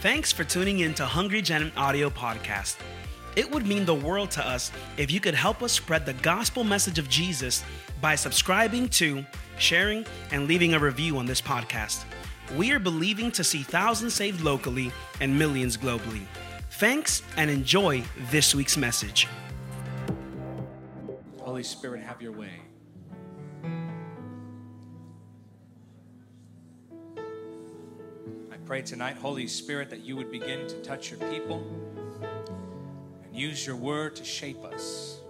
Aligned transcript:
Thanks 0.00 0.30
for 0.30 0.44
tuning 0.44 0.78
in 0.78 0.94
to 0.94 1.04
Hungry 1.04 1.42
Gen 1.42 1.72
Audio 1.76 2.08
Podcast. 2.08 2.76
It 3.34 3.50
would 3.50 3.66
mean 3.66 3.84
the 3.84 3.96
world 3.96 4.30
to 4.30 4.46
us 4.46 4.70
if 4.96 5.10
you 5.10 5.18
could 5.18 5.34
help 5.34 5.60
us 5.60 5.72
spread 5.72 6.06
the 6.06 6.12
gospel 6.12 6.62
message 6.62 7.00
of 7.00 7.08
Jesus 7.08 7.64
by 8.00 8.14
subscribing 8.14 8.88
to, 8.90 9.26
sharing, 9.58 10.06
and 10.30 10.46
leaving 10.46 10.74
a 10.74 10.78
review 10.78 11.18
on 11.18 11.26
this 11.26 11.40
podcast. 11.40 12.04
We 12.56 12.70
are 12.70 12.78
believing 12.78 13.32
to 13.32 13.42
see 13.42 13.64
thousands 13.64 14.14
saved 14.14 14.40
locally 14.40 14.92
and 15.20 15.36
millions 15.36 15.76
globally. 15.76 16.22
Thanks 16.70 17.24
and 17.36 17.50
enjoy 17.50 18.04
this 18.30 18.54
week's 18.54 18.76
message. 18.76 19.26
Holy 21.40 21.64
Spirit, 21.64 22.04
have 22.04 22.22
your 22.22 22.30
way. 22.30 22.60
Pray 28.68 28.82
tonight, 28.82 29.16
Holy 29.16 29.46
Spirit, 29.46 29.88
that 29.88 30.04
you 30.04 30.14
would 30.14 30.30
begin 30.30 30.68
to 30.68 30.76
touch 30.82 31.10
your 31.10 31.18
people 31.30 31.66
and 33.24 33.34
use 33.34 33.66
your 33.66 33.76
word 33.76 34.14
to 34.14 34.22
shape 34.22 34.62
us. 34.62 35.20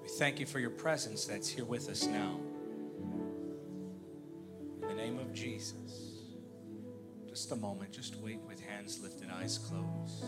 We 0.00 0.08
thank 0.08 0.40
you 0.40 0.46
for 0.46 0.58
your 0.58 0.70
presence 0.70 1.26
that's 1.26 1.46
here 1.46 1.66
with 1.66 1.90
us 1.90 2.06
now. 2.06 2.40
In 4.80 4.88
the 4.88 4.94
name 4.94 5.18
of 5.18 5.34
Jesus. 5.34 6.22
Just 7.28 7.52
a 7.52 7.56
moment, 7.56 7.92
just 7.92 8.16
wait 8.16 8.40
with 8.48 8.60
hands 8.60 8.98
lifted, 8.98 9.28
eyes 9.30 9.58
closed. 9.58 10.24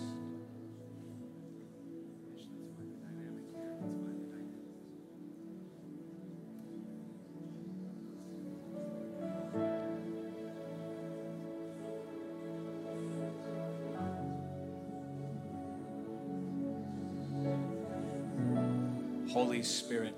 Spirit, 19.63 20.15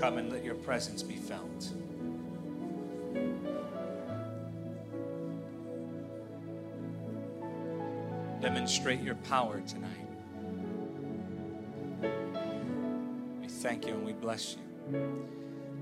come 0.00 0.18
and 0.18 0.30
let 0.30 0.44
your 0.44 0.54
presence 0.54 1.02
be 1.02 1.16
felt. 1.16 1.72
Demonstrate 8.40 9.00
your 9.00 9.14
power 9.16 9.62
tonight. 9.62 10.06
We 13.40 13.48
thank 13.48 13.86
you 13.86 13.94
and 13.94 14.04
we 14.04 14.12
bless 14.12 14.56
you. 14.56 14.62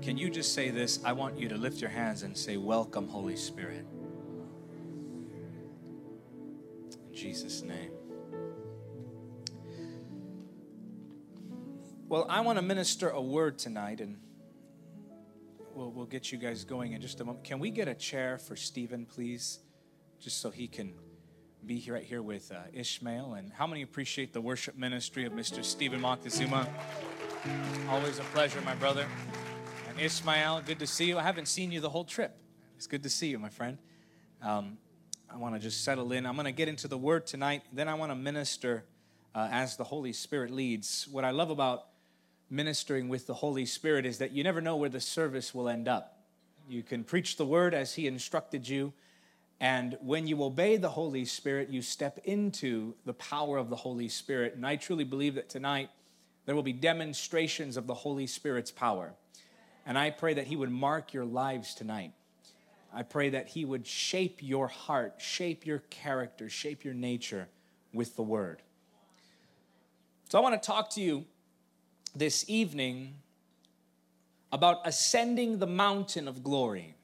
Can 0.01 0.17
you 0.17 0.29
just 0.29 0.53
say 0.53 0.69
this? 0.69 0.99
I 1.03 1.13
want 1.13 1.37
you 1.37 1.49
to 1.49 1.57
lift 1.57 1.81
your 1.81 1.89
hands 1.89 2.23
and 2.23 2.37
say, 2.37 2.57
Welcome, 2.57 3.07
Holy 3.07 3.35
Spirit. 3.35 3.85
In 7.09 7.13
Jesus' 7.13 7.61
name. 7.61 7.91
Well, 12.13 12.27
I 12.29 12.41
want 12.41 12.59
to 12.59 12.61
minister 12.61 13.09
a 13.09 13.19
word 13.19 13.57
tonight, 13.57 13.99
and 13.99 14.19
we'll, 15.73 15.89
we'll 15.89 16.05
get 16.05 16.31
you 16.31 16.37
guys 16.37 16.63
going 16.63 16.93
in 16.93 17.01
just 17.01 17.19
a 17.21 17.25
moment. 17.25 17.43
Can 17.43 17.57
we 17.57 17.71
get 17.71 17.87
a 17.87 17.95
chair 17.95 18.37
for 18.37 18.55
Stephen, 18.55 19.07
please? 19.07 19.57
Just 20.19 20.39
so 20.39 20.51
he 20.51 20.67
can 20.67 20.93
be 21.65 21.83
right 21.89 22.03
here 22.03 22.21
with 22.21 22.51
uh, 22.51 22.69
Ishmael. 22.71 23.33
And 23.33 23.51
how 23.51 23.65
many 23.65 23.81
appreciate 23.81 24.31
the 24.31 24.41
worship 24.41 24.77
ministry 24.77 25.25
of 25.25 25.33
Mr. 25.33 25.65
Stephen 25.65 26.01
Moctezuma? 26.01 26.67
Always 27.89 28.19
a 28.19 28.23
pleasure, 28.25 28.61
my 28.61 28.75
brother. 28.75 29.07
And 29.89 29.99
Ishmael, 29.99 30.61
good 30.67 30.77
to 30.77 30.85
see 30.85 31.05
you. 31.05 31.17
I 31.17 31.23
haven't 31.23 31.47
seen 31.47 31.71
you 31.71 31.79
the 31.81 31.89
whole 31.89 32.05
trip. 32.05 32.37
It's 32.75 32.85
good 32.85 33.01
to 33.01 33.09
see 33.09 33.29
you, 33.29 33.39
my 33.39 33.49
friend. 33.49 33.79
Um, 34.39 34.77
I 35.31 35.37
want 35.37 35.55
to 35.55 35.59
just 35.59 35.83
settle 35.83 36.11
in. 36.11 36.27
I'm 36.27 36.35
going 36.35 36.45
to 36.45 36.51
get 36.51 36.67
into 36.67 36.87
the 36.87 36.95
word 36.95 37.25
tonight. 37.25 37.63
Then 37.73 37.87
I 37.87 37.95
want 37.95 38.11
to 38.11 38.15
minister 38.15 38.85
uh, 39.33 39.49
as 39.51 39.77
the 39.77 39.85
Holy 39.85 40.13
Spirit 40.13 40.51
leads. 40.51 41.07
What 41.09 41.25
I 41.25 41.31
love 41.31 41.49
about 41.49 41.87
ministering 42.49 43.09
with 43.09 43.27
the 43.27 43.33
Holy 43.33 43.65
Spirit 43.65 44.05
is 44.05 44.17
that 44.19 44.31
you 44.31 44.43
never 44.43 44.61
know 44.61 44.75
where 44.75 44.89
the 44.89 44.99
service 44.99 45.53
will 45.53 45.69
end 45.69 45.87
up. 45.87 46.19
You 46.67 46.83
can 46.83 47.03
preach 47.03 47.37
the 47.37 47.45
word 47.45 47.73
as 47.73 47.93
He 47.95 48.07
instructed 48.07 48.67
you, 48.67 48.93
and 49.59 49.97
when 50.01 50.27
you 50.27 50.43
obey 50.43 50.75
the 50.75 50.89
Holy 50.89 51.23
Spirit, 51.23 51.69
you 51.69 51.81
step 51.81 52.19
into 52.25 52.95
the 53.05 53.13
power 53.13 53.57
of 53.57 53.69
the 53.69 53.77
Holy 53.77 54.09
Spirit. 54.09 54.55
And 54.55 54.67
I 54.67 54.75
truly 54.75 55.05
believe 55.05 55.35
that 55.35 55.47
tonight 55.47 55.89
there 56.45 56.53
will 56.53 56.63
be 56.63 56.73
demonstrations 56.73 57.77
of 57.77 57.87
the 57.87 57.93
Holy 57.93 58.27
Spirit's 58.27 58.71
power. 58.71 59.13
And 59.85 59.97
I 59.97 60.09
pray 60.09 60.33
that 60.33 60.47
He 60.47 60.57
would 60.57 60.71
mark 60.71 61.13
your 61.13 61.25
lives 61.25 61.75
tonight. 61.75 62.11
I 62.93 63.03
pray 63.03 63.29
that 63.29 63.47
He 63.47 63.63
would 63.63 63.87
shape 63.87 64.39
your 64.41 64.67
heart, 64.67 65.15
shape 65.17 65.65
your 65.65 65.79
character, 65.89 66.49
shape 66.49 66.83
your 66.83 66.93
nature 66.93 67.47
with 67.93 68.15
the 68.17 68.23
Word. 68.23 68.61
So 70.29 70.37
I 70.37 70.41
want 70.41 70.61
to 70.61 70.65
talk 70.65 70.89
to 70.91 71.01
you 71.01 71.25
this 72.15 72.45
evening 72.47 73.15
about 74.51 74.81
ascending 74.85 75.57
the 75.59 75.67
mountain 75.67 76.27
of 76.27 76.43
glory, 76.43 76.95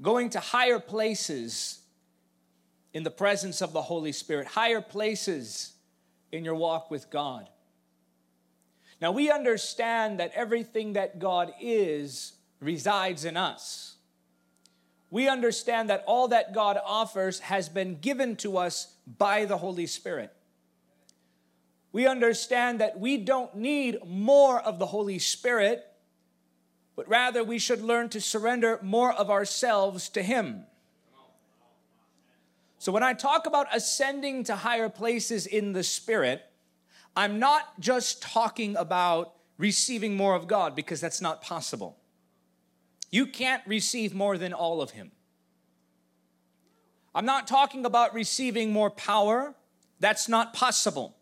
going 0.00 0.30
to 0.30 0.40
higher 0.40 0.78
places 0.78 1.80
in 2.94 3.02
the 3.02 3.10
presence 3.10 3.60
of 3.60 3.72
the 3.72 3.82
Holy 3.82 4.12
Spirit, 4.12 4.46
higher 4.46 4.80
places 4.80 5.72
in 6.30 6.44
your 6.44 6.54
walk 6.54 6.90
with 6.90 7.10
God. 7.10 7.48
Now, 9.00 9.12
we 9.12 9.30
understand 9.30 10.20
that 10.20 10.32
everything 10.34 10.94
that 10.94 11.18
God 11.18 11.52
is 11.60 12.32
resides 12.60 13.24
in 13.24 13.36
us. 13.36 13.96
We 15.10 15.28
understand 15.28 15.90
that 15.90 16.04
all 16.06 16.28
that 16.28 16.52
God 16.52 16.78
offers 16.84 17.40
has 17.40 17.68
been 17.68 17.98
given 17.98 18.36
to 18.36 18.58
us 18.58 18.94
by 19.18 19.46
the 19.46 19.56
Holy 19.56 19.86
Spirit 19.86 20.32
we 21.92 22.06
understand 22.06 22.80
that 22.80 22.98
we 22.98 23.16
don't 23.16 23.54
need 23.56 23.98
more 24.06 24.60
of 24.60 24.78
the 24.78 24.86
Holy 24.86 25.18
Spirit, 25.18 25.84
but 26.96 27.08
rather 27.08 27.42
we 27.42 27.58
should 27.58 27.80
learn 27.80 28.08
to 28.10 28.20
surrender 28.20 28.78
more 28.82 29.12
of 29.12 29.30
ourselves 29.30 30.08
to 30.10 30.22
Him. 30.22 30.64
So 32.78 32.92
when 32.92 33.02
I 33.02 33.12
talk 33.14 33.46
about 33.46 33.66
ascending 33.74 34.44
to 34.44 34.56
higher 34.56 34.88
places 34.88 35.46
in 35.46 35.72
the 35.72 35.82
Spirit, 35.82 36.42
I'm 37.16 37.38
not 37.38 37.80
just 37.80 38.22
talking 38.22 38.76
about 38.76 39.34
receiving 39.56 40.16
more 40.16 40.36
of 40.36 40.46
God 40.46 40.76
because 40.76 41.00
that's 41.00 41.20
not 41.20 41.42
possible. 41.42 41.98
You 43.10 43.26
can't 43.26 43.62
receive 43.66 44.14
more 44.14 44.38
than 44.38 44.52
all 44.52 44.80
of 44.80 44.90
Him. 44.90 45.10
I'm 47.14 47.24
not 47.24 47.48
talking 47.48 47.84
about 47.84 48.14
receiving 48.14 48.72
more 48.72 48.90
power. 48.90 49.56
That's 49.98 50.28
not 50.28 50.54
possible. 50.54 51.17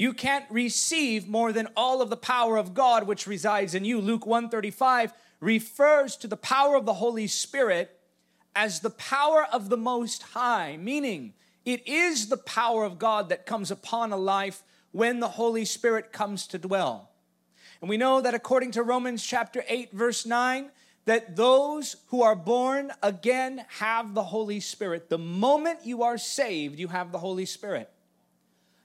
You 0.00 0.14
can't 0.14 0.46
receive 0.48 1.28
more 1.28 1.52
than 1.52 1.68
all 1.76 2.00
of 2.00 2.08
the 2.08 2.16
power 2.16 2.56
of 2.56 2.72
God 2.72 3.06
which 3.06 3.26
resides 3.26 3.74
in 3.74 3.84
you. 3.84 4.00
Luke 4.00 4.24
135 4.24 5.12
refers 5.40 6.16
to 6.16 6.26
the 6.26 6.38
power 6.38 6.74
of 6.74 6.86
the 6.86 6.94
Holy 6.94 7.26
Spirit 7.26 8.00
as 8.56 8.80
the 8.80 8.88
power 8.88 9.46
of 9.52 9.68
the 9.68 9.76
Most 9.76 10.22
High, 10.22 10.78
meaning 10.78 11.34
it 11.66 11.86
is 11.86 12.28
the 12.28 12.38
power 12.38 12.84
of 12.84 12.98
God 12.98 13.28
that 13.28 13.44
comes 13.44 13.70
upon 13.70 14.10
a 14.10 14.16
life 14.16 14.62
when 14.90 15.20
the 15.20 15.28
Holy 15.28 15.66
Spirit 15.66 16.14
comes 16.14 16.46
to 16.46 16.56
dwell. 16.56 17.10
And 17.82 17.90
we 17.90 17.98
know 17.98 18.22
that 18.22 18.32
according 18.32 18.70
to 18.70 18.82
Romans 18.82 19.22
chapter 19.22 19.64
8, 19.68 19.92
verse 19.92 20.24
9, 20.24 20.70
that 21.04 21.36
those 21.36 21.96
who 22.06 22.22
are 22.22 22.34
born 22.34 22.90
again 23.02 23.66
have 23.68 24.14
the 24.14 24.24
Holy 24.24 24.60
Spirit. 24.60 25.10
The 25.10 25.18
moment 25.18 25.80
you 25.84 26.04
are 26.04 26.16
saved, 26.16 26.78
you 26.78 26.88
have 26.88 27.12
the 27.12 27.18
Holy 27.18 27.44
Spirit. 27.44 27.90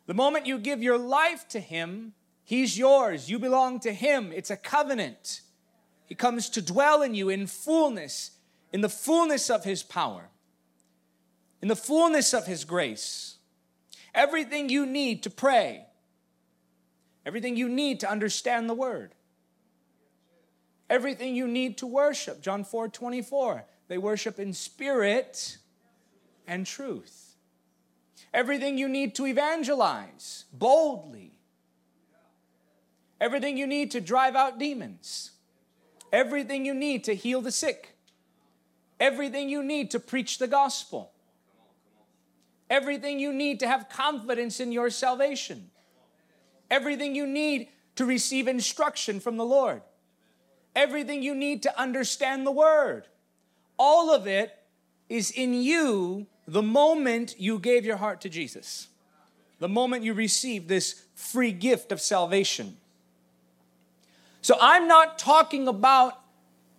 The 0.08 0.14
moment 0.14 0.46
you 0.46 0.60
give 0.60 0.84
your 0.84 0.98
life 0.98 1.48
to 1.50 1.60
Him, 1.60 2.14
He's 2.44 2.78
yours. 2.78 3.30
You 3.30 3.40
belong 3.40 3.80
to 3.82 3.94
Him. 3.94 4.32
It's 4.32 4.52
a 4.52 4.58
covenant. 4.58 5.42
He 6.06 6.14
comes 6.14 6.50
to 6.52 6.62
dwell 6.62 7.02
in 7.02 7.16
you 7.16 7.30
in 7.30 7.48
fullness, 7.48 8.32
in 8.72 8.82
the 8.82 8.90
fullness 8.90 9.50
of 9.50 9.64
His 9.64 9.82
power, 9.82 10.30
in 11.62 11.68
the 11.68 11.76
fullness 11.76 12.34
of 12.34 12.46
His 12.46 12.66
grace. 12.66 13.38
Everything 14.14 14.70
you 14.70 14.86
need 14.86 15.24
to 15.24 15.30
pray, 15.30 15.88
everything 17.26 17.58
you 17.58 17.68
need 17.68 18.00
to 18.02 18.10
understand 18.10 18.70
the 18.70 18.76
Word, 18.76 19.16
everything 20.88 21.36
you 21.36 21.48
need 21.48 21.80
to 21.80 21.88
worship. 21.88 22.42
John 22.42 22.64
4 22.64 22.90
24. 22.90 23.66
They 23.88 23.98
worship 23.98 24.40
in 24.40 24.54
spirit 24.54 25.58
and 26.48 26.66
truth 26.66 27.25
everything 28.36 28.78
you 28.78 28.90
need 28.90 29.16
to 29.16 29.26
evangelize 29.26 30.44
boldly, 30.52 31.32
everything 33.20 33.58
you 33.58 33.66
need 33.66 33.90
to 33.92 34.02
drive 34.02 34.36
out 34.36 34.60
demons, 34.60 35.32
everything 36.12 36.66
you 36.66 36.74
need 36.74 37.06
to 37.06 37.16
heal 37.16 37.42
the 37.42 37.52
sick, 37.52 37.96
everything 39.00 39.48
you 39.48 39.64
need 39.64 39.90
to 39.90 40.00
preach 40.00 40.38
the 40.38 40.48
gospel, 40.48 41.14
everything 42.70 43.20
you 43.20 43.32
need 43.32 43.58
to 43.62 43.68
have 43.68 43.88
confidence 43.88 44.60
in 44.60 44.74
your 44.74 44.90
salvation, 44.90 45.72
everything 46.70 47.16
you 47.16 47.26
need 47.26 47.70
to 47.96 48.06
receive 48.06 48.50
instruction 48.50 49.22
from 49.22 49.38
the 49.38 49.46
Lord. 49.46 49.82
everything 50.76 51.24
you 51.24 51.34
need 51.34 51.64
to 51.64 51.80
understand 51.80 52.46
the 52.46 52.52
word. 52.52 53.08
All 53.80 54.14
of 54.14 54.28
it 54.28 54.52
is 55.08 55.32
in 55.32 55.54
you 55.54 56.28
the 56.48 56.62
moment 56.62 57.36
you 57.40 57.60
gave 57.60 57.86
your 57.86 57.98
heart 57.98 58.22
to 58.22 58.30
Jesus, 58.30 58.88
the 59.60 59.70
moment 59.70 60.04
you 60.04 60.14
received 60.14 60.68
this 60.68 61.04
free 61.16 61.52
gift 61.52 61.92
of 61.92 62.00
salvation. 62.00 62.78
So 64.42 64.56
I'm 64.62 64.88
not 64.88 65.18
talking 65.18 65.68
about 65.68 66.20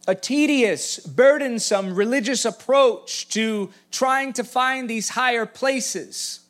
a 0.06 0.14
tedious, 0.14 1.00
burdensome 1.00 1.94
religious 1.94 2.44
approach 2.44 3.28
to 3.30 3.70
trying 3.90 4.32
to 4.34 4.44
find 4.44 4.88
these 4.88 5.10
higher 5.10 5.46
places. 5.46 6.40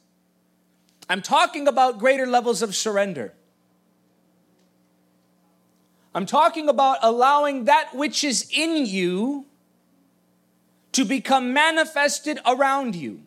I'm 1.08 1.22
talking 1.22 1.66
about 1.66 1.98
greater 1.98 2.26
levels 2.26 2.60
of 2.60 2.74
surrender. 2.74 3.32
I'm 6.14 6.26
talking 6.26 6.68
about 6.68 6.98
allowing 7.02 7.64
that 7.64 7.94
which 7.94 8.24
is 8.24 8.50
in 8.52 8.84
you 8.84 9.46
to 10.96 11.04
become 11.04 11.52
manifested 11.52 12.38
around 12.46 12.96
you. 12.96 13.20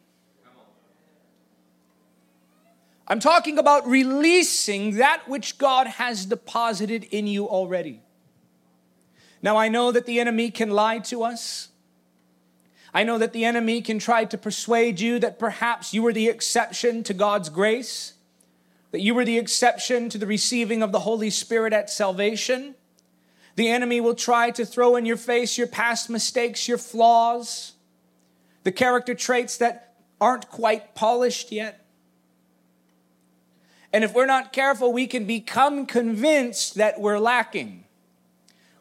I'm 3.07 3.19
talking 3.19 3.59
about 3.59 3.87
releasing 3.87 4.95
that 4.95 5.29
which 5.29 5.59
God 5.59 5.85
has 5.85 6.25
deposited 6.25 7.03
in 7.11 7.27
you 7.27 7.47
already. 7.47 8.01
Now, 9.43 9.55
I 9.55 9.67
know 9.67 9.91
that 9.91 10.07
the 10.07 10.19
enemy 10.19 10.49
can 10.49 10.71
lie 10.71 10.97
to 11.09 11.21
us. 11.21 11.67
I 12.91 13.03
know 13.03 13.19
that 13.19 13.33
the 13.33 13.45
enemy 13.45 13.83
can 13.83 13.99
try 13.99 14.25
to 14.25 14.35
persuade 14.35 14.99
you 14.99 15.19
that 15.19 15.37
perhaps 15.37 15.93
you 15.93 16.01
were 16.01 16.13
the 16.13 16.27
exception 16.27 17.03
to 17.03 17.13
God's 17.13 17.49
grace, 17.49 18.13
that 18.89 19.01
you 19.01 19.13
were 19.13 19.25
the 19.25 19.37
exception 19.37 20.09
to 20.09 20.17
the 20.17 20.25
receiving 20.25 20.81
of 20.81 20.91
the 20.91 21.01
Holy 21.01 21.29
Spirit 21.29 21.71
at 21.73 21.91
salvation. 21.91 22.73
The 23.59 23.67
enemy 23.67 23.99
will 23.99 24.15
try 24.15 24.51
to 24.51 24.65
throw 24.65 24.95
in 24.95 25.05
your 25.05 25.17
face 25.17 25.57
your 25.57 25.67
past 25.67 26.09
mistakes, 26.09 26.65
your 26.65 26.77
flaws, 26.77 27.73
the 28.63 28.71
character 28.71 29.13
traits 29.13 29.57
that 29.57 29.95
aren't 30.21 30.47
quite 30.47 30.95
polished 30.95 31.51
yet. 31.51 31.85
And 33.91 34.05
if 34.05 34.13
we're 34.13 34.25
not 34.25 34.53
careful, 34.53 34.93
we 34.93 35.07
can 35.07 35.25
become 35.25 35.85
convinced 35.85 36.75
that 36.75 37.01
we're 37.01 37.19
lacking. 37.19 37.83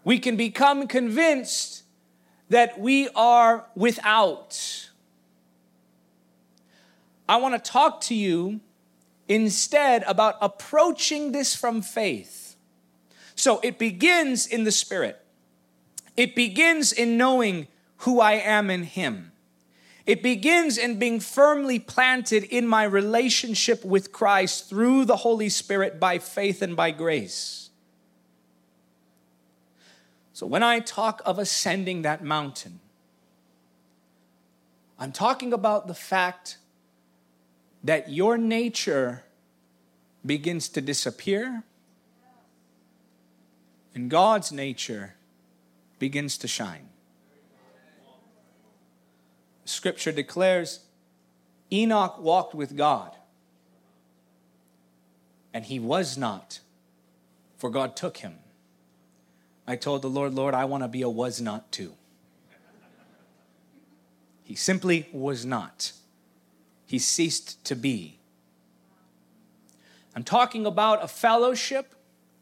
We 0.04 0.20
can 0.20 0.36
become 0.36 0.86
convinced 0.86 1.82
that 2.48 2.78
we 2.78 3.08
are 3.16 3.66
without. 3.75 4.90
I 7.28 7.38
want 7.38 7.56
to 7.56 7.70
talk 7.70 8.00
to 8.02 8.14
you 8.14 8.60
instead 9.26 10.04
about 10.04 10.36
approaching 10.40 11.32
this 11.32 11.56
from 11.56 11.82
faith. 11.82 12.47
So 13.38 13.61
it 13.62 13.79
begins 13.79 14.49
in 14.49 14.64
the 14.64 14.73
Spirit, 14.73 15.25
it 16.17 16.35
begins 16.35 16.93
in 16.93 17.17
knowing 17.17 17.69
who 17.99 18.20
I 18.20 18.32
am 18.32 18.69
in 18.69 18.82
Him. 18.82 19.31
It 20.06 20.23
begins 20.23 20.76
in 20.76 20.99
being 20.99 21.20
firmly 21.20 21.79
planted 21.79 22.43
in 22.44 22.67
my 22.67 22.82
relationship 22.82 23.85
with 23.85 24.11
Christ 24.11 24.69
through 24.69 25.05
the 25.05 25.17
Holy 25.17 25.50
Spirit 25.50 26.00
by 26.00 26.19
faith 26.19 26.62
and 26.62 26.75
by 26.75 26.90
grace. 26.90 27.70
So 30.32 30.46
when 30.46 30.62
I 30.62 30.81
talk 30.81 31.23
of 31.25 31.38
ascending 31.38 32.02
that 32.02 32.25
mountain, 32.25 32.81
I'm 34.99 35.12
talking 35.12 35.52
about 35.52 35.87
the 35.87 35.94
fact 35.94 36.58
that 37.85 38.08
your 38.08 38.37
nature 38.37 39.25
begins 40.25 40.69
to 40.70 40.81
disappear 40.81 41.62
and 43.98 44.08
God's 44.08 44.52
nature 44.52 45.14
begins 45.98 46.38
to 46.38 46.46
shine. 46.46 46.88
Scripture 49.64 50.12
declares 50.12 50.84
Enoch 51.72 52.16
walked 52.20 52.54
with 52.54 52.76
God, 52.76 53.16
and 55.52 55.64
he 55.64 55.80
was 55.80 56.16
not, 56.16 56.60
for 57.56 57.70
God 57.70 57.96
took 57.96 58.18
him. 58.18 58.36
I 59.66 59.74
told 59.74 60.02
the 60.02 60.08
Lord, 60.08 60.32
Lord, 60.32 60.54
I 60.54 60.64
want 60.64 60.84
to 60.84 60.88
be 60.88 61.02
a 61.02 61.10
was 61.10 61.40
not 61.40 61.72
too. 61.72 61.94
He 64.44 64.54
simply 64.54 65.08
was 65.12 65.44
not. 65.44 65.90
He 66.86 67.00
ceased 67.00 67.64
to 67.64 67.74
be. 67.74 68.20
I'm 70.14 70.22
talking 70.22 70.66
about 70.66 71.02
a 71.02 71.08
fellowship, 71.08 71.96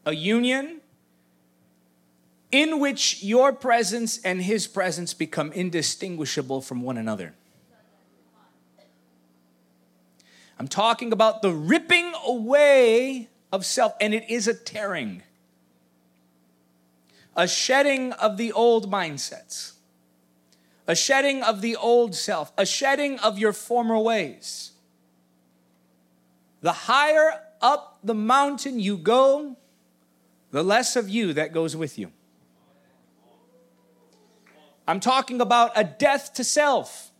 a 0.05 0.13
union, 0.13 0.81
in 2.51 2.79
which 2.79 3.23
your 3.23 3.51
presence 3.51 4.19
and 4.23 4.41
his 4.41 4.67
presence 4.67 5.13
become 5.13 5.51
indistinguishable 5.51 6.61
from 6.61 6.81
one 6.81 6.97
another. 6.97 7.33
I'm 10.59 10.67
talking 10.67 11.11
about 11.11 11.41
the 11.41 11.51
ripping 11.51 12.13
away 12.25 13.29
of 13.51 13.65
self, 13.65 13.93
and 14.01 14.13
it 14.13 14.29
is 14.29 14.47
a 14.47 14.53
tearing, 14.53 15.21
a 17.35 17.47
shedding 17.47 18.13
of 18.13 18.37
the 18.37 18.51
old 18.51 18.91
mindsets, 18.91 19.73
a 20.87 20.95
shedding 20.95 21.43
of 21.43 21.61
the 21.61 21.75
old 21.75 22.15
self, 22.15 22.51
a 22.57 22.65
shedding 22.65 23.19
of 23.19 23.37
your 23.37 23.53
former 23.53 23.99
ways. 23.99 24.71
The 26.61 26.71
higher 26.71 27.41
up 27.61 27.99
the 28.03 28.15
mountain 28.15 28.79
you 28.79 28.97
go, 28.97 29.57
the 30.51 30.63
less 30.63 30.95
of 30.95 31.07
you 31.07 31.33
that 31.33 31.53
goes 31.53 31.75
with 31.75 31.99
you. 31.99 32.11
I'm 34.87 34.99
talking 34.99 35.41
about 35.41 35.71
a 35.75 35.83
death 35.83 36.33
to 36.35 36.43
self. 36.43 37.11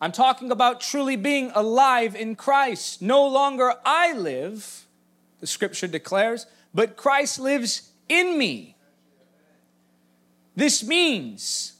I'm 0.00 0.12
talking 0.12 0.52
about 0.52 0.80
truly 0.80 1.16
being 1.16 1.50
alive 1.54 2.14
in 2.14 2.36
Christ. 2.36 3.02
No 3.02 3.26
longer 3.26 3.74
I 3.84 4.12
live, 4.12 4.86
the 5.40 5.46
scripture 5.46 5.88
declares, 5.88 6.46
but 6.72 6.96
Christ 6.96 7.40
lives 7.40 7.90
in 8.08 8.38
me. 8.38 8.76
This 10.54 10.84
means 10.84 11.74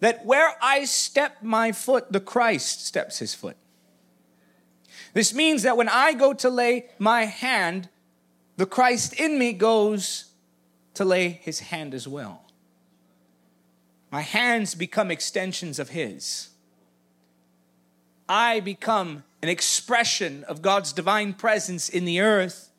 that 0.00 0.26
where 0.26 0.54
I 0.60 0.84
step 0.84 1.42
my 1.42 1.72
foot, 1.72 2.12
the 2.12 2.20
Christ 2.20 2.84
steps 2.84 3.20
his 3.20 3.34
foot. 3.34 3.56
This 5.14 5.32
means 5.32 5.62
that 5.62 5.76
when 5.76 5.88
I 5.88 6.12
go 6.12 6.32
to 6.34 6.50
lay 6.50 6.86
my 6.98 7.24
hand, 7.24 7.88
the 8.56 8.66
Christ 8.66 9.14
in 9.14 9.38
me 9.38 9.52
goes 9.52 10.26
to 10.94 11.04
lay 11.04 11.28
his 11.28 11.60
hand 11.60 11.94
as 11.94 12.06
well. 12.06 12.41
My 14.12 14.20
hands 14.20 14.74
become 14.74 15.10
extensions 15.10 15.78
of 15.78 15.88
His. 15.88 16.50
I 18.28 18.60
become 18.60 19.24
an 19.42 19.48
expression 19.48 20.44
of 20.44 20.60
God's 20.60 20.92
divine 20.92 21.32
presence 21.32 21.88
in 21.88 22.04
the 22.04 22.20
earth 22.20 22.70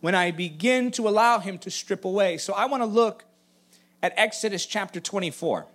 when 0.00 0.14
I 0.14 0.30
begin 0.30 0.90
to 0.92 1.06
allow 1.06 1.38
Him 1.38 1.58
to 1.58 1.70
strip 1.70 2.06
away. 2.06 2.38
So 2.38 2.54
I 2.54 2.64
want 2.64 2.82
to 2.82 2.86
look 2.86 3.24
at 4.02 4.14
Exodus 4.16 4.64
chapter 4.64 5.00
24. 5.00 5.66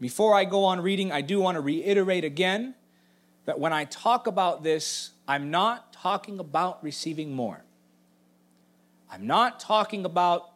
Before 0.00 0.34
I 0.34 0.44
go 0.44 0.64
on 0.64 0.80
reading, 0.80 1.12
I 1.12 1.20
do 1.20 1.40
want 1.40 1.54
to 1.54 1.60
reiterate 1.60 2.24
again 2.24 2.74
that 3.44 3.60
when 3.60 3.72
I 3.72 3.84
talk 3.84 4.26
about 4.26 4.64
this, 4.64 5.10
I'm 5.28 5.52
not 5.52 5.92
talking 5.92 6.40
about 6.40 6.82
receiving 6.82 7.32
more. 7.32 7.62
I'm 9.08 9.28
not 9.28 9.60
talking 9.60 10.04
about 10.04 10.51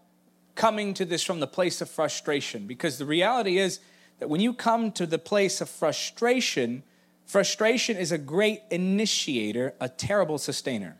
coming 0.57 0.95
to 0.95 1.05
this 1.05 1.23
from 1.23 1.41
the 1.41 1.47
place 1.47 1.81
of 1.81 1.89
frustration 1.89 2.67
because 2.67 2.99
the 2.99 3.07
reality 3.07 3.59
is 3.59 3.79
that 4.19 4.29
when 4.29 4.41
you 4.41 4.53
come 4.53 4.91
to 4.93 5.07
the 5.07 5.19
place 5.19 5.61
of 5.61 5.69
frustration, 5.69 6.83
frustration 7.27 7.97
is 7.97 8.11
a 8.11 8.19
great 8.19 8.63
initiator, 8.71 9.75
a 9.81 9.89
terrible 9.89 10.39
sustainer. 10.39 10.97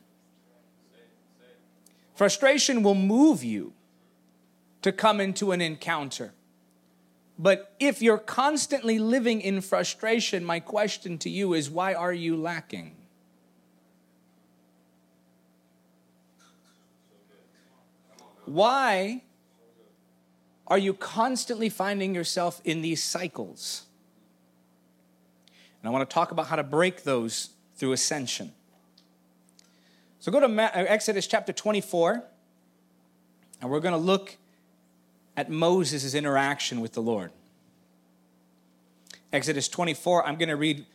Frustration 2.15 2.83
will 2.83 2.95
move 2.95 3.43
you 3.43 3.73
to 4.83 4.93
come 4.93 5.21
into 5.21 5.53
an 5.53 5.61
encounter. 5.61 6.33
But 7.39 7.75
if 7.79 8.01
you're 8.01 8.19
constantly 8.19 8.99
living 8.99 9.41
in 9.41 9.61
frustration, 9.61 10.45
my 10.45 10.61
question 10.61 11.19
to 11.19 11.31
you 11.31 11.53
is 11.53 11.69
why 11.69 11.93
are 11.93 12.13
you 12.13 12.37
lacking? 12.37 12.95
Why 18.47 19.23
are 20.69 20.79
you 20.79 20.95
constantly 20.95 21.69
finding 21.69 22.15
yourself 22.15 22.61
in 22.65 22.83
these 22.83 23.03
cycles? 23.03 23.83
And 25.81 25.89
I 25.89 25.93
want 25.93 26.09
to 26.09 26.13
talk 26.13 26.33
about 26.33 26.49
how 26.49 26.57
to 26.57 26.65
break 26.65 27.05
those 27.05 27.51
through 27.77 27.93
ascension. 27.93 28.53
So 30.19 30.33
go 30.33 30.41
to 30.41 30.47
uh, 30.47 30.71
Exodus 30.73 31.27
chapter 31.27 31.53
24, 31.53 32.25
and 33.61 33.71
we're 33.71 33.81
going 33.81 33.93
to 33.93 33.99
look 33.99 34.37
at 35.37 35.51
Moses' 35.51 36.15
interaction 36.15 36.81
with 36.81 36.95
the 36.95 37.03
Lord. 37.03 37.31
Exodus 39.33 39.69
24, 39.69 40.27
I'm 40.27 40.37
going 40.37 40.49
to 40.49 40.57
read 40.57 40.87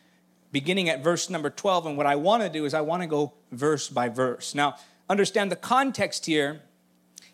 beginning 0.50 0.88
at 0.88 1.02
verse 1.02 1.30
number 1.30 1.48
12. 1.48 1.86
And 1.86 1.96
what 1.96 2.06
I 2.06 2.16
want 2.16 2.42
to 2.42 2.48
do 2.48 2.64
is 2.64 2.74
I 2.74 2.80
want 2.82 3.02
to 3.02 3.06
go 3.06 3.32
verse 3.50 3.88
by 3.88 4.08
verse. 4.08 4.54
Now, 4.54 4.76
understand 5.08 5.50
the 5.50 5.56
context 5.56 6.26
here 6.26 6.60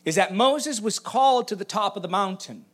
is 0.08 0.14
that 0.14 0.34
Moses 0.34 0.80
was 0.80 0.98
called 0.98 1.48
to 1.48 1.54
the 1.54 1.66
top 1.66 1.94
of 1.94 2.02
the 2.02 2.08
mountain. 2.08 2.64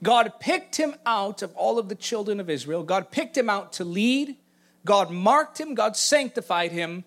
God 0.00 0.34
picked 0.38 0.76
him 0.76 0.94
out 1.04 1.42
of 1.42 1.52
all 1.56 1.76
of 1.76 1.88
the 1.88 1.96
children 1.96 2.38
of 2.38 2.48
Israel. 2.48 2.84
God 2.84 3.10
picked 3.10 3.36
him 3.36 3.50
out 3.50 3.72
to 3.74 3.84
lead. 3.84 4.36
God 4.84 5.10
marked 5.10 5.60
him. 5.60 5.74
God 5.74 5.96
sanctified 5.96 6.70
him 6.70 7.02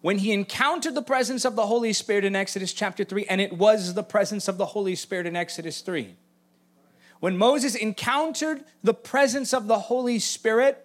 when 0.00 0.18
he 0.18 0.32
encountered 0.32 0.96
the 0.96 1.02
presence 1.02 1.44
of 1.44 1.54
the 1.54 1.68
Holy 1.68 1.92
Spirit 1.92 2.24
in 2.24 2.34
Exodus 2.34 2.72
chapter 2.72 3.04
3, 3.04 3.24
and 3.26 3.40
it 3.40 3.52
was 3.52 3.94
the 3.94 4.02
presence 4.02 4.48
of 4.48 4.58
the 4.58 4.66
Holy 4.66 4.96
Spirit 4.96 5.26
in 5.26 5.36
Exodus 5.36 5.80
3. 5.80 6.16
When 7.20 7.36
Moses 7.36 7.76
encountered 7.76 8.64
the 8.82 8.94
presence 8.94 9.54
of 9.54 9.68
the 9.68 9.78
Holy 9.78 10.18
Spirit, 10.18 10.84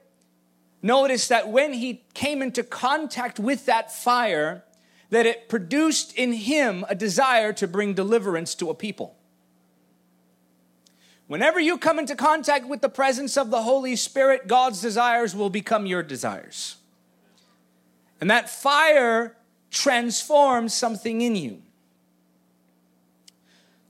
notice 0.83 1.29
that 1.29 1.49
when 1.49 1.73
he 1.73 2.03
came 2.13 2.43
into 2.43 2.61
contact 2.61 3.39
with 3.39 3.65
that 3.65 3.91
fire, 3.91 4.63
that 5.09 5.25
it 5.25 5.49
produced 5.49 6.13
in 6.15 6.33
him 6.33 6.85
a 6.89 6.95
desire 6.95 7.53
to 7.53 7.67
bring 7.67 7.93
deliverance 7.93 8.55
to 8.55 8.69
a 8.69 8.73
people. 8.73 9.15
Whenever 11.27 11.59
you 11.59 11.77
come 11.77 11.99
into 11.99 12.15
contact 12.15 12.67
with 12.67 12.81
the 12.81 12.89
presence 12.89 13.37
of 13.37 13.49
the 13.49 13.63
Holy 13.63 13.95
Spirit, 13.95 14.47
God's 14.47 14.81
desires 14.81 15.35
will 15.35 15.49
become 15.49 15.85
your 15.85 16.03
desires. 16.03 16.77
And 18.21 18.31
that 18.31 18.49
fire 18.49 19.35
transforms 19.69 20.73
something 20.73 21.21
in 21.21 21.35
you. 21.35 21.61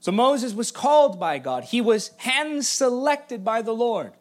So 0.00 0.12
Moses 0.12 0.52
was 0.52 0.70
called 0.70 1.18
by 1.20 1.38
God, 1.38 1.64
he 1.64 1.80
was 1.80 2.10
hand 2.18 2.64
selected 2.64 3.44
by 3.44 3.62
the 3.62 3.72
Lord. 3.72 4.12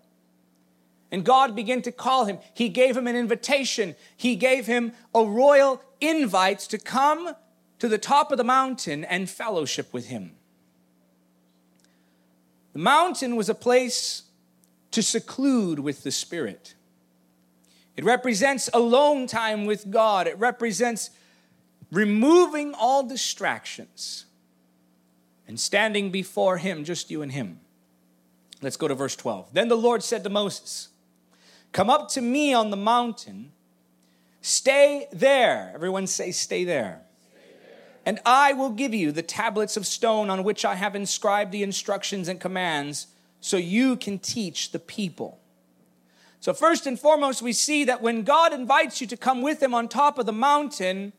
And 1.12 1.24
God 1.24 1.56
began 1.56 1.82
to 1.84 1.92
call 1.92 2.26
him. 2.26 2.40
He 2.54 2.70
gave 2.70 2.98
him 2.98 3.08
an 3.08 3.16
invitation. 3.16 3.96
He 4.16 4.36
gave 4.36 4.66
him 4.66 4.92
a 5.16 5.24
royal 5.24 5.82
invite 6.02 6.60
to 6.60 6.78
come 6.78 7.34
to 7.80 7.88
the 7.88 7.98
top 7.98 8.32
of 8.32 8.38
the 8.38 8.44
mountain 8.44 9.06
and 9.06 9.30
fellowship 9.30 9.94
with 9.94 10.08
him. 10.08 10.34
The 12.74 12.80
mountain 12.80 13.36
was 13.36 13.50
a 13.50 13.56
place 13.56 14.24
to 14.92 15.02
seclude 15.02 15.80
with 15.80 16.04
the 16.04 16.12
Spirit. 16.12 16.76
It 17.96 18.06
represents 18.06 18.70
alone 18.74 19.26
time 19.26 19.66
with 19.66 19.90
God. 19.90 20.28
It 20.28 20.38
represents 20.38 21.10
removing 21.92 22.74
all 22.76 23.04
distractions 23.04 24.26
and 25.48 25.60
standing 25.60 26.12
before 26.12 26.58
Him, 26.58 26.84
just 26.84 27.10
you 27.10 27.22
and 27.22 27.32
Him. 27.32 27.60
Let's 28.62 28.78
go 28.78 28.88
to 28.88 28.96
verse 28.96 29.16
12. 29.16 29.54
Then 29.54 29.68
the 29.68 29.78
Lord 29.78 30.04
said 30.04 30.24
to 30.24 30.30
Moses, 30.30 30.90
Come 31.72 31.90
up 31.90 32.10
to 32.10 32.22
me 32.22 32.54
on 32.54 32.70
the 32.72 32.78
mountain, 32.78 33.52
stay 34.42 35.08
there. 35.12 35.72
Everyone 35.74 36.08
say, 36.08 36.32
Stay 36.32 36.64
there. 36.64 37.02
And 38.08 38.20
I 38.26 38.54
will 38.54 38.70
give 38.70 38.94
you 38.94 39.12
the 39.12 39.22
tablets 39.22 39.76
of 39.76 39.86
stone 39.86 40.30
on 40.30 40.46
which 40.46 40.64
I 40.64 40.76
have 40.76 40.96
inscribed 40.96 41.52
the 41.52 41.62
instructions 41.62 42.30
and 42.30 42.40
commands 42.40 43.08
so 43.42 43.58
you 43.58 43.98
can 43.98 44.18
teach 44.18 44.72
the 44.72 44.80
people. 44.80 45.40
So, 46.40 46.54
first 46.54 46.88
and 46.88 46.98
foremost, 46.98 47.42
we 47.42 47.52
see 47.52 47.84
that 47.84 48.02
when 48.02 48.24
God 48.24 48.54
invites 48.54 49.02
you 49.02 49.08
to 49.08 49.18
come 49.18 49.42
with 49.42 49.62
Him 49.62 49.74
on 49.74 49.90
top 49.90 50.18
of 50.18 50.26
the 50.26 50.32
mountain, 50.32 51.12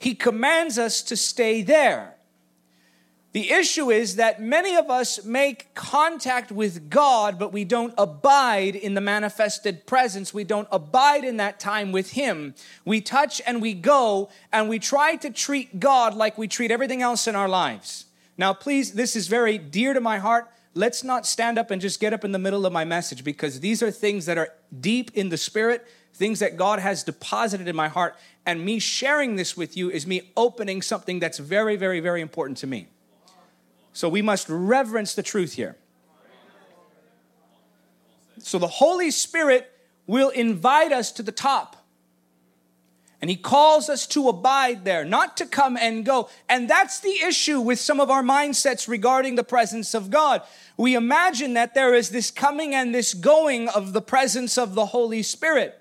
He 0.00 0.16
commands 0.16 0.80
us 0.80 1.00
to 1.02 1.16
stay 1.16 1.62
there. 1.62 2.15
The 3.36 3.50
issue 3.50 3.90
is 3.90 4.16
that 4.16 4.40
many 4.40 4.76
of 4.76 4.88
us 4.88 5.22
make 5.22 5.74
contact 5.74 6.50
with 6.50 6.88
God, 6.88 7.38
but 7.38 7.52
we 7.52 7.66
don't 7.66 7.92
abide 7.98 8.74
in 8.74 8.94
the 8.94 9.02
manifested 9.02 9.86
presence. 9.86 10.32
We 10.32 10.42
don't 10.42 10.66
abide 10.72 11.22
in 11.22 11.36
that 11.36 11.60
time 11.60 11.92
with 11.92 12.12
Him. 12.12 12.54
We 12.86 13.02
touch 13.02 13.42
and 13.46 13.60
we 13.60 13.74
go, 13.74 14.30
and 14.54 14.70
we 14.70 14.78
try 14.78 15.16
to 15.16 15.28
treat 15.28 15.78
God 15.78 16.14
like 16.14 16.38
we 16.38 16.48
treat 16.48 16.70
everything 16.70 17.02
else 17.02 17.26
in 17.26 17.36
our 17.36 17.46
lives. 17.46 18.06
Now, 18.38 18.54
please, 18.54 18.92
this 18.92 19.14
is 19.14 19.28
very 19.28 19.58
dear 19.58 19.92
to 19.92 20.00
my 20.00 20.16
heart. 20.16 20.50
Let's 20.72 21.04
not 21.04 21.26
stand 21.26 21.58
up 21.58 21.70
and 21.70 21.78
just 21.78 22.00
get 22.00 22.14
up 22.14 22.24
in 22.24 22.32
the 22.32 22.38
middle 22.38 22.64
of 22.64 22.72
my 22.72 22.86
message 22.86 23.22
because 23.22 23.60
these 23.60 23.82
are 23.82 23.90
things 23.90 24.24
that 24.24 24.38
are 24.38 24.48
deep 24.80 25.10
in 25.12 25.28
the 25.28 25.36
spirit, 25.36 25.86
things 26.14 26.38
that 26.38 26.56
God 26.56 26.78
has 26.78 27.04
deposited 27.04 27.68
in 27.68 27.76
my 27.76 27.88
heart. 27.88 28.16
And 28.46 28.64
me 28.64 28.78
sharing 28.78 29.36
this 29.36 29.58
with 29.58 29.76
you 29.76 29.90
is 29.90 30.06
me 30.06 30.32
opening 30.38 30.80
something 30.80 31.18
that's 31.18 31.36
very, 31.36 31.76
very, 31.76 32.00
very 32.00 32.22
important 32.22 32.56
to 32.58 32.66
me. 32.66 32.88
So 33.96 34.10
we 34.10 34.20
must 34.20 34.50
reverence 34.50 35.14
the 35.14 35.22
truth 35.22 35.54
here. 35.54 35.74
So 38.36 38.58
the 38.58 38.66
Holy 38.66 39.10
Spirit 39.10 39.72
will 40.06 40.28
invite 40.28 40.92
us 40.92 41.10
to 41.12 41.22
the 41.22 41.32
top. 41.32 41.76
And 43.22 43.30
he 43.30 43.36
calls 43.36 43.88
us 43.88 44.06
to 44.08 44.28
abide 44.28 44.84
there, 44.84 45.06
not 45.06 45.38
to 45.38 45.46
come 45.46 45.78
and 45.78 46.04
go. 46.04 46.28
And 46.46 46.68
that's 46.68 47.00
the 47.00 47.22
issue 47.26 47.58
with 47.58 47.80
some 47.80 47.98
of 47.98 48.10
our 48.10 48.22
mindsets 48.22 48.86
regarding 48.86 49.36
the 49.36 49.42
presence 49.42 49.94
of 49.94 50.10
God. 50.10 50.42
We 50.76 50.94
imagine 50.94 51.54
that 51.54 51.72
there 51.72 51.94
is 51.94 52.10
this 52.10 52.30
coming 52.30 52.74
and 52.74 52.94
this 52.94 53.14
going 53.14 53.70
of 53.70 53.94
the 53.94 54.02
presence 54.02 54.58
of 54.58 54.74
the 54.74 54.84
Holy 54.84 55.22
Spirit. 55.22 55.74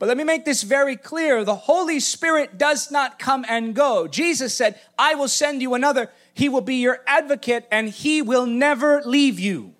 But 0.00 0.08
let 0.08 0.16
me 0.16 0.24
make 0.24 0.44
this 0.44 0.64
very 0.64 0.96
clear. 0.96 1.44
The 1.44 1.54
Holy 1.54 2.00
Spirit 2.00 2.58
does 2.58 2.90
not 2.90 3.20
come 3.20 3.46
and 3.48 3.72
go. 3.72 4.08
Jesus 4.08 4.52
said, 4.52 4.80
I 4.98 5.14
will 5.14 5.28
send 5.28 5.62
you 5.62 5.74
another 5.74 6.10
he 6.34 6.48
will 6.48 6.60
be 6.60 6.76
your 6.76 7.00
advocate 7.06 7.66
and 7.70 7.88
he 7.88 8.22
will 8.22 8.46
never 8.46 9.02
leave 9.02 9.38
you. 9.38 9.74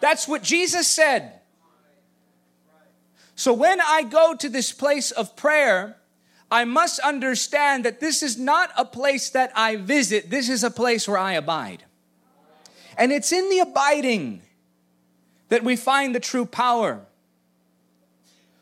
That's 0.00 0.28
what 0.28 0.42
Jesus 0.42 0.86
said. 0.86 1.40
So 3.36 3.52
when 3.52 3.80
I 3.80 4.02
go 4.02 4.34
to 4.34 4.48
this 4.48 4.72
place 4.72 5.10
of 5.10 5.34
prayer, 5.34 5.96
I 6.50 6.64
must 6.64 7.00
understand 7.00 7.84
that 7.84 8.00
this 8.00 8.22
is 8.22 8.38
not 8.38 8.70
a 8.76 8.84
place 8.84 9.30
that 9.30 9.50
I 9.56 9.76
visit, 9.76 10.30
this 10.30 10.48
is 10.48 10.62
a 10.62 10.70
place 10.70 11.08
where 11.08 11.18
I 11.18 11.32
abide. 11.32 11.84
And 12.96 13.10
it's 13.10 13.32
in 13.32 13.50
the 13.50 13.58
abiding 13.58 14.42
that 15.48 15.64
we 15.64 15.74
find 15.74 16.14
the 16.14 16.20
true 16.20 16.46
power. 16.46 17.06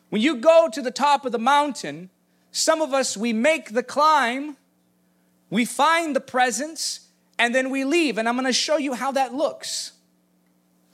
When 0.08 0.22
you 0.22 0.36
go 0.36 0.68
to 0.72 0.80
the 0.80 0.90
top 0.90 1.26
of 1.26 1.32
the 1.32 1.38
mountain, 1.38 2.08
some 2.50 2.80
of 2.80 2.92
us, 2.92 3.16
we 3.16 3.32
make 3.32 3.72
the 3.72 3.82
climb, 3.82 4.56
we 5.52 5.66
find 5.66 6.16
the 6.16 6.20
presence 6.20 7.08
and 7.38 7.54
then 7.54 7.68
we 7.68 7.84
leave. 7.84 8.16
And 8.16 8.26
I'm 8.26 8.36
going 8.36 8.46
to 8.46 8.54
show 8.54 8.78
you 8.78 8.94
how 8.94 9.12
that 9.12 9.34
looks. 9.34 9.92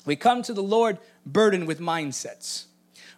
We 0.05 0.17
come 0.17 0.43
to 0.43 0.53
the 0.53 0.65
Lord 0.65 0.99
burdened 1.25 1.69
with 1.69 1.79
mindsets, 1.79 2.65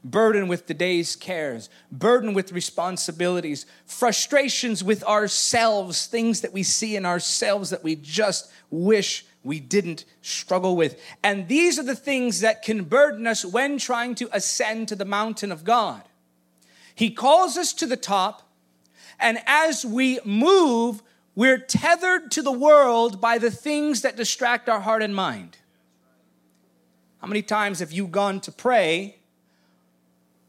burdened 0.04 0.50
with 0.50 0.66
the 0.66 0.74
day's 0.74 1.16
cares, 1.16 1.70
burdened 1.90 2.36
with 2.36 2.52
responsibilities, 2.52 3.64
frustrations 3.86 4.84
with 4.84 5.02
ourselves, 5.04 6.06
things 6.06 6.42
that 6.42 6.52
we 6.52 6.62
see 6.62 6.94
in 6.94 7.06
ourselves 7.06 7.70
that 7.70 7.82
we 7.82 7.96
just 7.96 8.52
wish 8.68 9.24
we 9.42 9.60
didn't 9.60 10.04
struggle 10.20 10.76
with. 10.76 11.00
And 11.24 11.48
these 11.48 11.78
are 11.78 11.84
the 11.84 11.96
things 11.96 12.40
that 12.40 12.62
can 12.62 12.84
burden 12.84 13.26
us 13.26 13.46
when 13.46 13.78
trying 13.78 14.14
to 14.16 14.28
ascend 14.30 14.88
to 14.88 14.94
the 14.94 15.06
mountain 15.06 15.52
of 15.52 15.64
God. 15.64 16.02
He 16.94 17.10
calls 17.10 17.56
us 17.56 17.72
to 17.72 17.86
the 17.86 17.96
top, 17.96 18.42
and 19.18 19.38
as 19.46 19.86
we 19.86 20.20
move, 20.26 21.02
we're 21.34 21.58
tethered 21.58 22.30
to 22.32 22.42
the 22.42 22.52
world 22.52 23.20
by 23.20 23.38
the 23.38 23.50
things 23.50 24.02
that 24.02 24.16
distract 24.16 24.68
our 24.68 24.80
heart 24.80 25.02
and 25.02 25.14
mind. 25.14 25.58
How 27.20 27.26
many 27.26 27.42
times 27.42 27.80
have 27.80 27.92
you 27.92 28.06
gone 28.06 28.40
to 28.40 28.52
pray? 28.52 29.16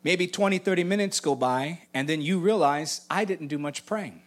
Maybe 0.04 0.26
20, 0.26 0.58
30 0.58 0.84
minutes 0.84 1.20
go 1.20 1.36
by, 1.36 1.82
and 1.94 2.10
then 2.10 2.22
you 2.22 2.40
realize, 2.40 3.06
I 3.10 3.26
didn't 3.26 3.48
do 3.48 3.60
much 3.60 3.86
praying. 3.86 4.22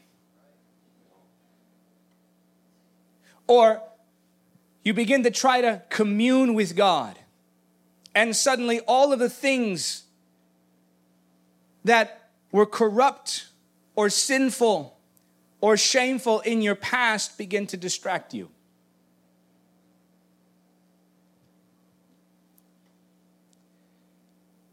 Or 3.47 3.83
you 4.85 4.95
begin 4.95 5.23
to 5.25 5.31
try 5.31 5.61
to 5.61 5.83
commune 5.89 6.55
with 6.55 6.77
God, 6.77 7.19
and 8.15 8.37
suddenly 8.37 8.81
all 8.81 9.13
of 9.13 9.19
the 9.19 9.31
things 9.31 10.05
that 11.85 12.31
were 12.53 12.67
corrupt 12.67 13.49
or 13.97 14.09
sinful 14.09 14.94
or 15.65 15.79
shameful 15.79 16.41
in 16.41 16.61
your 16.61 16.75
past 16.75 17.39
begin 17.39 17.67
to 17.67 17.75
distract 17.75 18.35
you. 18.35 18.51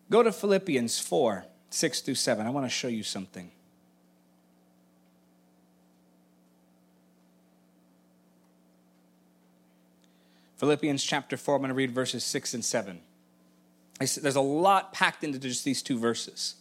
Go 0.09 0.21
to 0.21 0.33
Philippians 0.33 0.99
4 0.99 1.45
6 1.69 2.01
through 2.01 2.15
7. 2.15 2.45
I 2.45 2.49
want 2.49 2.65
to 2.65 2.69
show 2.69 2.89
you 2.89 3.03
something. 3.03 3.49
Philippians 10.57 11.01
chapter 11.01 11.37
4, 11.37 11.55
I'm 11.55 11.61
going 11.61 11.69
to 11.69 11.73
read 11.73 11.91
verses 11.91 12.25
6 12.25 12.53
and 12.53 12.65
7. 12.65 12.99
There's 13.97 14.35
a 14.35 14.41
lot 14.41 14.91
packed 14.91 15.23
into 15.23 15.39
just 15.39 15.63
these 15.63 15.81
two 15.81 15.97
verses. 15.97 16.55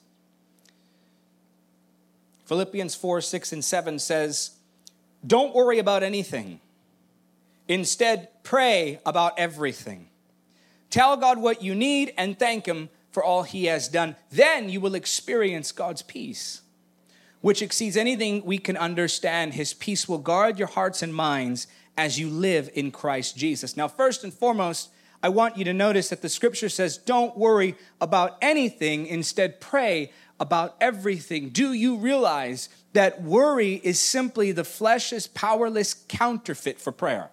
Philippians 2.50 2.96
4 2.96 3.20
6 3.20 3.52
and 3.52 3.64
7 3.64 4.00
says, 4.00 4.50
Don't 5.24 5.54
worry 5.54 5.78
about 5.78 6.02
anything. 6.02 6.58
Instead, 7.68 8.26
pray 8.42 8.98
about 9.06 9.38
everything. 9.38 10.08
Tell 10.90 11.16
God 11.16 11.38
what 11.38 11.62
you 11.62 11.76
need 11.76 12.12
and 12.18 12.36
thank 12.36 12.66
Him 12.66 12.88
for 13.12 13.22
all 13.22 13.44
He 13.44 13.66
has 13.66 13.86
done. 13.86 14.16
Then 14.32 14.68
you 14.68 14.80
will 14.80 14.96
experience 14.96 15.70
God's 15.70 16.02
peace, 16.02 16.62
which 17.40 17.62
exceeds 17.62 17.96
anything 17.96 18.44
we 18.44 18.58
can 18.58 18.76
understand. 18.76 19.54
His 19.54 19.72
peace 19.72 20.08
will 20.08 20.18
guard 20.18 20.58
your 20.58 20.66
hearts 20.66 21.02
and 21.04 21.14
minds 21.14 21.68
as 21.96 22.18
you 22.18 22.28
live 22.28 22.68
in 22.74 22.90
Christ 22.90 23.36
Jesus. 23.36 23.76
Now, 23.76 23.86
first 23.86 24.24
and 24.24 24.34
foremost, 24.34 24.90
I 25.22 25.28
want 25.28 25.58
you 25.58 25.64
to 25.64 25.72
notice 25.74 26.08
that 26.08 26.22
the 26.22 26.28
scripture 26.28 26.68
says, 26.68 26.96
don't 26.96 27.36
worry 27.36 27.74
about 28.00 28.38
anything, 28.40 29.06
instead, 29.06 29.60
pray 29.60 30.12
about 30.38 30.76
everything. 30.80 31.50
Do 31.50 31.72
you 31.72 31.96
realize 31.96 32.70
that 32.94 33.22
worry 33.22 33.74
is 33.84 34.00
simply 34.00 34.52
the 34.52 34.64
flesh's 34.64 35.26
powerless 35.26 35.94
counterfeit 36.08 36.80
for 36.80 36.90
prayer? 36.90 37.30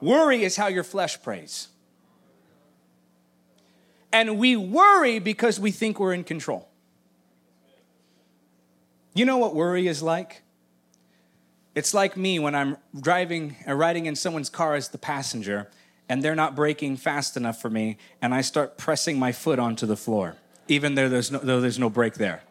Worry 0.00 0.44
is 0.44 0.56
how 0.56 0.68
your 0.68 0.84
flesh 0.84 1.20
prays. 1.20 1.68
And 4.12 4.38
we 4.38 4.56
worry 4.56 5.18
because 5.18 5.58
we 5.60 5.72
think 5.72 5.98
we're 5.98 6.14
in 6.14 6.24
control. 6.24 6.68
You 9.14 9.24
know 9.24 9.38
what 9.38 9.54
worry 9.54 9.88
is 9.88 10.02
like? 10.02 10.42
It's 11.74 11.94
like 11.94 12.16
me 12.16 12.38
when 12.38 12.54
I'm 12.54 12.76
driving 12.98 13.56
or 13.66 13.76
riding 13.76 14.06
in 14.06 14.16
someone's 14.16 14.50
car 14.50 14.74
as 14.74 14.88
the 14.88 14.98
passenger 14.98 15.68
and 16.10 16.24
they're 16.24 16.34
not 16.34 16.56
braking 16.56 16.96
fast 16.96 17.36
enough 17.36 17.62
for 17.62 17.70
me 17.70 17.96
and 18.20 18.34
I 18.34 18.40
start 18.40 18.76
pressing 18.76 19.16
my 19.16 19.30
foot 19.30 19.60
onto 19.60 19.86
the 19.86 19.96
floor, 19.96 20.36
even 20.66 20.96
though 20.96 21.08
there's 21.08 21.30
no, 21.30 21.38
though 21.38 21.60
there's 21.60 21.78
no 21.78 21.88
brake 21.88 22.14
there. 22.14 22.42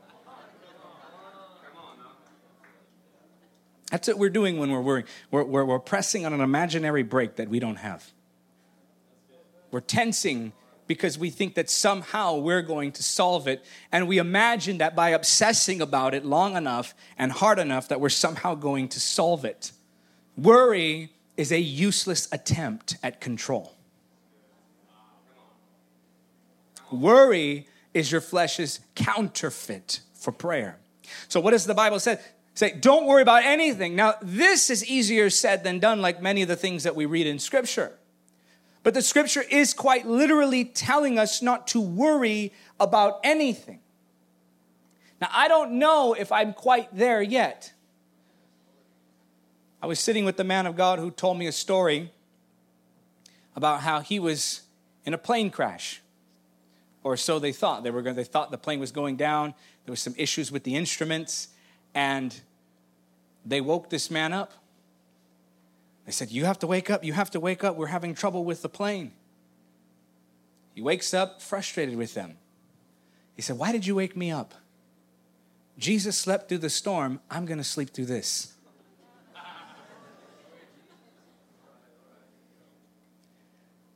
That's 3.92 4.08
what 4.08 4.18
we're 4.18 4.30
doing 4.30 4.60
when 4.60 4.72
we're 4.72 4.82
worrying. 4.82 5.08
We're, 5.30 5.44
we're, 5.44 5.66
we're 5.66 5.80
pressing 5.80 6.26
on 6.26 6.32
an 6.32 6.40
imaginary 6.40 7.04
brake 7.04 7.36
that 7.36 7.50
we 7.50 7.60
don't 7.60 7.76
have. 7.76 8.10
We're 9.72 9.82
tensing 9.82 10.54
because 10.88 11.18
we 11.18 11.30
think 11.30 11.56
that 11.56 11.70
somehow 11.70 12.38
we're 12.38 12.62
going 12.62 12.94
to 12.94 13.04
solve 13.04 13.48
it. 13.48 13.66
And 13.92 14.08
we 14.08 14.20
imagine 14.20 14.78
that 14.78 14.96
by 14.96 15.10
obsessing 15.10 15.82
about 15.82 16.14
it 16.14 16.24
long 16.24 16.56
enough 16.56 16.96
and 17.18 17.32
hard 17.32 17.60
enough 17.60 17.90
that 17.90 18.00
we're 18.00 18.10
somehow 18.10 18.56
going 18.56 18.88
to 18.90 19.00
solve 19.02 19.44
it. 19.44 19.74
Worry 20.38 21.12
is 21.40 21.54
a 21.54 21.60
useless 21.60 22.28
attempt 22.34 22.98
at 23.02 23.22
control. 23.22 23.74
Worry 26.92 27.66
is 27.94 28.12
your 28.12 28.20
flesh's 28.20 28.82
counterfeit 28.94 30.02
for 30.14 30.34
prayer. 30.34 30.80
So, 31.30 31.40
what 31.40 31.52
does 31.52 31.66
the 31.66 31.74
Bible 31.74 32.02
say? 32.02 32.20
Say, 32.56 32.74
don't 32.78 33.06
worry 33.06 33.22
about 33.22 33.46
anything. 33.46 33.96
Now, 33.96 34.16
this 34.22 34.70
is 34.70 34.86
easier 34.86 35.30
said 35.30 35.64
than 35.64 35.80
done, 35.80 36.02
like 36.02 36.22
many 36.22 36.42
of 36.42 36.50
the 36.50 36.58
things 36.58 36.84
that 36.84 36.94
we 36.94 37.06
read 37.06 37.26
in 37.26 37.40
Scripture. 37.40 37.94
But 38.84 38.94
the 38.94 39.02
scripture 39.02 39.44
is 39.50 39.74
quite 39.74 40.06
literally 40.06 40.66
telling 40.66 41.18
us 41.18 41.42
not 41.42 41.68
to 41.68 41.80
worry 41.80 42.52
about 42.82 43.20
anything. 43.24 43.80
Now, 45.22 45.30
I 45.32 45.48
don't 45.48 45.74
know 45.80 46.14
if 46.14 46.34
I'm 46.34 46.54
quite 46.54 46.94
there 46.94 47.22
yet. 47.22 47.74
I 49.82 49.88
was 49.88 50.00
sitting 50.00 50.26
with 50.26 50.38
the 50.38 50.44
man 50.44 50.66
of 50.66 50.76
God 50.76 51.00
who 51.00 51.10
told 51.10 51.38
me 51.38 51.48
a 51.48 51.52
story 51.52 52.12
about 53.56 53.82
how 53.82 54.02
he 54.02 54.20
was 54.20 54.62
in 55.06 55.14
a 55.14 55.18
plane 55.18 55.50
crash. 55.50 56.02
Or 57.04 57.16
so 57.16 57.40
they 57.40 57.54
thought. 57.54 57.84
They, 57.84 57.92
were 57.92 58.02
going, 58.02 58.16
they 58.16 58.26
thought 58.26 58.52
the 58.52 58.58
plane 58.58 58.80
was 58.80 58.92
going 58.92 59.16
down. 59.16 59.54
There 59.86 59.92
was 59.92 60.02
some 60.02 60.14
issues 60.18 60.52
with 60.52 60.64
the 60.64 60.76
instruments. 60.76 61.48
And 61.96 62.40
they 63.46 63.62
woke 63.62 63.90
this 63.90 64.12
man 64.12 64.34
up. 64.34 64.54
They 66.06 66.12
said, 66.12 66.30
You 66.30 66.46
have 66.46 66.60
to 66.60 66.68
wake 66.68 66.90
up. 66.90 67.04
You 67.04 67.14
have 67.14 67.32
to 67.32 67.40
wake 67.40 67.64
up. 67.64 67.76
We're 67.76 67.88
having 67.88 68.14
trouble 68.14 68.44
with 68.44 68.62
the 68.62 68.70
plane. 68.70 69.14
He 70.76 70.82
wakes 70.82 71.14
up 71.14 71.42
frustrated 71.42 71.96
with 71.96 72.14
them. 72.14 72.38
He 73.36 73.42
said, 73.42 73.58
Why 73.58 73.72
did 73.72 73.86
you 73.86 73.96
wake 73.96 74.18
me 74.18 74.32
up? 74.32 74.54
Jesus 75.78 76.18
slept 76.18 76.50
through 76.50 76.58
the 76.58 76.70
storm. 76.70 77.22
I'm 77.32 77.46
going 77.46 77.58
to 77.58 77.64
sleep 77.64 77.92
through 77.92 78.08
this. 78.08 78.54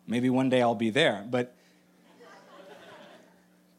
Maybe 0.08 0.30
one 0.30 0.50
day 0.50 0.62
I'll 0.62 0.76
be 0.76 0.90
there, 0.90 1.26
but 1.30 1.56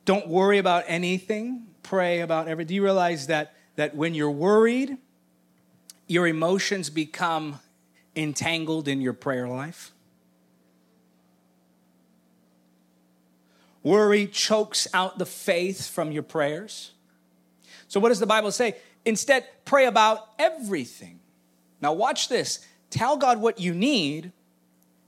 don't 0.05 0.29
worry 0.29 0.59
about 0.59 0.85
anything. 0.87 1.67
Pray 1.83 2.21
about 2.21 2.49
everything. 2.49 2.69
Do 2.69 2.75
you 2.75 2.85
realize 2.85 3.27
that, 3.29 3.55
that 3.77 3.95
when 3.95 4.15
you're 4.15 4.31
worried, 4.31 4.97
your 6.07 6.27
emotions 6.27 6.91
become 6.91 7.61
entangled 8.15 8.89
in 8.89 9.01
your 9.01 9.13
prayer 9.13 9.49
life? 9.49 9.93
Worry 13.83 14.27
chokes 14.27 14.89
out 14.95 15.19
the 15.19 15.27
faith 15.27 15.87
from 15.87 16.11
your 16.11 16.23
prayers. 16.23 16.93
So, 17.87 18.01
what 18.01 18.09
does 18.09 18.19
the 18.19 18.27
Bible 18.27 18.51
say? 18.51 18.77
Instead, 19.05 19.47
pray 19.67 19.85
about 19.85 20.27
everything. 20.39 21.21
Now, 21.83 21.93
watch 21.93 22.29
this. 22.29 22.67
Tell 22.89 23.19
God 23.19 23.41
what 23.43 23.61
you 23.61 23.75
need 23.75 24.33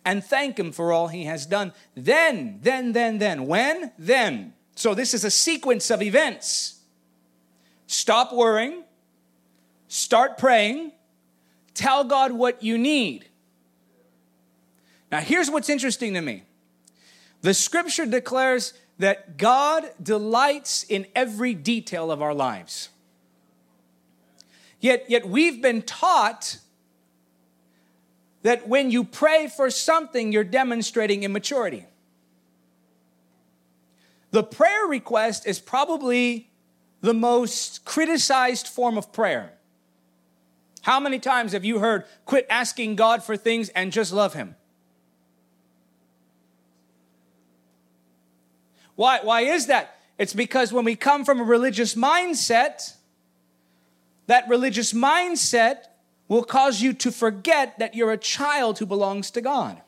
and 0.06 0.24
thank 0.24 0.58
Him 0.58 0.72
for 0.72 0.90
all 0.90 1.08
He 1.08 1.24
has 1.24 1.44
done. 1.44 1.74
Then, 1.94 2.60
then, 2.62 2.92
then, 2.92 3.18
then. 3.18 3.46
When? 3.46 3.92
Then. 3.98 4.54
So, 4.74 4.94
this 4.94 5.12
is 5.12 5.24
a 5.24 5.30
sequence 5.30 5.90
of 5.90 6.00
events. 6.00 6.80
Stop 7.86 8.32
worrying, 8.32 8.82
start 9.88 10.38
praying, 10.38 10.92
Tell 11.76 12.04
God 12.04 12.32
what 12.32 12.62
you 12.62 12.78
need. 12.78 13.26
Now, 15.12 15.20
here's 15.20 15.50
what's 15.50 15.68
interesting 15.68 16.14
to 16.14 16.22
me 16.22 16.42
the 17.42 17.52
scripture 17.52 18.06
declares 18.06 18.72
that 18.98 19.36
God 19.36 19.90
delights 20.02 20.84
in 20.84 21.06
every 21.14 21.52
detail 21.52 22.10
of 22.10 22.22
our 22.22 22.32
lives. 22.32 22.88
Yet, 24.80 25.04
yet 25.08 25.28
we've 25.28 25.60
been 25.60 25.82
taught 25.82 26.58
that 28.46 28.68
when 28.68 28.92
you 28.92 29.02
pray 29.02 29.48
for 29.48 29.70
something, 29.70 30.30
you're 30.30 30.44
demonstrating 30.44 31.24
immaturity. 31.24 31.84
The 34.30 34.44
prayer 34.44 34.86
request 34.86 35.48
is 35.48 35.58
probably 35.58 36.48
the 37.00 37.12
most 37.12 37.84
criticized 37.84 38.68
form 38.68 38.96
of 38.96 39.12
prayer. 39.12 39.54
How 40.82 41.00
many 41.00 41.18
times 41.18 41.54
have 41.54 41.64
you 41.64 41.80
heard, 41.80 42.04
quit 42.24 42.46
asking 42.48 42.94
God 42.94 43.24
for 43.24 43.36
things 43.36 43.68
and 43.70 43.90
just 43.90 44.12
love 44.12 44.34
Him? 44.34 44.54
Why, 48.94 49.18
why 49.24 49.40
is 49.40 49.66
that? 49.66 49.98
It's 50.18 50.34
because 50.34 50.72
when 50.72 50.84
we 50.84 50.94
come 50.94 51.24
from 51.24 51.40
a 51.40 51.44
religious 51.44 51.96
mindset, 51.96 52.94
that 54.28 54.48
religious 54.48 54.92
mindset 54.92 55.86
will 56.28 56.42
cause 56.42 56.80
you 56.80 56.92
to 56.92 57.12
forget 57.12 57.78
that 57.78 57.94
you're 57.94 58.12
a 58.12 58.18
child 58.18 58.78
who 58.78 58.86
belongs 58.86 59.30
to 59.32 59.40
God. 59.40 59.80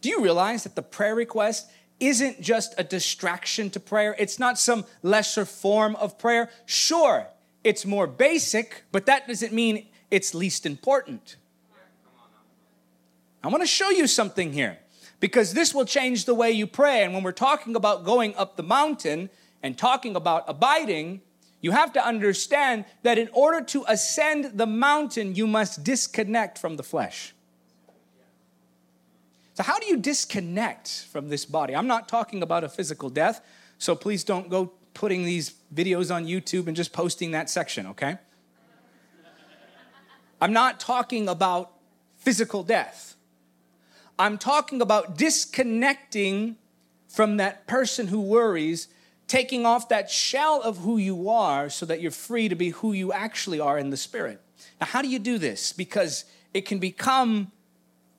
Do 0.00 0.08
you 0.08 0.22
realize 0.22 0.64
that 0.64 0.74
the 0.76 0.82
prayer 0.82 1.14
request 1.14 1.70
isn't 2.00 2.40
just 2.40 2.74
a 2.78 2.84
distraction 2.84 3.70
to 3.70 3.80
prayer? 3.80 4.14
It's 4.18 4.38
not 4.38 4.58
some 4.58 4.84
lesser 5.02 5.44
form 5.44 5.96
of 5.96 6.18
prayer. 6.18 6.50
Sure, 6.66 7.26
it's 7.64 7.84
more 7.84 8.06
basic, 8.06 8.84
but 8.92 9.06
that 9.06 9.26
doesn't 9.26 9.52
mean 9.52 9.86
it's 10.10 10.34
least 10.34 10.66
important. 10.66 11.36
I 13.42 13.48
want 13.48 13.62
to 13.62 13.68
show 13.68 13.90
you 13.90 14.06
something 14.06 14.52
here 14.52 14.78
because 15.20 15.52
this 15.52 15.74
will 15.74 15.84
change 15.84 16.24
the 16.24 16.34
way 16.34 16.50
you 16.50 16.66
pray. 16.66 17.04
And 17.04 17.14
when 17.14 17.22
we're 17.22 17.32
talking 17.32 17.76
about 17.76 18.04
going 18.04 18.34
up 18.36 18.56
the 18.56 18.62
mountain 18.62 19.30
and 19.62 19.76
talking 19.76 20.16
about 20.16 20.44
abiding, 20.46 21.22
you 21.60 21.72
have 21.72 21.92
to 21.94 22.04
understand 22.04 22.84
that 23.02 23.18
in 23.18 23.28
order 23.32 23.64
to 23.66 23.84
ascend 23.88 24.58
the 24.58 24.66
mountain, 24.66 25.34
you 25.34 25.46
must 25.46 25.82
disconnect 25.82 26.58
from 26.58 26.76
the 26.76 26.82
flesh. 26.82 27.34
So, 29.54 29.64
how 29.64 29.80
do 29.80 29.86
you 29.86 29.96
disconnect 29.96 31.06
from 31.10 31.28
this 31.30 31.44
body? 31.44 31.74
I'm 31.74 31.88
not 31.88 32.08
talking 32.08 32.42
about 32.42 32.62
a 32.62 32.68
physical 32.68 33.10
death, 33.10 33.44
so 33.78 33.96
please 33.96 34.22
don't 34.22 34.48
go 34.48 34.72
putting 34.94 35.24
these 35.24 35.54
videos 35.74 36.14
on 36.14 36.26
YouTube 36.26 36.68
and 36.68 36.76
just 36.76 36.92
posting 36.92 37.32
that 37.32 37.50
section, 37.50 37.86
okay? 37.88 38.18
I'm 40.40 40.52
not 40.52 40.78
talking 40.78 41.28
about 41.28 41.72
physical 42.16 42.62
death. 42.62 43.16
I'm 44.18 44.38
talking 44.38 44.80
about 44.80 45.16
disconnecting 45.16 46.56
from 47.08 47.38
that 47.38 47.66
person 47.66 48.08
who 48.08 48.20
worries, 48.20 48.88
taking 49.28 49.66
off 49.66 49.90
that 49.90 50.10
shell 50.10 50.60
of 50.62 50.78
who 50.78 50.96
you 50.96 51.28
are 51.28 51.70
so 51.70 51.86
that 51.86 52.00
you're 52.00 52.10
free 52.10 52.48
to 52.48 52.54
be 52.54 52.70
who 52.70 52.92
you 52.92 53.12
actually 53.12 53.60
are 53.60 53.78
in 53.78 53.90
the 53.90 53.96
spirit. 53.96 54.40
Now, 54.80 54.86
how 54.86 55.02
do 55.02 55.08
you 55.08 55.18
do 55.18 55.38
this? 55.38 55.72
Because 55.72 56.24
it 56.54 56.62
can 56.62 56.78
become 56.78 57.52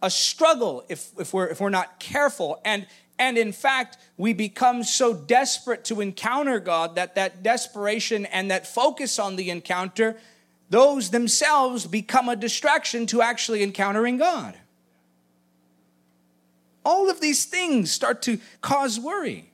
a 0.01 0.09
struggle 0.09 0.85
if, 0.87 1.09
if, 1.19 1.33
we're, 1.33 1.47
if 1.47 1.59
we're 1.59 1.69
not 1.69 1.99
careful. 1.99 2.61
And 2.63 2.85
and 3.19 3.37
in 3.37 3.51
fact, 3.51 3.97
we 4.15 4.31
become 4.31 4.81
so 4.85 5.13
desperate 5.13 5.83
to 5.85 5.99
encounter 5.99 6.61
God 6.61 6.95
that 6.95 7.15
that 7.15 7.43
desperation 7.43 8.25
and 8.25 8.49
that 8.49 8.65
focus 8.65 9.19
on 9.19 9.35
the 9.35 9.49
encounter, 9.49 10.15
those 10.69 11.09
themselves 11.09 11.85
become 11.85 12.29
a 12.29 12.37
distraction 12.37 13.05
to 13.07 13.21
actually 13.21 13.61
encountering 13.61 14.15
God. 14.17 14.57
All 16.85 17.09
of 17.09 17.19
these 17.19 17.43
things 17.43 17.91
start 17.91 18.21
to 18.21 18.39
cause 18.61 18.97
worry. 18.97 19.48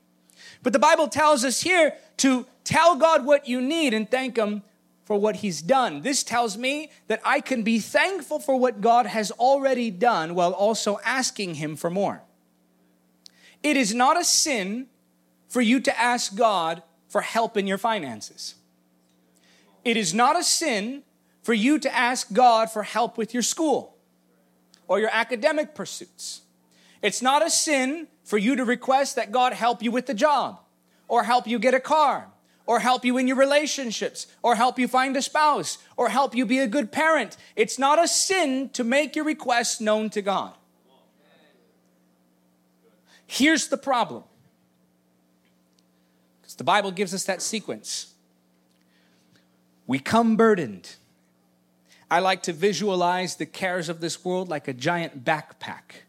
But 0.66 0.74
the 0.74 0.80
Bible 0.80 1.08
tells 1.08 1.46
us 1.46 1.62
here 1.62 1.94
to 2.18 2.48
tell 2.64 2.96
God 2.96 3.24
what 3.24 3.48
you 3.48 3.62
need 3.62 3.94
and 3.94 4.10
thank 4.10 4.36
Him 4.36 4.64
for 5.04 5.16
what 5.16 5.36
He's 5.36 5.62
done. 5.62 6.02
This 6.02 6.24
tells 6.24 6.58
me 6.58 6.90
that 7.06 7.22
I 7.24 7.40
can 7.40 7.62
be 7.62 7.78
thankful 7.78 8.40
for 8.40 8.58
what 8.58 8.82
God 8.82 9.06
has 9.06 9.30
already 9.30 9.92
done 9.92 10.34
while 10.34 10.54
also 10.54 11.00
asking 11.06 11.54
Him 11.54 11.76
for 11.76 11.92
more. 11.92 12.24
It 13.62 13.78
is 13.78 13.94
not 13.94 14.20
a 14.20 14.24
sin 14.24 14.88
for 15.50 15.62
you 15.62 15.80
to 15.82 16.00
ask 16.00 16.36
God 16.36 16.82
for 17.10 17.22
help 17.22 17.58
in 17.58 17.68
your 17.68 17.78
finances. 17.78 18.56
It 19.84 19.98
is 19.98 20.16
not 20.16 20.36
a 20.36 20.44
sin 20.44 21.04
for 21.44 21.54
you 21.54 21.78
to 21.78 21.96
ask 21.96 22.34
God 22.34 22.72
for 22.72 22.82
help 22.82 23.20
with 23.20 23.36
your 23.36 23.44
school 23.44 23.96
or 24.88 25.00
your 25.00 25.12
academic 25.14 25.76
pursuits. 25.76 26.42
It's 27.06 27.22
not 27.22 27.46
a 27.46 27.52
sin 27.52 28.08
for 28.24 28.40
you 28.40 28.56
to 28.56 28.66
request 28.66 29.16
that 29.16 29.32
God 29.32 29.54
help 29.54 29.84
you 29.84 29.92
with 29.92 30.08
the 30.08 30.16
job 30.16 30.60
or 31.08 31.24
help 31.24 31.46
you 31.46 31.60
get 31.60 31.76
a 31.76 31.80
car 31.80 32.30
or 32.66 32.80
help 32.80 33.06
you 33.06 33.20
in 33.20 33.28
your 33.28 33.38
relationships 33.38 34.26
or 34.42 34.56
help 34.56 34.80
you 34.80 34.88
find 34.88 35.16
a 35.16 35.22
spouse 35.22 35.78
or 35.98 36.10
help 36.10 36.34
you 36.34 36.48
be 36.48 36.58
a 36.58 36.66
good 36.66 36.92
parent. 36.92 37.38
It's 37.56 37.78
not 37.78 38.04
a 38.04 38.08
sin 38.08 38.70
to 38.70 38.84
make 38.84 39.16
your 39.16 39.24
requests 39.24 39.80
known 39.80 40.10
to 40.10 40.24
God. 40.24 40.56
Here's 43.28 43.68
the 43.68 43.78
problem. 43.78 44.24
Because 46.42 46.56
the 46.56 46.64
Bible 46.64 46.90
gives 46.90 47.14
us 47.14 47.26
that 47.26 47.44
sequence. 47.44 48.16
We 49.86 50.00
come 50.00 50.38
burdened. 50.38 50.96
I 52.10 52.18
like 52.18 52.42
to 52.44 52.54
visualize 52.54 53.36
the 53.36 53.46
cares 53.46 53.90
of 53.90 54.02
this 54.02 54.26
world 54.26 54.50
like 54.50 54.68
a 54.68 54.74
giant 54.74 55.24
backpack. 55.24 56.05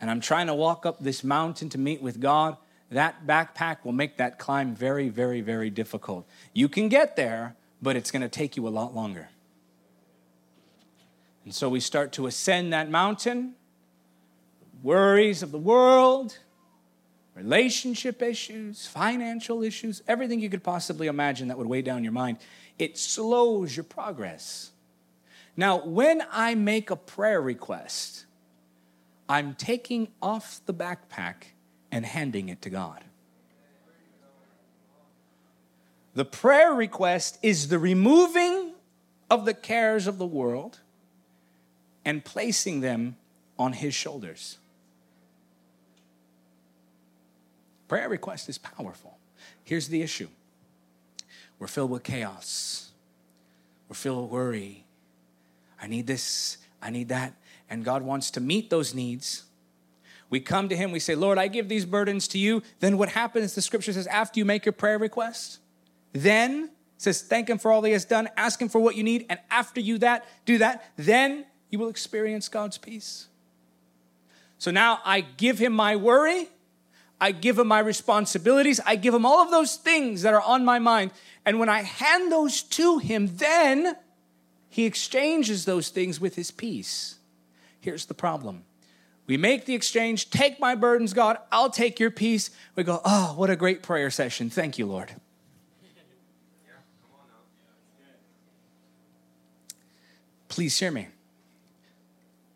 And 0.00 0.10
I'm 0.10 0.20
trying 0.20 0.46
to 0.46 0.54
walk 0.54 0.86
up 0.86 1.00
this 1.00 1.24
mountain 1.24 1.68
to 1.70 1.78
meet 1.78 2.00
with 2.00 2.20
God. 2.20 2.56
That 2.90 3.26
backpack 3.26 3.78
will 3.84 3.92
make 3.92 4.16
that 4.16 4.38
climb 4.38 4.74
very, 4.74 5.08
very, 5.08 5.40
very 5.40 5.70
difficult. 5.70 6.26
You 6.52 6.68
can 6.68 6.88
get 6.88 7.16
there, 7.16 7.56
but 7.82 7.96
it's 7.96 8.10
going 8.10 8.22
to 8.22 8.28
take 8.28 8.56
you 8.56 8.66
a 8.66 8.70
lot 8.70 8.94
longer. 8.94 9.28
And 11.44 11.54
so 11.54 11.68
we 11.68 11.80
start 11.80 12.12
to 12.12 12.26
ascend 12.26 12.72
that 12.72 12.90
mountain. 12.90 13.54
Worries 14.82 15.42
of 15.42 15.50
the 15.50 15.58
world, 15.58 16.38
relationship 17.34 18.22
issues, 18.22 18.86
financial 18.86 19.62
issues, 19.62 20.02
everything 20.06 20.40
you 20.40 20.50
could 20.50 20.62
possibly 20.62 21.08
imagine 21.08 21.48
that 21.48 21.58
would 21.58 21.66
weigh 21.66 21.82
down 21.82 22.04
your 22.04 22.12
mind. 22.12 22.38
It 22.78 22.96
slows 22.96 23.76
your 23.76 23.84
progress. 23.84 24.70
Now, 25.56 25.84
when 25.84 26.22
I 26.30 26.54
make 26.54 26.90
a 26.90 26.96
prayer 26.96 27.40
request, 27.40 28.26
I'm 29.28 29.54
taking 29.54 30.08
off 30.22 30.60
the 30.66 30.74
backpack 30.74 31.52
and 31.92 32.04
handing 32.04 32.48
it 32.48 32.62
to 32.62 32.70
God. 32.70 33.04
The 36.14 36.24
prayer 36.24 36.72
request 36.72 37.38
is 37.42 37.68
the 37.68 37.78
removing 37.78 38.72
of 39.30 39.44
the 39.44 39.54
cares 39.54 40.06
of 40.06 40.18
the 40.18 40.26
world 40.26 40.80
and 42.04 42.24
placing 42.24 42.80
them 42.80 43.16
on 43.58 43.74
His 43.74 43.94
shoulders. 43.94 44.58
Prayer 47.86 48.08
request 48.08 48.48
is 48.48 48.58
powerful. 48.58 49.18
Here's 49.64 49.88
the 49.88 50.02
issue 50.02 50.28
we're 51.58 51.66
filled 51.66 51.90
with 51.90 52.02
chaos, 52.02 52.90
we're 53.88 53.94
filled 53.94 54.24
with 54.24 54.32
worry, 54.32 54.84
I 55.80 55.86
need 55.86 56.06
this, 56.06 56.58
I 56.82 56.90
need 56.90 57.08
that. 57.08 57.34
And 57.70 57.84
God 57.84 58.02
wants 58.02 58.30
to 58.32 58.40
meet 58.40 58.70
those 58.70 58.94
needs. 58.94 59.44
We 60.30 60.40
come 60.40 60.68
to 60.68 60.76
Him, 60.76 60.92
we 60.92 61.00
say, 61.00 61.14
Lord, 61.14 61.38
I 61.38 61.48
give 61.48 61.68
these 61.68 61.84
burdens 61.84 62.28
to 62.28 62.38
you. 62.38 62.62
Then 62.80 62.98
what 62.98 63.10
happens, 63.10 63.54
the 63.54 63.62
scripture 63.62 63.92
says, 63.92 64.06
after 64.06 64.38
you 64.38 64.44
make 64.44 64.64
your 64.66 64.72
prayer 64.72 64.98
request, 64.98 65.58
then 66.12 66.70
says, 66.98 67.22
thank 67.22 67.48
Him 67.48 67.58
for 67.58 67.72
all 67.72 67.82
He 67.82 67.92
has 67.92 68.04
done, 68.04 68.28
ask 68.36 68.60
Him 68.60 68.68
for 68.68 68.78
what 68.78 68.94
you 68.94 69.02
need, 69.02 69.24
and 69.30 69.38
after 69.50 69.80
you 69.80 69.98
that, 69.98 70.26
do 70.44 70.58
that, 70.58 70.84
then 70.96 71.46
you 71.70 71.78
will 71.78 71.88
experience 71.88 72.48
God's 72.48 72.76
peace. 72.76 73.28
So 74.58 74.70
now 74.70 75.00
I 75.04 75.20
give 75.20 75.58
Him 75.58 75.72
my 75.72 75.96
worry, 75.96 76.48
I 77.20 77.32
give 77.32 77.58
Him 77.58 77.68
my 77.68 77.78
responsibilities, 77.78 78.80
I 78.84 78.96
give 78.96 79.14
Him 79.14 79.24
all 79.24 79.42
of 79.42 79.50
those 79.50 79.76
things 79.76 80.22
that 80.22 80.34
are 80.34 80.42
on 80.42 80.64
my 80.64 80.78
mind. 80.78 81.12
And 81.46 81.58
when 81.58 81.70
I 81.70 81.82
hand 81.82 82.30
those 82.30 82.62
to 82.62 82.98
Him, 82.98 83.36
then 83.36 83.96
he 84.68 84.84
exchanges 84.84 85.64
those 85.64 85.88
things 85.88 86.20
with 86.20 86.34
his 86.34 86.50
peace. 86.50 87.17
Here's 87.80 88.06
the 88.06 88.14
problem. 88.14 88.64
We 89.26 89.36
make 89.36 89.66
the 89.66 89.74
exchange, 89.74 90.30
take 90.30 90.58
my 90.58 90.74
burdens, 90.74 91.12
God, 91.12 91.36
I'll 91.52 91.70
take 91.70 92.00
your 92.00 92.10
peace. 92.10 92.50
We 92.74 92.82
go, 92.82 93.00
oh, 93.04 93.34
what 93.36 93.50
a 93.50 93.56
great 93.56 93.82
prayer 93.82 94.10
session. 94.10 94.48
Thank 94.48 94.78
you, 94.78 94.86
Lord. 94.86 95.12
Please 100.48 100.78
hear 100.78 100.90
me. 100.90 101.08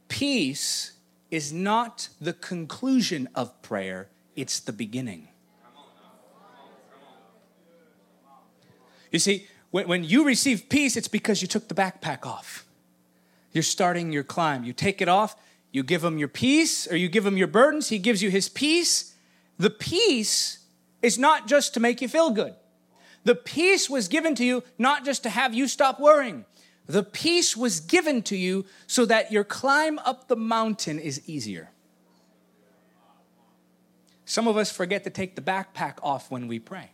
Peace 0.08 0.92
is 1.30 1.52
not 1.52 2.08
the 2.20 2.32
conclusion 2.32 3.28
of 3.34 3.60
prayer, 3.62 4.08
it's 4.34 4.60
the 4.60 4.72
beginning. 4.72 5.28
You 9.10 9.18
see, 9.18 9.46
when, 9.70 10.04
you 10.04 10.24
receive 10.24 10.68
peace, 10.68 10.96
it's 10.96 11.08
because 11.08 11.42
you 11.42 11.48
took 11.48 11.68
the 11.68 11.74
backpack 11.74 12.26
off. 12.26 12.66
You're 13.52 13.62
starting 13.62 14.12
your 14.12 14.24
climb. 14.24 14.64
You 14.64 14.72
take 14.72 15.00
it 15.00 15.08
off, 15.08 15.36
you 15.70 15.82
give 15.82 16.02
him 16.02 16.18
your 16.18 16.28
peace, 16.28 16.90
or 16.90 16.96
you 16.96 17.08
give 17.08 17.26
him 17.26 17.36
your 17.36 17.46
burdens, 17.46 17.88
he 17.88 17.98
gives 17.98 18.22
you 18.22 18.30
his 18.30 18.48
peace. 18.48 19.14
The 19.58 19.70
peace 19.70 20.58
is 21.02 21.18
not 21.18 21.46
just 21.46 21.74
to 21.74 21.80
make 21.80 22.00
you 22.00 22.08
feel 22.08 22.30
good. 22.30 22.54
The 23.24 23.34
peace 23.34 23.88
was 23.88 24.08
given 24.08 24.34
to 24.36 24.44
you 24.44 24.64
not 24.78 25.04
just 25.04 25.22
to 25.22 25.30
have 25.30 25.54
you 25.54 25.68
stop 25.68 26.00
worrying. 26.00 26.44
The 26.86 27.02
peace 27.02 27.56
was 27.56 27.80
given 27.80 28.22
to 28.22 28.36
you 28.36 28.66
so 28.86 29.04
that 29.06 29.30
your 29.30 29.44
climb 29.44 29.98
up 30.00 30.28
the 30.28 30.36
mountain 30.36 30.98
is 30.98 31.28
easier. 31.28 31.70
Some 34.24 34.48
of 34.48 34.56
us 34.56 34.72
forget 34.72 35.04
to 35.04 35.10
take 35.10 35.36
the 35.36 35.42
backpack 35.42 35.98
off 36.02 36.30
when 36.30 36.48
we 36.48 36.58
pray. 36.58 36.92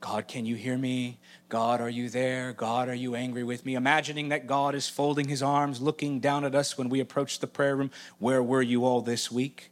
God, 0.00 0.28
can 0.28 0.46
you 0.46 0.56
hear 0.56 0.78
me? 0.78 1.18
God, 1.50 1.80
are 1.82 1.90
you 1.90 2.08
there? 2.08 2.54
God, 2.54 2.88
are 2.88 2.94
you 2.94 3.14
angry 3.14 3.44
with 3.44 3.66
me? 3.66 3.74
Imagining 3.74 4.30
that 4.30 4.46
God 4.46 4.74
is 4.74 4.88
folding 4.88 5.28
his 5.28 5.42
arms, 5.42 5.82
looking 5.82 6.20
down 6.20 6.44
at 6.44 6.54
us 6.54 6.78
when 6.78 6.88
we 6.88 7.00
approach 7.00 7.38
the 7.38 7.46
prayer 7.46 7.76
room. 7.76 7.90
Where 8.18 8.42
were 8.42 8.62
you 8.62 8.84
all 8.86 9.02
this 9.02 9.30
week? 9.30 9.70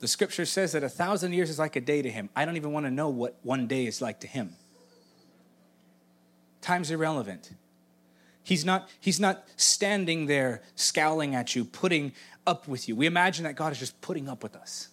The 0.00 0.08
scripture 0.08 0.46
says 0.46 0.72
that 0.72 0.82
a 0.82 0.88
thousand 0.88 1.34
years 1.34 1.50
is 1.50 1.58
like 1.58 1.76
a 1.76 1.80
day 1.80 2.00
to 2.02 2.10
him. 2.10 2.30
I 2.34 2.46
don't 2.46 2.56
even 2.56 2.72
want 2.72 2.86
to 2.86 2.90
know 2.90 3.10
what 3.10 3.38
one 3.42 3.66
day 3.66 3.86
is 3.86 4.00
like 4.00 4.20
to 4.20 4.26
him. 4.26 4.54
Time's 6.62 6.90
irrelevant. 6.90 7.52
He's 8.42 8.64
not, 8.64 8.88
he's 8.98 9.20
not 9.20 9.46
standing 9.56 10.24
there 10.26 10.62
scowling 10.74 11.34
at 11.34 11.54
you, 11.54 11.64
putting 11.64 12.12
up 12.46 12.66
with 12.66 12.88
you. 12.88 12.96
We 12.96 13.06
imagine 13.06 13.44
that 13.44 13.56
God 13.56 13.72
is 13.72 13.78
just 13.78 14.00
putting 14.00 14.26
up 14.26 14.42
with 14.42 14.56
us 14.56 14.89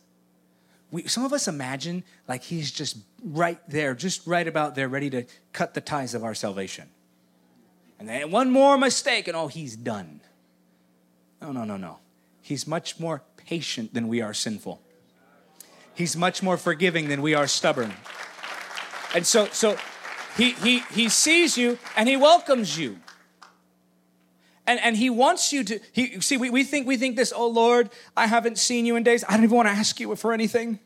we, 0.91 1.07
some 1.07 1.25
of 1.25 1.33
us 1.33 1.47
imagine 1.47 2.03
like 2.27 2.43
he's 2.43 2.71
just 2.71 2.97
right 3.23 3.59
there, 3.69 3.93
just 3.93 4.25
right 4.25 4.47
about 4.47 4.75
there, 4.75 4.87
ready 4.87 5.09
to 5.09 5.25
cut 5.53 5.73
the 5.73 5.81
ties 5.81 6.13
of 6.13 6.23
our 6.23 6.33
salvation. 6.33 6.89
And 7.99 8.07
then 8.07 8.31
one 8.31 8.51
more 8.51 8.77
mistake, 8.77 9.27
and 9.27 9.35
oh, 9.35 9.47
he's 9.47 9.75
done. 9.75 10.21
No, 11.41 11.51
no, 11.51 11.63
no, 11.63 11.77
no. 11.77 11.99
He's 12.41 12.67
much 12.67 12.99
more 12.99 13.23
patient 13.35 13.93
than 13.93 14.07
we 14.07 14.21
are 14.21 14.33
sinful. 14.33 14.81
He's 15.93 16.15
much 16.15 16.43
more 16.43 16.57
forgiving 16.57 17.09
than 17.09 17.21
we 17.21 17.33
are 17.33 17.47
stubborn. 17.47 17.93
And 19.15 19.25
so, 19.25 19.47
so 19.47 19.77
he, 20.37 20.51
he, 20.51 20.79
he 20.91 21.09
sees 21.09 21.57
you 21.57 21.79
and 21.95 22.07
he 22.07 22.15
welcomes 22.15 22.77
you. 22.77 22.99
And, 24.67 24.81
and 24.81 24.97
he 24.97 25.09
wants 25.09 25.53
you 25.53 25.63
to, 25.63 25.79
he, 25.93 26.19
see, 26.19 26.35
we, 26.35 26.49
we, 26.49 26.65
think, 26.65 26.85
we 26.85 26.97
think 26.97 27.15
this, 27.15 27.31
oh 27.33 27.47
Lord, 27.47 27.89
I 28.17 28.27
haven't 28.27 28.57
seen 28.57 28.85
you 28.85 28.97
in 28.97 29.03
days. 29.03 29.23
I 29.27 29.31
don't 29.31 29.45
even 29.45 29.55
want 29.55 29.69
to 29.69 29.73
ask 29.73 29.97
you 29.99 30.13
for 30.17 30.33
anything. 30.33 30.79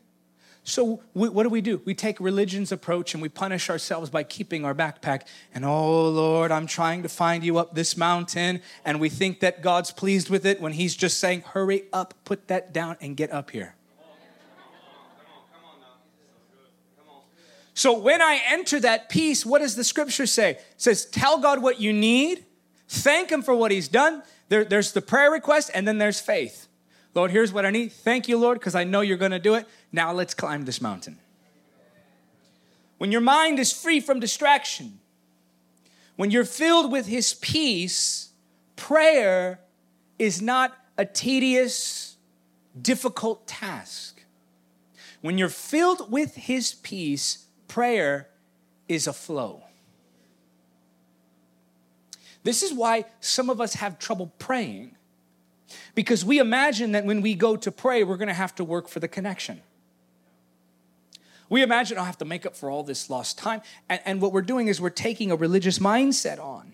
So 0.62 1.02
we, 1.12 1.28
what 1.28 1.42
do 1.42 1.48
we 1.48 1.60
do? 1.60 1.82
We 1.84 1.92
take 1.92 2.20
religion's 2.20 2.70
approach 2.70 3.14
and 3.14 3.20
we 3.20 3.28
punish 3.28 3.68
ourselves 3.68 4.08
by 4.08 4.22
keeping 4.22 4.64
our 4.64 4.74
backpack. 4.74 5.22
And 5.52 5.64
oh 5.64 6.08
Lord, 6.08 6.52
I'm 6.52 6.68
trying 6.68 7.02
to 7.02 7.08
find 7.08 7.42
you 7.42 7.58
up 7.58 7.74
this 7.74 7.96
mountain. 7.96 8.62
And 8.84 9.00
we 9.00 9.08
think 9.08 9.40
that 9.40 9.62
God's 9.62 9.90
pleased 9.90 10.30
with 10.30 10.46
it 10.46 10.60
when 10.60 10.74
he's 10.74 10.94
just 10.94 11.18
saying, 11.18 11.40
hurry 11.40 11.82
up, 11.92 12.14
put 12.24 12.46
that 12.46 12.72
down 12.72 12.96
and 13.00 13.16
get 13.16 13.32
up 13.32 13.50
here. 13.50 13.74
So 17.74 17.98
when 17.98 18.22
I 18.22 18.40
enter 18.46 18.78
that 18.80 19.08
peace, 19.08 19.44
what 19.44 19.60
does 19.60 19.74
the 19.74 19.82
scripture 19.82 20.26
say? 20.26 20.50
It 20.50 20.64
says, 20.76 21.06
tell 21.06 21.38
God 21.38 21.60
what 21.60 21.80
you 21.80 21.92
need 21.92 22.44
Thank 22.92 23.30
Him 23.32 23.40
for 23.40 23.54
what 23.54 23.70
He's 23.70 23.88
done. 23.88 24.22
There, 24.50 24.64
there's 24.64 24.92
the 24.92 25.00
prayer 25.00 25.30
request, 25.30 25.70
and 25.72 25.88
then 25.88 25.96
there's 25.96 26.20
faith. 26.20 26.68
Lord, 27.14 27.30
here's 27.30 27.50
what 27.50 27.64
I 27.64 27.70
need. 27.70 27.90
Thank 27.90 28.28
you, 28.28 28.36
Lord, 28.38 28.58
because 28.58 28.74
I 28.74 28.84
know 28.84 29.00
you're 29.00 29.16
going 29.16 29.32
to 29.32 29.38
do 29.38 29.54
it. 29.54 29.66
Now 29.92 30.12
let's 30.12 30.34
climb 30.34 30.66
this 30.66 30.82
mountain. 30.82 31.18
When 32.98 33.10
your 33.10 33.22
mind 33.22 33.58
is 33.58 33.72
free 33.72 33.98
from 33.98 34.20
distraction, 34.20 35.00
when 36.16 36.30
you're 36.30 36.44
filled 36.44 36.92
with 36.92 37.06
His 37.06 37.32
peace, 37.32 38.30
prayer 38.76 39.60
is 40.18 40.42
not 40.42 40.76
a 40.98 41.06
tedious, 41.06 42.18
difficult 42.80 43.46
task. 43.46 44.22
When 45.22 45.38
you're 45.38 45.48
filled 45.48 46.12
with 46.12 46.34
His 46.34 46.74
peace, 46.74 47.46
prayer 47.68 48.28
is 48.86 49.06
a 49.06 49.14
flow. 49.14 49.62
This 52.42 52.62
is 52.62 52.72
why 52.72 53.04
some 53.20 53.50
of 53.50 53.60
us 53.60 53.74
have 53.74 53.98
trouble 53.98 54.32
praying, 54.38 54.96
because 55.94 56.24
we 56.24 56.38
imagine 56.38 56.92
that 56.92 57.04
when 57.04 57.22
we 57.22 57.34
go 57.34 57.56
to 57.56 57.70
pray, 57.70 58.04
we're 58.04 58.16
gonna 58.16 58.34
have 58.34 58.54
to 58.56 58.64
work 58.64 58.88
for 58.88 59.00
the 59.00 59.08
connection. 59.08 59.62
We 61.48 61.62
imagine 61.62 61.98
I'll 61.98 62.04
have 62.04 62.16
to 62.18 62.24
make 62.24 62.46
up 62.46 62.56
for 62.56 62.70
all 62.70 62.82
this 62.82 63.10
lost 63.10 63.36
time. 63.36 63.60
And, 63.90 64.00
and 64.06 64.20
what 64.22 64.32
we're 64.32 64.40
doing 64.40 64.68
is 64.68 64.80
we're 64.80 64.88
taking 64.88 65.30
a 65.30 65.36
religious 65.36 65.78
mindset 65.78 66.40
on 66.40 66.72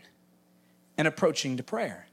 and 0.97 1.09
approaching 1.09 1.57
to 1.57 1.65
prayer. 1.65 2.07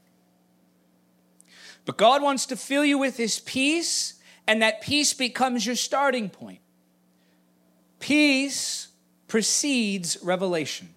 But 1.84 1.96
God 1.96 2.22
wants 2.22 2.46
to 2.46 2.56
fill 2.56 2.84
you 2.84 2.98
with 2.98 3.16
His 3.16 3.38
peace, 3.38 4.14
and 4.48 4.62
that 4.62 4.80
peace 4.80 5.14
becomes 5.14 5.64
your 5.64 5.76
starting 5.76 6.28
point. 6.28 6.58
Peace 8.00 8.88
precedes 9.28 10.18
revelation. 10.20 10.88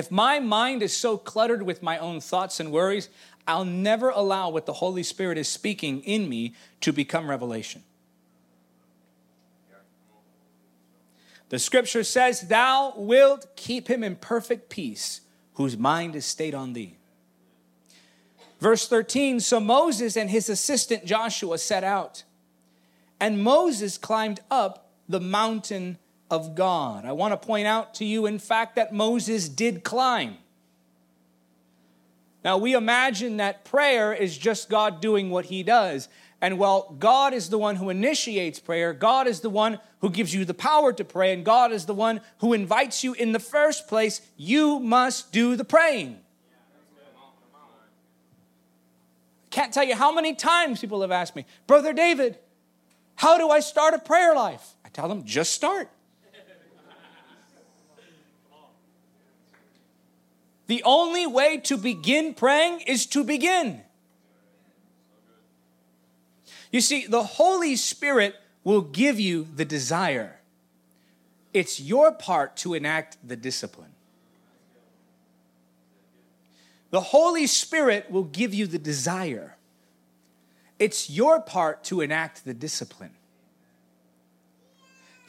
If 0.00 0.10
my 0.10 0.40
mind 0.40 0.82
is 0.82 0.96
so 0.96 1.18
cluttered 1.18 1.62
with 1.62 1.82
my 1.82 1.98
own 1.98 2.22
thoughts 2.22 2.58
and 2.58 2.72
worries, 2.72 3.10
I'll 3.46 3.66
never 3.66 4.08
allow 4.08 4.48
what 4.48 4.64
the 4.64 4.72
Holy 4.72 5.02
Spirit 5.02 5.36
is 5.36 5.46
speaking 5.46 6.00
in 6.04 6.26
me 6.26 6.54
to 6.80 6.90
become 6.90 7.28
revelation. 7.28 7.82
The 11.50 11.58
scripture 11.58 12.02
says, 12.02 12.48
Thou 12.48 12.94
wilt 12.96 13.54
keep 13.56 13.88
him 13.88 14.02
in 14.02 14.16
perfect 14.16 14.70
peace, 14.70 15.20
whose 15.56 15.76
mind 15.76 16.16
is 16.16 16.24
stayed 16.24 16.54
on 16.54 16.72
thee. 16.72 16.96
Verse 18.58 18.88
13 18.88 19.38
So 19.40 19.60
Moses 19.60 20.16
and 20.16 20.30
his 20.30 20.48
assistant 20.48 21.04
Joshua 21.04 21.58
set 21.58 21.84
out, 21.84 22.24
and 23.20 23.44
Moses 23.44 23.98
climbed 23.98 24.40
up 24.50 24.92
the 25.10 25.20
mountain 25.20 25.98
of 26.30 26.54
God. 26.54 27.04
I 27.04 27.12
want 27.12 27.32
to 27.32 27.46
point 27.46 27.66
out 27.66 27.94
to 27.94 28.04
you, 28.04 28.26
in 28.26 28.38
fact, 28.38 28.76
that 28.76 28.92
Moses 28.92 29.48
did 29.48 29.82
climb. 29.84 30.38
Now, 32.44 32.56
we 32.56 32.74
imagine 32.74 33.36
that 33.36 33.64
prayer 33.64 34.14
is 34.14 34.38
just 34.38 34.70
God 34.70 35.00
doing 35.00 35.28
what 35.28 35.46
he 35.46 35.62
does. 35.62 36.08
And 36.40 36.58
while 36.58 36.96
God 36.98 37.34
is 37.34 37.50
the 37.50 37.58
one 37.58 37.76
who 37.76 37.90
initiates 37.90 38.58
prayer, 38.58 38.94
God 38.94 39.26
is 39.26 39.40
the 39.40 39.50
one 39.50 39.78
who 40.00 40.08
gives 40.08 40.34
you 40.34 40.46
the 40.46 40.54
power 40.54 40.92
to 40.94 41.04
pray, 41.04 41.34
and 41.34 41.44
God 41.44 41.72
is 41.72 41.84
the 41.84 41.92
one 41.92 42.22
who 42.38 42.54
invites 42.54 43.04
you 43.04 43.12
in 43.12 43.32
the 43.32 43.38
first 43.38 43.88
place, 43.88 44.22
you 44.38 44.78
must 44.78 45.32
do 45.32 45.54
the 45.56 45.64
praying. 45.64 46.18
Can't 49.50 49.74
tell 49.74 49.84
you 49.84 49.96
how 49.96 50.12
many 50.12 50.34
times 50.34 50.80
people 50.80 51.02
have 51.02 51.10
asked 51.10 51.36
me, 51.36 51.44
Brother 51.66 51.92
David, 51.92 52.38
how 53.16 53.36
do 53.36 53.50
I 53.50 53.60
start 53.60 53.92
a 53.92 53.98
prayer 53.98 54.34
life? 54.34 54.76
I 54.84 54.88
tell 54.88 55.08
them, 55.08 55.24
just 55.24 55.52
start. 55.52 55.90
The 60.70 60.84
only 60.84 61.26
way 61.26 61.58
to 61.64 61.76
begin 61.76 62.32
praying 62.32 62.82
is 62.82 63.04
to 63.06 63.24
begin. 63.24 63.82
You 66.70 66.80
see, 66.80 67.08
the 67.08 67.24
Holy 67.24 67.74
Spirit 67.74 68.36
will 68.62 68.82
give 68.82 69.18
you 69.18 69.48
the 69.52 69.64
desire. 69.64 70.38
It's 71.52 71.80
your 71.80 72.12
part 72.12 72.56
to 72.58 72.74
enact 72.74 73.16
the 73.26 73.34
discipline. 73.34 73.90
The 76.92 77.00
Holy 77.00 77.48
Spirit 77.48 78.08
will 78.08 78.22
give 78.22 78.54
you 78.54 78.68
the 78.68 78.78
desire. 78.78 79.56
It's 80.78 81.10
your 81.10 81.40
part 81.40 81.82
to 81.86 82.00
enact 82.00 82.44
the 82.44 82.54
discipline. 82.54 83.16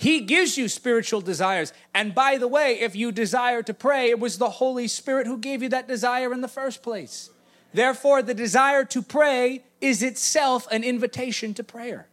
He 0.02 0.22
gives 0.22 0.58
you 0.58 0.68
spiritual 0.68 1.22
desires. 1.22 1.74
And 1.94 2.16
by 2.16 2.40
the 2.40 2.48
way, 2.48 2.80
if 2.80 2.96
you 2.96 3.12
desire 3.12 3.62
to 3.62 3.72
pray, 3.72 4.10
it 4.10 4.20
was 4.20 4.40
the 4.40 4.50
Holy 4.50 4.88
Spirit 4.88 5.28
who 5.28 5.38
gave 5.38 5.62
you 5.62 5.70
that 5.70 5.88
desire 5.88 6.34
in 6.34 6.42
the 6.42 6.48
first 6.48 6.82
place. 6.82 7.30
Therefore, 7.72 8.24
the 8.24 8.34
desire 8.34 8.84
to 8.86 9.04
pray 9.04 9.64
is 9.80 10.02
itself 10.02 10.68
an 10.72 10.84
invitation 10.84 11.54
to 11.54 11.64
prayer. 11.64 12.08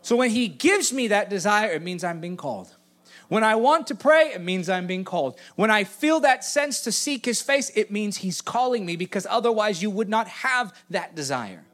So 0.00 0.16
when 0.16 0.30
He 0.30 0.48
gives 0.48 0.90
me 0.90 1.08
that 1.08 1.28
desire, 1.28 1.72
it 1.72 1.82
means 1.82 2.02
I'm 2.02 2.22
being 2.22 2.38
called. 2.38 2.74
When 3.28 3.44
I 3.44 3.56
want 3.56 3.86
to 3.88 3.94
pray, 3.94 4.32
it 4.32 4.40
means 4.40 4.70
I'm 4.70 4.86
being 4.86 5.04
called. 5.04 5.38
When 5.56 5.70
I 5.70 5.84
feel 5.84 6.20
that 6.20 6.42
sense 6.42 6.80
to 6.84 6.90
seek 6.90 7.26
His 7.26 7.42
face, 7.42 7.70
it 7.74 7.90
means 7.90 8.16
He's 8.16 8.40
calling 8.40 8.86
me 8.86 8.96
because 8.96 9.26
otherwise 9.28 9.82
you 9.82 9.90
would 9.90 10.08
not 10.08 10.26
have 10.26 10.72
that 10.88 11.14
desire. 11.14 11.66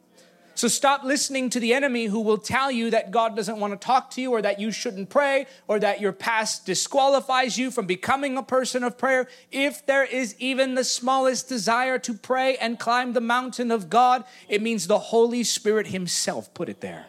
So 0.56 0.68
stop 0.68 1.02
listening 1.02 1.50
to 1.50 1.58
the 1.58 1.74
enemy 1.74 2.06
who 2.06 2.20
will 2.20 2.38
tell 2.38 2.70
you 2.70 2.90
that 2.90 3.10
God 3.10 3.34
doesn't 3.34 3.58
want 3.58 3.72
to 3.72 3.84
talk 3.84 4.10
to 4.12 4.20
you 4.20 4.30
or 4.30 4.40
that 4.40 4.60
you 4.60 4.70
shouldn't 4.70 5.10
pray 5.10 5.46
or 5.66 5.80
that 5.80 6.00
your 6.00 6.12
past 6.12 6.64
disqualifies 6.64 7.58
you 7.58 7.72
from 7.72 7.86
becoming 7.86 8.36
a 8.36 8.42
person 8.42 8.84
of 8.84 8.96
prayer. 8.96 9.26
If 9.50 9.84
there 9.84 10.04
is 10.04 10.36
even 10.38 10.76
the 10.76 10.84
smallest 10.84 11.48
desire 11.48 11.98
to 11.98 12.14
pray 12.14 12.56
and 12.56 12.78
climb 12.78 13.14
the 13.14 13.20
mountain 13.20 13.72
of 13.72 13.90
God, 13.90 14.24
it 14.48 14.62
means 14.62 14.86
the 14.86 14.98
Holy 14.98 15.42
Spirit 15.42 15.88
Himself 15.88 16.54
put 16.54 16.68
it 16.68 16.80
there. 16.80 17.06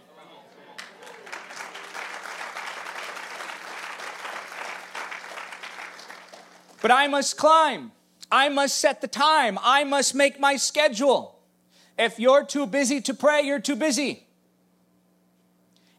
But 6.81 6.91
I 6.91 7.07
must 7.07 7.37
climb. 7.37 7.91
I 8.31 8.49
must 8.49 8.77
set 8.79 9.01
the 9.01 9.07
time. 9.07 9.59
I 9.61 9.83
must 9.83 10.15
make 10.15 10.39
my 10.39 10.55
schedule. 10.55 11.34
If 11.97 12.19
you're 12.19 12.43
too 12.43 12.65
busy 12.65 13.01
to 13.01 13.13
pray, 13.13 13.41
you're 13.41 13.59
too 13.59 13.75
busy. 13.75 14.25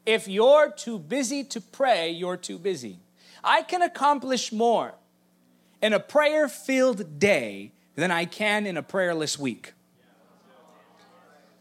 If 0.05 0.29
you're 0.29 0.71
too 0.71 0.99
busy 0.99 1.43
to 1.45 1.61
pray, 1.61 2.11
you're 2.11 2.37
too 2.37 2.59
busy. 2.59 2.99
I 3.43 3.63
can 3.63 3.83
accomplish 3.83 4.53
more 4.53 4.95
in 5.83 5.93
a 5.93 6.01
prayer 6.01 6.49
filled 6.49 7.19
day 7.19 7.73
than 7.95 8.11
I 8.11 8.25
can 8.25 8.67
in 8.67 8.77
a 8.77 8.83
prayerless 8.83 9.39
week. 9.39 9.73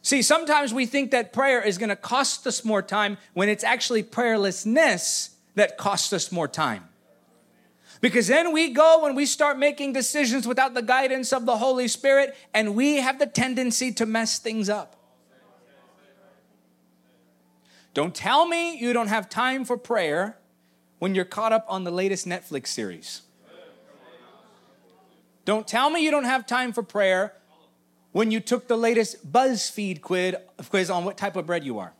See, 0.01 0.21
sometimes 0.21 0.73
we 0.73 0.85
think 0.85 1.11
that 1.11 1.33
prayer 1.33 1.61
is 1.61 1.79
going 1.79 1.89
to 1.89 1.95
cost 1.95 2.45
us 2.45 2.63
more 2.63 2.83
time 2.83 3.17
when 3.33 3.49
it's 3.49 3.63
actually 3.63 4.03
prayerlessness 4.03 5.31
that 5.55 5.77
costs 5.77 6.13
us 6.13 6.31
more 6.31 6.47
time. 6.47 6.89
Because 8.01 8.27
then 8.27 8.51
we 8.51 8.71
go 8.71 9.05
and 9.05 9.15
we 9.15 9.25
start 9.25 9.57
making 9.57 9.93
decisions 9.93 10.47
without 10.47 10.73
the 10.73 10.81
guidance 10.81 11.31
of 11.31 11.45
the 11.45 11.57
Holy 11.57 11.87
Spirit, 11.87 12.35
and 12.53 12.75
we 12.75 12.97
have 12.97 13.19
the 13.19 13.25
tendency 13.25 13.91
to 13.93 14.05
mess 14.05 14.39
things 14.39 14.69
up. 14.69 14.95
Don't 17.93 18.13
tell 18.13 18.45
me 18.45 18.77
you 18.77 18.91
don't 18.91 19.07
have 19.07 19.29
time 19.29 19.63
for 19.63 19.77
prayer 19.77 20.37
when 20.99 21.15
you're 21.15 21.25
caught 21.25 21.53
up 21.53 21.65
on 21.69 21.85
the 21.85 21.91
latest 21.91 22.27
Netflix 22.27 22.67
series. 22.67 23.21
Don't 25.45 25.67
tell 25.67 25.89
me 25.89 26.03
you 26.03 26.11
don't 26.11 26.25
have 26.25 26.45
time 26.45 26.73
for 26.73 26.83
prayer 26.83 27.33
when 28.11 28.31
you 28.31 28.39
took 28.39 28.67
the 28.67 28.77
latest 28.77 29.31
BuzzFeed 29.31 30.01
quiz 30.01 30.89
on 30.89 31.05
what 31.05 31.17
type 31.17 31.35
of 31.35 31.45
bread 31.45 31.63
you 31.63 31.79
are. 31.79 31.93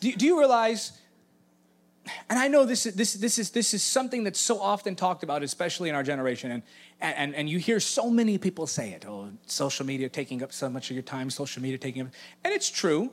Do, 0.00 0.12
do 0.12 0.26
you 0.26 0.38
realize? 0.38 0.92
And 2.28 2.38
I 2.38 2.48
know 2.48 2.64
this 2.64 2.86
is, 2.86 2.94
this, 2.94 3.14
this, 3.14 3.38
is, 3.38 3.50
this 3.50 3.74
is 3.74 3.82
something 3.82 4.24
that's 4.24 4.38
so 4.38 4.60
often 4.60 4.94
talked 4.94 5.22
about, 5.22 5.42
especially 5.42 5.88
in 5.88 5.94
our 5.94 6.02
generation. 6.02 6.50
And, 6.50 6.62
and, 7.00 7.34
and 7.34 7.48
you 7.48 7.58
hear 7.58 7.80
so 7.80 8.10
many 8.10 8.38
people 8.38 8.66
say 8.66 8.90
it 8.90 9.04
oh, 9.06 9.30
social 9.46 9.84
media 9.84 10.08
taking 10.08 10.42
up 10.42 10.52
so 10.52 10.68
much 10.68 10.90
of 10.90 10.96
your 10.96 11.02
time, 11.02 11.30
social 11.30 11.62
media 11.62 11.78
taking 11.78 12.02
up. 12.02 12.08
And 12.44 12.54
it's 12.54 12.70
true. 12.70 13.10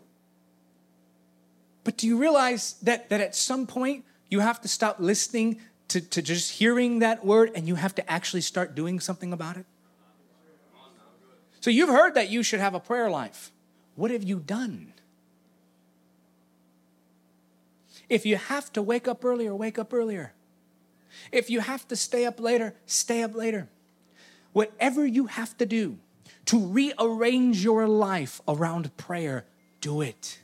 But 1.84 1.98
do 1.98 2.08
you 2.08 2.18
realize 2.18 2.74
that, 2.84 3.10
that 3.10 3.20
at 3.20 3.36
some 3.36 3.68
point 3.68 4.06
you 4.30 4.40
have 4.40 4.62
to 4.62 4.68
stop 4.68 4.98
listening 5.00 5.60
to, 5.90 6.02
to 6.02 6.22
just 6.22 6.52
hearing 6.52 7.00
that 7.00 7.26
word 7.26 7.52
and 7.56 7.68
you 7.68 7.76
have 7.76 7.94
to 7.96 8.12
actually 8.12 8.42
start 8.42 8.76
doing 8.76 9.00
something 9.00 9.34
about 9.34 9.58
it? 9.58 9.66
So 11.60 11.70
you've 11.70 11.90
heard 11.90 12.16
that 12.16 12.30
you 12.30 12.44
should 12.44 12.60
have 12.60 12.74
a 12.74 12.80
prayer 12.80 13.10
life. 13.10 13.52
What 13.96 14.12
have 14.12 14.24
you 14.24 14.40
done? 14.40 14.93
If 18.10 18.26
you 18.26 18.36
have 18.38 18.72
to 18.74 18.82
wake 18.82 19.08
up 19.08 19.24
earlier, 19.24 19.56
wake 19.56 19.80
up 19.80 19.94
earlier. 19.94 20.34
If 21.32 21.50
you 21.50 21.60
have 21.62 21.88
to 21.88 21.96
stay 21.96 22.26
up 22.26 22.40
later, 22.40 22.76
stay 22.86 23.24
up 23.24 23.36
later. 23.36 23.70
Whatever 24.52 25.06
you 25.06 25.28
have 25.28 25.58
to 25.58 25.66
do 25.66 25.98
to 26.46 26.60
rearrange 26.60 27.64
your 27.64 27.88
life 27.88 28.42
around 28.48 28.96
prayer, 28.98 29.46
do 29.82 30.02
it. 30.02 30.40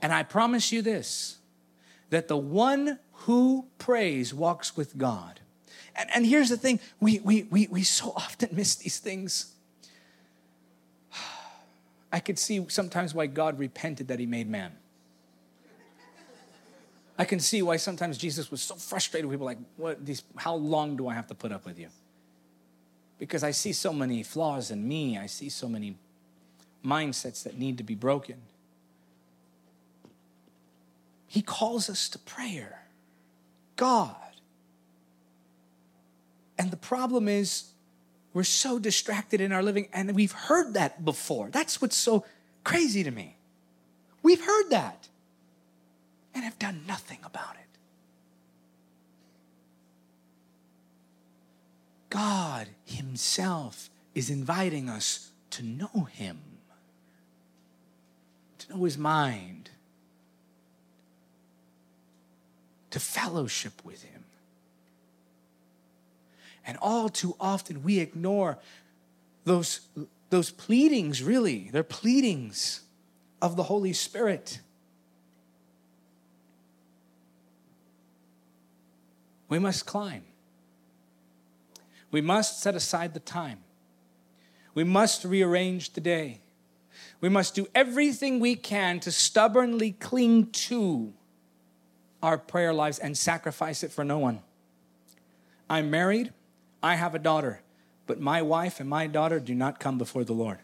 And 0.00 0.12
I 0.12 0.22
promise 0.22 0.72
you 0.72 0.82
this 0.82 1.38
that 2.10 2.28
the 2.28 2.36
one 2.36 2.98
who 3.12 3.66
prays 3.78 4.34
walks 4.34 4.76
with 4.76 4.98
God. 4.98 5.40
And, 5.96 6.10
and 6.14 6.26
here's 6.26 6.50
the 6.50 6.58
thing 6.58 6.78
we, 7.00 7.20
we, 7.20 7.44
we, 7.44 7.68
we 7.68 7.82
so 7.84 8.12
often 8.14 8.50
miss 8.52 8.74
these 8.76 8.98
things. 8.98 9.54
I 12.12 12.20
could 12.20 12.38
see 12.38 12.66
sometimes 12.68 13.14
why 13.14 13.26
God 13.26 13.58
repented 13.58 14.08
that 14.08 14.18
he 14.18 14.26
made 14.26 14.48
man. 14.48 14.72
I 17.18 17.24
can 17.24 17.40
see 17.40 17.62
why 17.62 17.76
sometimes 17.76 18.18
Jesus 18.18 18.50
was 18.50 18.62
so 18.62 18.74
frustrated 18.74 19.26
with 19.28 19.34
people 19.34 19.46
like, 19.46 19.58
what 19.76 20.04
these 20.04 20.22
how 20.36 20.54
long 20.54 20.96
do 20.96 21.08
I 21.08 21.14
have 21.14 21.26
to 21.28 21.34
put 21.34 21.52
up 21.52 21.64
with 21.66 21.78
you? 21.78 21.88
Because 23.18 23.44
I 23.44 23.50
see 23.50 23.72
so 23.72 23.92
many 23.92 24.22
flaws 24.22 24.70
in 24.70 24.86
me. 24.86 25.18
I 25.18 25.26
see 25.26 25.48
so 25.48 25.68
many 25.68 25.96
mindsets 26.84 27.44
that 27.44 27.58
need 27.58 27.78
to 27.78 27.84
be 27.84 27.94
broken. 27.94 28.36
He 31.28 31.42
calls 31.42 31.88
us 31.88 32.08
to 32.10 32.18
prayer. 32.18 32.82
God. 33.76 34.16
And 36.58 36.70
the 36.70 36.76
problem 36.76 37.28
is, 37.28 37.70
we're 38.34 38.44
so 38.44 38.78
distracted 38.78 39.40
in 39.40 39.52
our 39.52 39.62
living, 39.62 39.88
and 39.92 40.14
we've 40.14 40.32
heard 40.32 40.74
that 40.74 41.04
before. 41.04 41.50
That's 41.50 41.80
what's 41.80 41.96
so 41.96 42.24
crazy 42.64 43.02
to 43.04 43.10
me. 43.10 43.36
We've 44.22 44.44
heard 44.44 44.70
that 44.70 45.08
and 46.34 46.44
have 46.44 46.58
done 46.58 46.84
nothing 46.86 47.18
about 47.24 47.54
it. 47.54 47.78
God 52.10 52.68
Himself 52.84 53.88
is 54.14 54.28
inviting 54.28 54.88
us 54.88 55.30
to 55.50 55.62
know 55.62 56.08
Him, 56.10 56.38
to 58.58 58.76
know 58.76 58.84
His 58.84 58.98
mind, 58.98 59.70
to 62.90 63.00
fellowship 63.00 63.82
with 63.84 64.02
Him. 64.02 64.24
And 66.66 66.78
all 66.80 67.08
too 67.08 67.34
often 67.40 67.82
we 67.82 67.98
ignore 67.98 68.58
those, 69.44 69.80
those 70.30 70.50
pleadings, 70.50 71.22
really. 71.22 71.70
They're 71.72 71.82
pleadings 71.82 72.82
of 73.40 73.56
the 73.56 73.64
Holy 73.64 73.92
Spirit. 73.92 74.60
We 79.52 79.58
must 79.58 79.84
climb. 79.84 80.24
We 82.10 82.22
must 82.22 82.62
set 82.62 82.74
aside 82.74 83.12
the 83.12 83.20
time. 83.20 83.58
We 84.72 84.82
must 84.82 85.26
rearrange 85.26 85.92
the 85.92 86.00
day. 86.00 86.40
We 87.20 87.28
must 87.28 87.54
do 87.54 87.66
everything 87.74 88.40
we 88.40 88.54
can 88.54 88.98
to 89.00 89.12
stubbornly 89.12 89.92
cling 89.92 90.52
to 90.52 91.12
our 92.22 92.38
prayer 92.38 92.72
lives 92.72 92.98
and 92.98 93.14
sacrifice 93.14 93.82
it 93.82 93.92
for 93.92 94.04
no 94.04 94.18
one. 94.18 94.40
I'm 95.68 95.90
married. 95.90 96.32
I 96.82 96.94
have 96.94 97.14
a 97.14 97.18
daughter, 97.18 97.60
but 98.06 98.18
my 98.18 98.40
wife 98.40 98.80
and 98.80 98.88
my 98.88 99.06
daughter 99.06 99.38
do 99.38 99.54
not 99.54 99.78
come 99.78 99.98
before 99.98 100.24
the 100.24 100.32
Lord. 100.32 100.60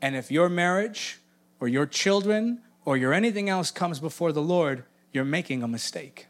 And 0.00 0.16
if 0.16 0.32
your 0.32 0.48
marriage 0.48 1.20
or 1.60 1.68
your 1.68 1.86
children 1.86 2.62
or 2.84 2.96
your 2.96 3.12
anything 3.12 3.48
else 3.48 3.70
comes 3.70 4.00
before 4.00 4.32
the 4.32 4.42
Lord, 4.42 4.82
you're 5.12 5.24
making 5.24 5.62
a 5.62 5.68
mistake. 5.68 6.26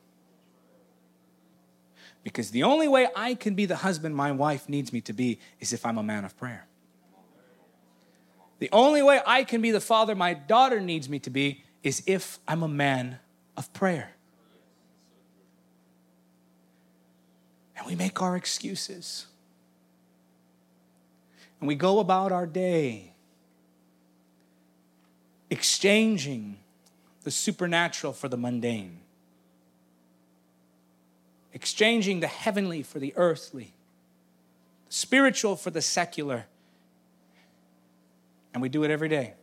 Because 2.22 2.50
the 2.50 2.62
only 2.62 2.88
way 2.88 3.08
I 3.16 3.34
can 3.34 3.54
be 3.54 3.66
the 3.66 3.76
husband 3.76 4.14
my 4.14 4.32
wife 4.32 4.68
needs 4.68 4.92
me 4.92 5.00
to 5.02 5.12
be 5.12 5.40
is 5.60 5.72
if 5.72 5.84
I'm 5.84 5.98
a 5.98 6.02
man 6.02 6.24
of 6.24 6.36
prayer. 6.36 6.66
The 8.58 8.68
only 8.70 9.02
way 9.02 9.20
I 9.26 9.42
can 9.42 9.60
be 9.60 9.72
the 9.72 9.80
father 9.80 10.14
my 10.14 10.34
daughter 10.34 10.80
needs 10.80 11.08
me 11.08 11.18
to 11.20 11.30
be 11.30 11.64
is 11.82 12.02
if 12.06 12.38
I'm 12.46 12.62
a 12.62 12.68
man 12.68 13.18
of 13.56 13.72
prayer. 13.72 14.12
And 17.76 17.86
we 17.86 17.96
make 17.96 18.22
our 18.22 18.36
excuses. 18.36 19.26
And 21.58 21.66
we 21.66 21.74
go 21.74 21.98
about 21.98 22.30
our 22.30 22.46
day 22.46 23.14
exchanging 25.50 26.58
the 27.24 27.30
supernatural 27.30 28.12
for 28.14 28.28
the 28.28 28.36
mundane, 28.36 29.00
exchanging 31.52 32.20
the 32.20 32.26
heavenly 32.26 32.82
for 32.82 32.98
the 32.98 33.12
earthly, 33.16 33.72
the 34.86 34.94
spiritual 34.94 35.56
for 35.56 35.70
the 35.70 35.82
secular. 35.82 36.46
And 38.52 38.62
we 38.62 38.68
do 38.68 38.84
it 38.84 38.90
every 38.90 39.08
day. 39.08 39.34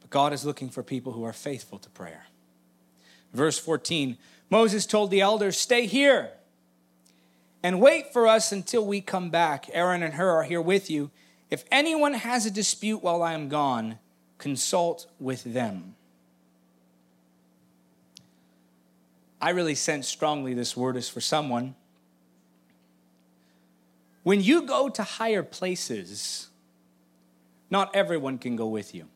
But 0.00 0.10
God 0.10 0.32
is 0.32 0.44
looking 0.44 0.68
for 0.68 0.82
people 0.82 1.12
who 1.12 1.24
are 1.24 1.32
faithful 1.32 1.78
to 1.78 1.90
prayer. 1.90 2.26
Verse 3.32 3.58
14 3.58 4.18
Moses 4.50 4.84
told 4.84 5.10
the 5.10 5.22
elders, 5.22 5.58
Stay 5.58 5.86
here 5.86 6.30
and 7.62 7.80
wait 7.80 8.12
for 8.12 8.26
us 8.26 8.52
until 8.52 8.84
we 8.84 9.00
come 9.00 9.30
back. 9.30 9.70
Aaron 9.72 10.02
and 10.02 10.14
Hur 10.14 10.28
are 10.28 10.42
here 10.42 10.60
with 10.60 10.90
you. 10.90 11.10
If 11.50 11.64
anyone 11.70 12.12
has 12.14 12.44
a 12.44 12.50
dispute 12.50 13.02
while 13.02 13.22
I 13.22 13.32
am 13.32 13.48
gone, 13.48 13.98
consult 14.36 15.06
with 15.18 15.44
them. 15.44 15.94
I 19.42 19.50
really 19.50 19.74
sense 19.74 20.06
strongly 20.06 20.54
this 20.54 20.76
word 20.76 20.96
is 20.96 21.08
for 21.08 21.20
someone. 21.20 21.74
When 24.22 24.40
you 24.40 24.62
go 24.62 24.88
to 24.88 25.02
higher 25.02 25.42
places, 25.42 26.48
not 27.68 27.94
everyone 27.94 28.38
can 28.38 28.54
go 28.54 28.68
with 28.68 28.94
you. 28.94 29.08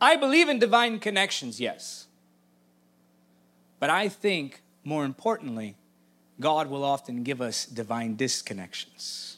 I 0.00 0.16
believe 0.16 0.48
in 0.48 0.58
divine 0.58 0.98
connections, 0.98 1.60
yes. 1.60 2.08
But 3.78 3.90
I 3.90 4.08
think, 4.08 4.60
more 4.82 5.04
importantly, 5.04 5.76
God 6.40 6.68
will 6.68 6.84
often 6.84 7.22
give 7.22 7.40
us 7.40 7.64
divine 7.64 8.16
disconnections. 8.16 9.33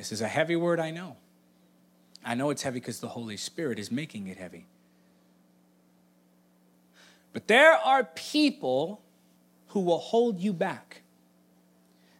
This 0.00 0.12
is 0.12 0.22
a 0.22 0.28
heavy 0.28 0.56
word, 0.56 0.80
I 0.80 0.92
know. 0.92 1.18
I 2.24 2.34
know 2.34 2.48
it's 2.48 2.62
heavy 2.62 2.80
because 2.80 3.00
the 3.00 3.08
Holy 3.08 3.36
Spirit 3.36 3.78
is 3.78 3.92
making 3.92 4.28
it 4.28 4.38
heavy. 4.38 4.64
But 7.34 7.48
there 7.48 7.74
are 7.74 8.04
people 8.04 9.02
who 9.68 9.80
will 9.80 9.98
hold 9.98 10.40
you 10.40 10.54
back. 10.54 11.02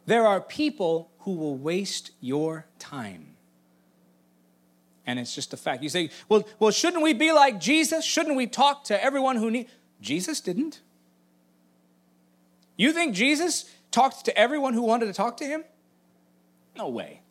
There 0.05 0.27
are 0.27 0.43
people 0.43 1.11
who 1.21 1.33
will 1.33 1.57
waste 1.57 2.11
your 2.21 2.67
time. 2.79 3.29
And 5.07 5.19
it's 5.19 5.35
just 5.35 5.55
a 5.55 5.57
fact. 5.57 5.83
You 5.83 5.89
say, 5.89 6.11
well, 6.29 6.47
well, 6.59 6.73
shouldn't 6.73 7.03
we 7.03 7.15
be 7.15 7.33
like 7.33 7.59
Jesus? 7.59 8.05
Shouldn't 8.05 8.37
we 8.37 8.47
talk 8.47 8.85
to 8.85 9.03
everyone 9.03 9.37
who 9.37 9.51
needs? 9.51 9.71
Jesus 10.03 10.43
didn't. 10.43 10.83
You 12.77 12.93
think 12.93 13.15
Jesus 13.15 13.71
talked 13.91 14.27
to 14.27 14.37
everyone 14.37 14.75
who 14.75 14.83
wanted 14.83 15.07
to 15.07 15.15
talk 15.15 15.39
to 15.39 15.47
him? 15.47 15.65
No 16.77 16.91
way. 16.91 17.23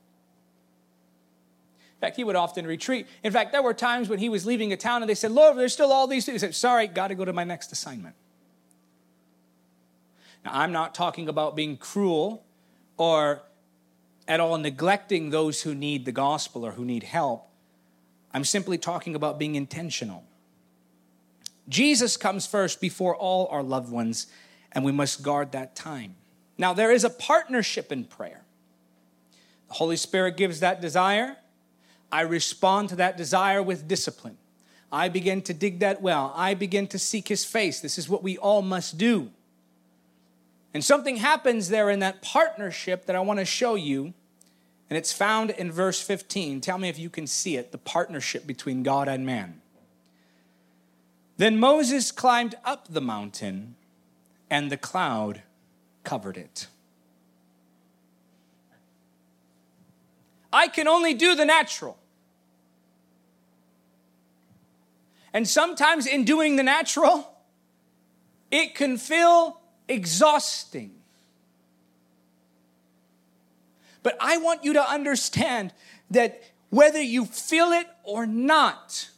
In 1.99 2.07
fact, 2.07 2.15
he 2.15 2.23
would 2.23 2.38
often 2.38 2.65
retreat. 2.65 3.07
In 3.23 3.33
fact, 3.33 3.51
there 3.51 3.62
were 3.62 3.73
times 3.73 4.07
when 4.07 4.19
he 4.19 4.29
was 4.29 4.45
leaving 4.45 4.71
a 4.71 4.77
town 4.77 5.03
and 5.03 5.09
they 5.09 5.15
said, 5.15 5.31
Lord, 5.31 5.57
there's 5.57 5.73
still 5.73 5.91
all 5.91 6.07
these 6.07 6.25
things. 6.25 6.41
He 6.41 6.47
said, 6.47 6.55
Sorry, 6.55 6.88
got 6.88 7.09
to 7.09 7.15
go 7.15 7.25
to 7.25 7.33
my 7.33 7.43
next 7.43 7.73
assignment. 7.73 8.15
Now, 10.45 10.51
I'm 10.53 10.71
not 10.71 10.95
talking 10.95 11.27
about 11.27 11.57
being 11.57 11.75
cruel 11.75 12.45
or 12.95 13.41
at 14.29 14.39
all 14.39 14.57
neglecting 14.57 15.31
those 15.31 15.63
who 15.63 15.75
need 15.75 16.05
the 16.05 16.13
gospel 16.13 16.65
or 16.65 16.71
who 16.71 16.85
need 16.85 17.03
help. 17.03 17.49
I'm 18.33 18.45
simply 18.45 18.77
talking 18.77 19.13
about 19.13 19.38
being 19.38 19.55
intentional. 19.55 20.23
Jesus 21.67 22.15
comes 22.15 22.47
first 22.47 22.79
before 22.79 23.13
all 23.13 23.47
our 23.47 23.62
loved 23.62 23.91
ones, 23.91 24.27
and 24.71 24.85
we 24.85 24.93
must 24.93 25.21
guard 25.21 25.51
that 25.51 25.75
time. 25.75 26.15
Now, 26.57 26.73
there 26.73 26.91
is 26.91 27.03
a 27.03 27.09
partnership 27.09 27.91
in 27.91 28.05
prayer. 28.05 28.45
The 29.67 29.73
Holy 29.73 29.97
Spirit 29.97 30.38
gives 30.38 30.62
that 30.62 30.79
desire. 30.79 31.35
I 32.12 32.22
respond 32.22 32.89
to 32.89 32.95
that 32.98 33.17
desire 33.17 33.62
with 33.62 33.88
discipline. 33.88 34.38
I 34.91 35.10
begin 35.10 35.41
to 35.43 35.54
dig 35.54 35.80
that 35.80 36.02
well. 36.02 36.34
I 36.36 36.54
begin 36.56 36.88
to 36.88 37.00
seek 37.00 37.28
His 37.28 37.45
face. 37.45 37.80
This 37.80 37.98
is 37.98 38.10
what 38.10 38.24
we 38.24 38.38
all 38.38 38.62
must 38.62 38.98
do. 38.98 39.30
And 40.74 40.84
something 40.84 41.17
happens 41.17 41.70
there 41.70 41.89
in 41.89 41.99
that 41.99 42.22
partnership 42.22 43.05
that 43.05 43.16
I 43.16 43.20
want 43.20 43.39
to 43.39 43.45
show 43.45 43.76
you 43.76 44.14
and 44.89 44.97
it's 44.97 45.14
found 45.14 45.51
in 45.51 45.72
verse 45.72 46.01
15. 46.01 46.62
Tell 46.62 46.78
me 46.78 46.89
if 46.89 46.97
you 46.97 47.10
can 47.10 47.28
see 47.28 47.57
it 47.57 47.72
the 47.72 47.78
partnership 47.78 48.47
between 48.47 48.82
God 48.82 49.07
and 49.07 49.26
man. 49.26 49.62
Then 51.38 51.60
Moses 51.60 52.12
climbed 52.12 52.55
up 52.66 52.88
the 52.89 53.01
mountain, 53.01 53.76
and 54.49 54.72
the 54.72 54.78
cloud 54.78 55.43
covered 56.03 56.38
it. 56.38 56.68
I 60.60 60.68
can 60.68 60.89
only 60.89 61.14
do 61.14 61.36
the 61.36 61.45
natural. 61.45 61.97
And 65.32 65.47
sometimes 65.47 66.05
in 66.05 66.26
doing 66.26 66.57
the 66.57 66.64
natural, 66.64 67.34
it 68.51 68.76
can 68.76 68.97
feel 68.97 69.62
exhausting. 69.88 70.91
But 74.03 74.18
I 74.20 74.36
want 74.39 74.66
you 74.66 74.74
to 74.74 74.84
understand 74.84 75.72
that 76.12 76.43
whether 76.72 77.01
you 77.01 77.24
feel 77.24 77.72
it 77.72 77.88
or 78.03 78.28
not, 78.28 79.10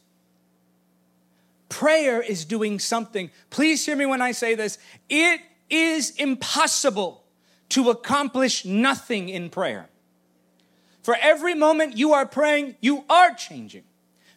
prayer 1.69 2.21
is 2.21 2.45
doing 2.45 2.77
something. 2.77 3.31
Please 3.49 3.83
hear 3.83 3.95
me 3.95 4.05
when 4.05 4.21
I 4.21 4.31
say 4.31 4.53
this. 4.53 4.77
It 5.09 5.41
is 5.71 6.11
impossible 6.17 7.23
to 7.69 7.89
accomplish 7.89 8.63
nothing 8.63 9.27
in 9.27 9.49
prayer. 9.49 9.90
For 11.01 11.15
every 11.19 11.55
moment 11.55 11.97
you 11.97 12.13
are 12.13 12.25
praying, 12.25 12.75
you 12.79 13.03
are 13.09 13.33
changing. 13.33 13.83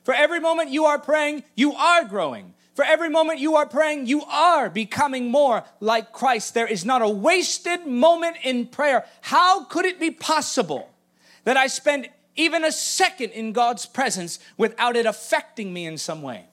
For 0.04 0.14
every 0.14 0.40
moment 0.40 0.70
you 0.70 0.84
are 0.84 0.98
praying, 0.98 1.44
you 1.54 1.72
are 1.72 2.04
growing. 2.04 2.54
For 2.74 2.84
every 2.84 3.08
moment 3.08 3.38
you 3.38 3.54
are 3.56 3.66
praying, 3.66 4.06
you 4.06 4.22
are 4.24 4.68
becoming 4.68 5.30
more 5.30 5.64
like 5.80 6.12
Christ. 6.12 6.54
There 6.54 6.66
is 6.66 6.84
not 6.84 7.02
a 7.02 7.08
wasted 7.08 7.86
moment 7.86 8.36
in 8.42 8.66
prayer. 8.66 9.04
How 9.20 9.64
could 9.64 9.84
it 9.84 10.00
be 10.00 10.10
possible 10.10 10.90
that 11.44 11.56
I 11.56 11.68
spend 11.68 12.08
even 12.34 12.64
a 12.64 12.72
second 12.72 13.30
in 13.30 13.52
God's 13.52 13.86
presence 13.86 14.40
without 14.56 14.96
it 14.96 15.06
affecting 15.06 15.72
me 15.72 15.86
in 15.86 15.98
some 15.98 16.20
way? 16.20 16.46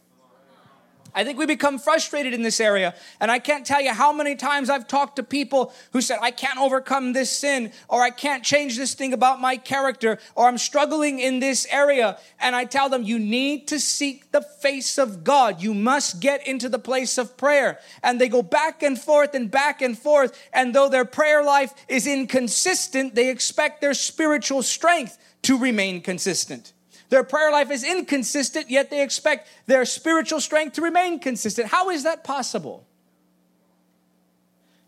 I 1.14 1.24
think 1.24 1.38
we 1.38 1.46
become 1.46 1.80
frustrated 1.80 2.34
in 2.34 2.42
this 2.42 2.60
area. 2.60 2.96
And 3.20 3.30
I 3.30 3.40
can't 3.40 3.66
tell 3.66 3.82
you 3.82 3.94
how 3.94 4.14
many 4.14 4.36
times 4.36 4.70
I've 4.70 4.88
talked 4.88 5.18
to 5.18 5.24
people 5.24 5.74
who 5.92 6.02
said, 6.02 6.20
I 6.22 6.32
can't 6.32 6.60
overcome 6.60 7.14
this 7.14 7.30
sin, 7.30 7.72
or 7.90 8.02
I 8.02 8.10
can't 8.10 8.44
change 8.44 8.78
this 8.78 8.94
thing 8.94 9.14
about 9.14 9.42
my 9.42 9.58
character, 9.58 10.20
or 10.36 10.48
I'm 10.48 10.58
struggling 10.58 11.20
in 11.20 11.40
this 11.40 11.68
area. 11.70 12.18
And 12.40 12.56
I 12.56 12.66
tell 12.66 12.90
them, 12.90 13.04
you 13.04 13.20
need 13.20 13.68
to 13.68 13.80
seek 13.80 14.32
the 14.32 14.42
face 14.42 14.98
of 14.98 15.24
God. 15.24 15.62
You 15.62 15.74
must 15.74 16.20
get 16.20 16.46
into 16.48 16.70
the 16.70 16.80
place 16.80 17.18
of 17.18 17.38
prayer. 17.38 17.80
And 18.04 18.20
they 18.20 18.30
go 18.30 18.42
back 18.42 18.84
and 18.84 19.00
forth 19.00 19.34
and 19.34 19.52
back 19.52 19.82
and 19.82 19.98
forth. 19.98 20.38
And 20.54 20.74
though 20.74 20.90
their 20.90 21.06
prayer 21.06 21.44
life 21.44 21.74
is 21.88 22.08
inconsistent, 22.08 23.16
they 23.16 23.30
expect 23.30 23.82
their 23.82 23.94
spiritual 23.94 24.64
strength 24.64 25.18
to 25.44 25.58
remain 25.58 26.02
consistent. 26.02 26.74
Their 27.12 27.26
prayer 27.26 27.52
life 27.52 27.70
is 27.72 27.84
inconsistent, 27.84 28.70
yet 28.70 28.90
they 28.90 29.04
expect 29.04 29.50
their 29.66 29.84
spiritual 29.84 30.40
strength 30.40 30.76
to 30.76 30.82
remain 30.82 31.20
consistent. 31.20 31.68
How 31.68 31.90
is 31.90 32.04
that 32.04 32.24
possible? 32.24 32.88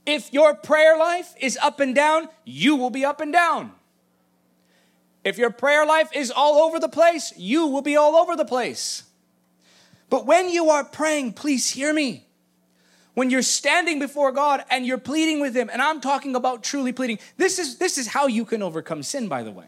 If 0.05 0.31
your 0.31 0.55
prayer 0.55 0.97
life 0.97 1.35
is 1.37 1.59
up 1.61 1.81
and 1.81 1.93
down, 1.93 2.29
you 2.45 2.77
will 2.77 2.91
be 2.91 3.03
up 3.03 3.19
and 3.19 3.33
down. 3.33 3.73
If 5.25 5.37
your 5.37 5.49
prayer 5.49 5.85
life 5.85 6.11
is 6.15 6.31
all 6.31 6.65
over 6.65 6.79
the 6.79 6.87
place, 6.87 7.33
you 7.35 7.67
will 7.67 7.81
be 7.81 7.97
all 7.97 8.15
over 8.15 8.37
the 8.37 8.45
place. 8.45 9.03
But 10.09 10.25
when 10.25 10.47
you 10.47 10.69
are 10.69 10.85
praying, 10.85 11.33
please 11.33 11.71
hear 11.71 11.93
me. 11.93 12.25
When 13.15 13.31
you're 13.31 13.41
standing 13.41 13.99
before 13.99 14.31
God 14.31 14.63
and 14.69 14.85
you're 14.85 14.97
pleading 14.97 15.41
with 15.41 15.53
Him, 15.53 15.69
and 15.69 15.81
I'm 15.81 15.99
talking 15.99 16.37
about 16.37 16.63
truly 16.63 16.93
pleading, 16.93 17.19
this 17.35 17.59
is, 17.59 17.79
this 17.79 17.97
is 17.97 18.07
how 18.07 18.27
you 18.27 18.45
can 18.45 18.63
overcome 18.63 19.03
sin, 19.03 19.27
by 19.27 19.43
the 19.43 19.51
way. 19.51 19.67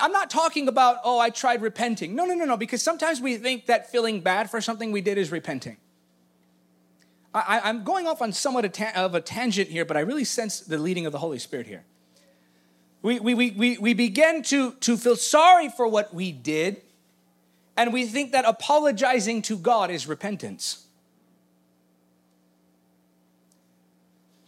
I'm 0.00 0.12
not 0.12 0.30
talking 0.30 0.68
about, 0.68 0.98
oh, 1.04 1.18
I 1.18 1.30
tried 1.30 1.62
repenting. 1.62 2.14
No, 2.14 2.24
no, 2.24 2.34
no, 2.34 2.44
no, 2.44 2.56
because 2.56 2.82
sometimes 2.82 3.20
we 3.20 3.36
think 3.36 3.66
that 3.66 3.90
feeling 3.90 4.20
bad 4.20 4.50
for 4.50 4.60
something 4.60 4.92
we 4.92 5.00
did 5.00 5.18
is 5.18 5.30
repenting. 5.30 5.76
I, 7.34 7.68
am 7.68 7.84
going 7.84 8.06
off 8.06 8.22
on 8.22 8.32
somewhat 8.32 8.64
of 8.64 9.14
a 9.14 9.20
tangent 9.20 9.68
here, 9.68 9.84
but 9.84 9.96
I 9.96 10.00
really 10.00 10.24
sense 10.24 10.60
the 10.60 10.78
leading 10.78 11.04
of 11.04 11.12
the 11.12 11.18
Holy 11.18 11.38
Spirit 11.38 11.66
here. 11.66 11.84
We, 13.02 13.20
we, 13.20 13.34
we, 13.34 13.50
we, 13.50 13.78
we 13.78 13.94
begin 13.94 14.42
to, 14.44 14.72
to 14.72 14.96
feel 14.96 15.16
sorry 15.16 15.68
for 15.68 15.86
what 15.86 16.14
we 16.14 16.32
did, 16.32 16.80
and 17.76 17.92
we 17.92 18.06
think 18.06 18.32
that 18.32 18.46
apologizing 18.46 19.42
to 19.42 19.58
God 19.58 19.90
is 19.90 20.06
repentance. 20.06 20.86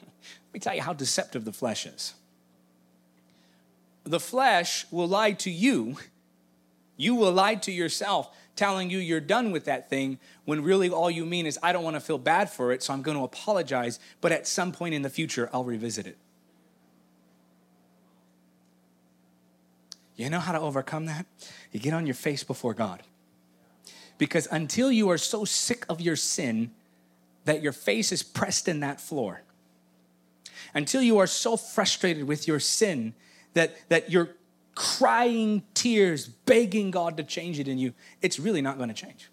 Let 0.00 0.54
me 0.54 0.60
tell 0.60 0.74
you 0.74 0.82
how 0.82 0.94
deceptive 0.94 1.44
the 1.44 1.52
flesh 1.52 1.84
is 1.84 2.14
the 4.04 4.20
flesh 4.20 4.86
will 4.90 5.08
lie 5.08 5.32
to 5.32 5.50
you. 5.50 5.96
You 6.96 7.14
will 7.14 7.32
lie 7.32 7.54
to 7.56 7.72
yourself, 7.72 8.34
telling 8.56 8.90
you 8.90 8.98
you're 8.98 9.20
done 9.20 9.52
with 9.52 9.66
that 9.66 9.88
thing 9.88 10.18
when 10.44 10.62
really 10.62 10.90
all 10.90 11.10
you 11.10 11.24
mean 11.24 11.46
is, 11.46 11.58
I 11.62 11.72
don't 11.72 11.84
want 11.84 11.94
to 11.94 12.00
feel 12.00 12.18
bad 12.18 12.50
for 12.50 12.72
it, 12.72 12.82
so 12.82 12.92
I'm 12.92 13.02
going 13.02 13.16
to 13.16 13.22
apologize, 13.22 14.00
but 14.20 14.32
at 14.32 14.46
some 14.46 14.72
point 14.72 14.94
in 14.94 15.02
the 15.02 15.10
future, 15.10 15.48
I'll 15.52 15.64
revisit 15.64 16.06
it. 16.06 16.18
You 20.16 20.28
know 20.28 20.40
how 20.40 20.50
to 20.52 20.60
overcome 20.60 21.06
that? 21.06 21.26
You 21.70 21.78
get 21.78 21.94
on 21.94 22.04
your 22.04 22.16
face 22.16 22.42
before 22.42 22.74
God. 22.74 23.04
Because 24.18 24.48
until 24.50 24.90
you 24.90 25.08
are 25.10 25.18
so 25.18 25.44
sick 25.44 25.86
of 25.88 26.00
your 26.00 26.16
sin 26.16 26.72
that 27.44 27.62
your 27.62 27.72
face 27.72 28.10
is 28.10 28.24
pressed 28.24 28.66
in 28.66 28.80
that 28.80 29.00
floor, 29.00 29.42
until 30.74 31.00
you 31.00 31.18
are 31.18 31.28
so 31.28 31.56
frustrated 31.56 32.24
with 32.24 32.48
your 32.48 32.58
sin 32.58 33.14
that, 33.58 33.76
that 33.88 34.10
you're 34.10 34.30
crying 34.74 35.62
tears, 35.74 36.26
begging 36.26 36.90
God 36.90 37.16
to 37.16 37.24
change 37.24 37.58
it 37.58 37.68
in 37.68 37.78
you, 37.78 37.92
it's 38.22 38.38
really 38.38 38.62
not 38.62 38.76
going 38.76 38.88
to 38.88 38.94
change. 38.94 39.28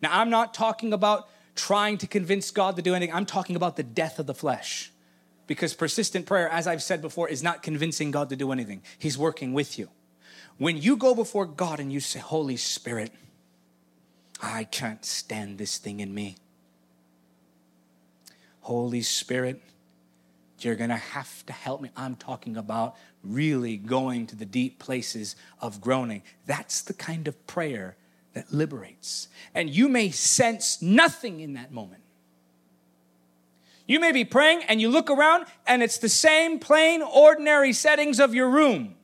Now, 0.00 0.20
I'm 0.20 0.30
not 0.30 0.54
talking 0.54 0.92
about 0.92 1.28
trying 1.56 1.98
to 1.98 2.06
convince 2.06 2.50
God 2.50 2.76
to 2.76 2.82
do 2.82 2.94
anything, 2.94 3.14
I'm 3.14 3.26
talking 3.26 3.56
about 3.56 3.76
the 3.76 3.82
death 3.82 4.18
of 4.18 4.26
the 4.26 4.34
flesh. 4.34 4.92
Because 5.46 5.74
persistent 5.74 6.24
prayer, 6.24 6.48
as 6.48 6.66
I've 6.66 6.82
said 6.82 7.02
before, 7.02 7.28
is 7.28 7.42
not 7.42 7.62
convincing 7.62 8.10
God 8.10 8.30
to 8.30 8.36
do 8.36 8.50
anything, 8.50 8.82
He's 8.98 9.18
working 9.18 9.52
with 9.52 9.78
you. 9.78 9.90
When 10.56 10.76
you 10.76 10.96
go 10.96 11.14
before 11.14 11.46
God 11.46 11.80
and 11.80 11.92
you 11.92 12.00
say, 12.00 12.20
Holy 12.20 12.56
Spirit, 12.56 13.12
I 14.40 14.64
can't 14.64 15.04
stand 15.04 15.58
this 15.58 15.78
thing 15.78 16.00
in 16.00 16.14
me. 16.14 16.36
Holy 18.60 19.02
Spirit, 19.02 19.60
you're 20.60 20.76
going 20.76 20.90
to 20.90 20.96
have 20.96 21.44
to 21.46 21.52
help 21.52 21.80
me. 21.80 21.90
I'm 21.96 22.16
talking 22.16 22.56
about 22.56 22.96
really 23.22 23.76
going 23.76 24.26
to 24.28 24.36
the 24.36 24.44
deep 24.44 24.78
places 24.78 25.36
of 25.60 25.80
groaning. 25.80 26.22
That's 26.46 26.82
the 26.82 26.94
kind 26.94 27.26
of 27.26 27.46
prayer 27.46 27.96
that 28.34 28.52
liberates. 28.52 29.28
And 29.54 29.70
you 29.70 29.88
may 29.88 30.10
sense 30.10 30.80
nothing 30.80 31.40
in 31.40 31.54
that 31.54 31.72
moment. 31.72 32.02
You 33.86 34.00
may 34.00 34.12
be 34.12 34.24
praying 34.24 34.62
and 34.68 34.80
you 34.80 34.88
look 34.88 35.10
around 35.10 35.46
and 35.66 35.82
it's 35.82 35.98
the 35.98 36.08
same 36.08 36.58
plain, 36.58 37.02
ordinary 37.02 37.72
settings 37.72 38.18
of 38.18 38.34
your 38.34 38.48
room. 38.48 38.94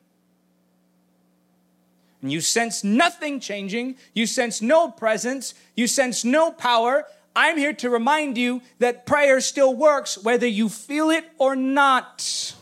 And 2.23 2.31
you 2.31 2.41
sense 2.41 2.85
nothing 2.85 3.41
changing. 3.41 3.97
You 4.15 4.27
sense 4.27 4.61
no 4.61 4.91
presence. 4.91 5.55
You 5.75 5.87
sense 5.87 6.25
no 6.25 6.53
power. 6.53 7.07
I'm 7.35 7.57
here 7.57 7.73
to 7.75 7.91
remind 7.91 8.37
you 8.37 8.61
that 8.79 9.07
prayer 9.07 9.41
still 9.41 9.75
works 9.75 10.19
whether 10.23 10.47
you 10.47 10.69
feel 10.69 11.11
it 11.11 11.25
or 11.39 11.55
not. 11.55 12.55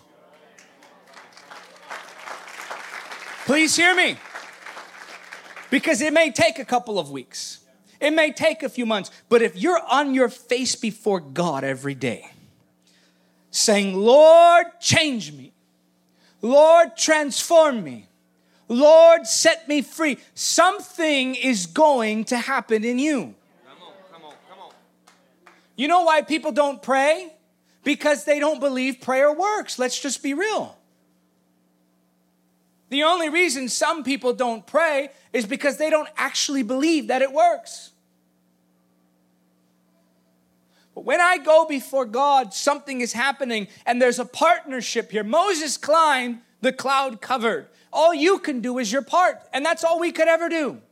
Please 3.46 3.74
hear 3.76 3.94
me. 3.94 4.18
Because 5.70 6.00
it 6.00 6.12
may 6.12 6.30
take 6.30 6.58
a 6.58 6.64
couple 6.64 6.98
of 6.98 7.10
weeks, 7.10 7.60
it 8.00 8.12
may 8.12 8.32
take 8.32 8.62
a 8.62 8.68
few 8.68 8.86
months, 8.86 9.10
but 9.28 9.42
if 9.42 9.56
you're 9.56 9.80
on 9.90 10.14
your 10.14 10.28
face 10.28 10.74
before 10.74 11.20
God 11.20 11.64
every 11.64 11.94
day, 11.94 12.30
saying, 13.50 13.94
Lord, 13.94 14.66
change 14.80 15.32
me, 15.32 15.52
Lord, 16.40 16.96
transform 16.96 17.82
me, 17.82 18.06
Lord, 18.68 19.26
set 19.26 19.68
me 19.68 19.82
free, 19.82 20.18
something 20.34 21.34
is 21.34 21.66
going 21.66 22.24
to 22.26 22.36
happen 22.36 22.84
in 22.84 22.98
you. 22.98 23.34
You 25.78 25.86
know 25.86 26.02
why 26.02 26.22
people 26.22 26.50
don't 26.50 26.82
pray? 26.82 27.32
Because 27.84 28.24
they 28.24 28.40
don't 28.40 28.58
believe 28.58 29.00
prayer 29.00 29.32
works. 29.32 29.78
Let's 29.78 29.98
just 29.98 30.24
be 30.24 30.34
real. 30.34 30.76
The 32.88 33.04
only 33.04 33.28
reason 33.28 33.68
some 33.68 34.02
people 34.02 34.32
don't 34.32 34.66
pray 34.66 35.10
is 35.32 35.46
because 35.46 35.76
they 35.76 35.88
don't 35.88 36.08
actually 36.16 36.64
believe 36.64 37.06
that 37.06 37.22
it 37.22 37.32
works. 37.32 37.92
But 40.96 41.04
when 41.04 41.20
I 41.20 41.38
go 41.38 41.64
before 41.64 42.06
God, 42.06 42.52
something 42.52 43.00
is 43.00 43.12
happening 43.12 43.68
and 43.86 44.02
there's 44.02 44.18
a 44.18 44.24
partnership 44.24 45.12
here. 45.12 45.22
Moses 45.22 45.76
climbed, 45.76 46.40
the 46.60 46.72
cloud 46.72 47.20
covered. 47.20 47.68
All 47.92 48.12
you 48.12 48.40
can 48.40 48.60
do 48.60 48.78
is 48.78 48.90
your 48.90 49.02
part, 49.02 49.40
and 49.52 49.64
that's 49.64 49.84
all 49.84 50.00
we 50.00 50.10
could 50.10 50.26
ever 50.26 50.48
do. 50.48 50.82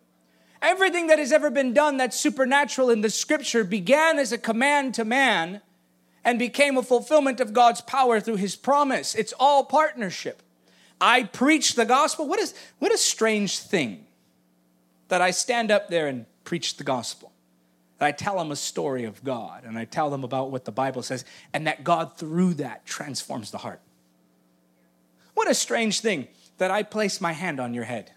Everything 0.63 1.09
that 1.09 1.19
has 1.19 1.33
ever 1.33 1.51
been 1.51 1.73
done 1.73 1.97
that's 1.97 2.19
supernatural 2.19 2.91
in 2.91 3.03
the 3.03 3.11
scripture 3.11 3.65
began 3.65 4.19
as 4.19 4.33
a 4.33 4.39
command 4.39 4.95
to 4.95 5.05
man 5.05 5.61
and 6.25 6.39
became 6.39 6.77
a 6.77 6.83
fulfillment 6.83 7.41
of 7.41 7.53
God's 7.53 7.81
power 7.81 8.21
through 8.21 8.37
his 8.37 8.57
promise. 8.57 9.15
It's 9.15 9.35
all 9.39 9.65
partnership. 9.65 10.43
I 11.01 11.25
preach 11.25 11.75
the 11.75 11.85
gospel. 11.85 12.27
What 12.27 12.41
is 12.41 12.55
what 12.79 12.93
a 12.93 12.99
strange 12.99 13.59
thing 13.59 14.07
that 15.09 15.21
I 15.21 15.31
stand 15.31 15.71
up 15.71 15.89
there 15.89 16.09
and 16.09 16.27
preach 16.45 16.77
the 16.77 16.85
gospel. 16.85 17.33
That 17.99 18.07
I 18.07 18.13
tell 18.13 18.39
them 18.39 18.51
a 18.51 18.57
story 18.57 19.05
of 19.05 19.23
God 19.25 19.65
and 19.65 19.79
I 19.79 19.85
tell 19.85 20.11
them 20.11 20.25
about 20.25 20.51
what 20.51 20.65
the 20.65 20.73
Bible 20.73 21.03
says 21.03 21.25
and 21.53 21.67
that 21.67 21.85
God 21.85 22.17
through 22.17 22.55
that 22.55 22.85
transforms 22.87 23.51
the 23.51 23.59
heart. 23.59 23.81
What 25.35 25.51
a 25.51 25.55
strange 25.55 26.01
thing 26.01 26.29
that 26.59 26.71
I 26.71 26.83
place 26.83 27.21
my 27.21 27.33
hand 27.33 27.61
on 27.61 27.75
your 27.75 27.85
head 27.85 28.13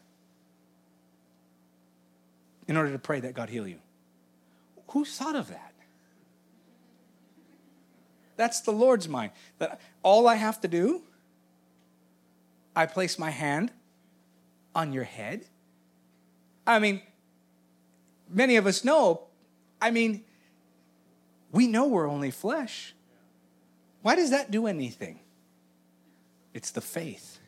in 2.70 2.78
order 2.78 2.94
to 2.94 3.00
pray 3.00 3.20
that 3.20 3.34
God 3.34 3.50
heal 3.50 3.68
you. 3.68 3.80
Who 4.92 5.04
thought 5.04 5.36
of 5.36 5.50
that? 5.50 5.74
That's 8.38 8.62
the 8.62 8.72
Lord's 8.72 9.10
mind. 9.10 9.34
That 9.58 9.82
all 10.04 10.26
I 10.26 10.36
have 10.36 10.62
to 10.62 10.70
do, 10.70 11.02
I 12.74 12.86
place 12.86 13.20
my 13.20 13.32
hand 13.32 13.74
on 14.74 14.94
your 14.94 15.04
head 15.04 15.46
I 16.70 16.78
mean, 16.78 17.02
many 18.30 18.56
of 18.58 18.68
us 18.68 18.86
know, 18.86 19.24
I 19.82 19.90
mean, 19.90 20.24
we 21.52 21.66
know 21.66 21.88
we're 21.88 22.08
only 22.08 22.30
flesh. 22.30 22.94
Why 24.04 24.16
does 24.16 24.30
that 24.30 24.52
do 24.52 24.68
anything? 24.68 25.20
It's 26.54 26.70
the 26.70 26.82
faith, 26.82 27.40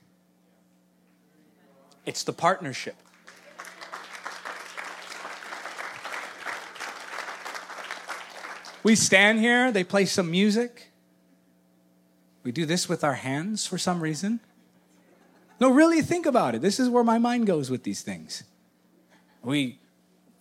it's 2.03 2.23
the 2.23 2.33
partnership. 2.33 2.95
We 8.83 8.95
stand 8.95 9.39
here, 9.39 9.71
they 9.71 9.83
play 9.83 10.05
some 10.05 10.31
music. 10.31 10.91
We 12.43 12.51
do 12.51 12.65
this 12.65 12.89
with 12.89 13.03
our 13.03 13.13
hands 13.13 13.67
for 13.67 13.77
some 13.77 14.01
reason. 14.01 14.39
No, 15.59 15.69
really 15.71 16.01
think 16.01 16.25
about 16.25 16.55
it. 16.55 16.61
This 16.61 16.79
is 16.79 16.89
where 16.89 17.03
my 17.03 17.19
mind 17.19 17.45
goes 17.45 17.69
with 17.69 17.83
these 17.83 18.01
things. 18.01 18.43
We 19.43 19.79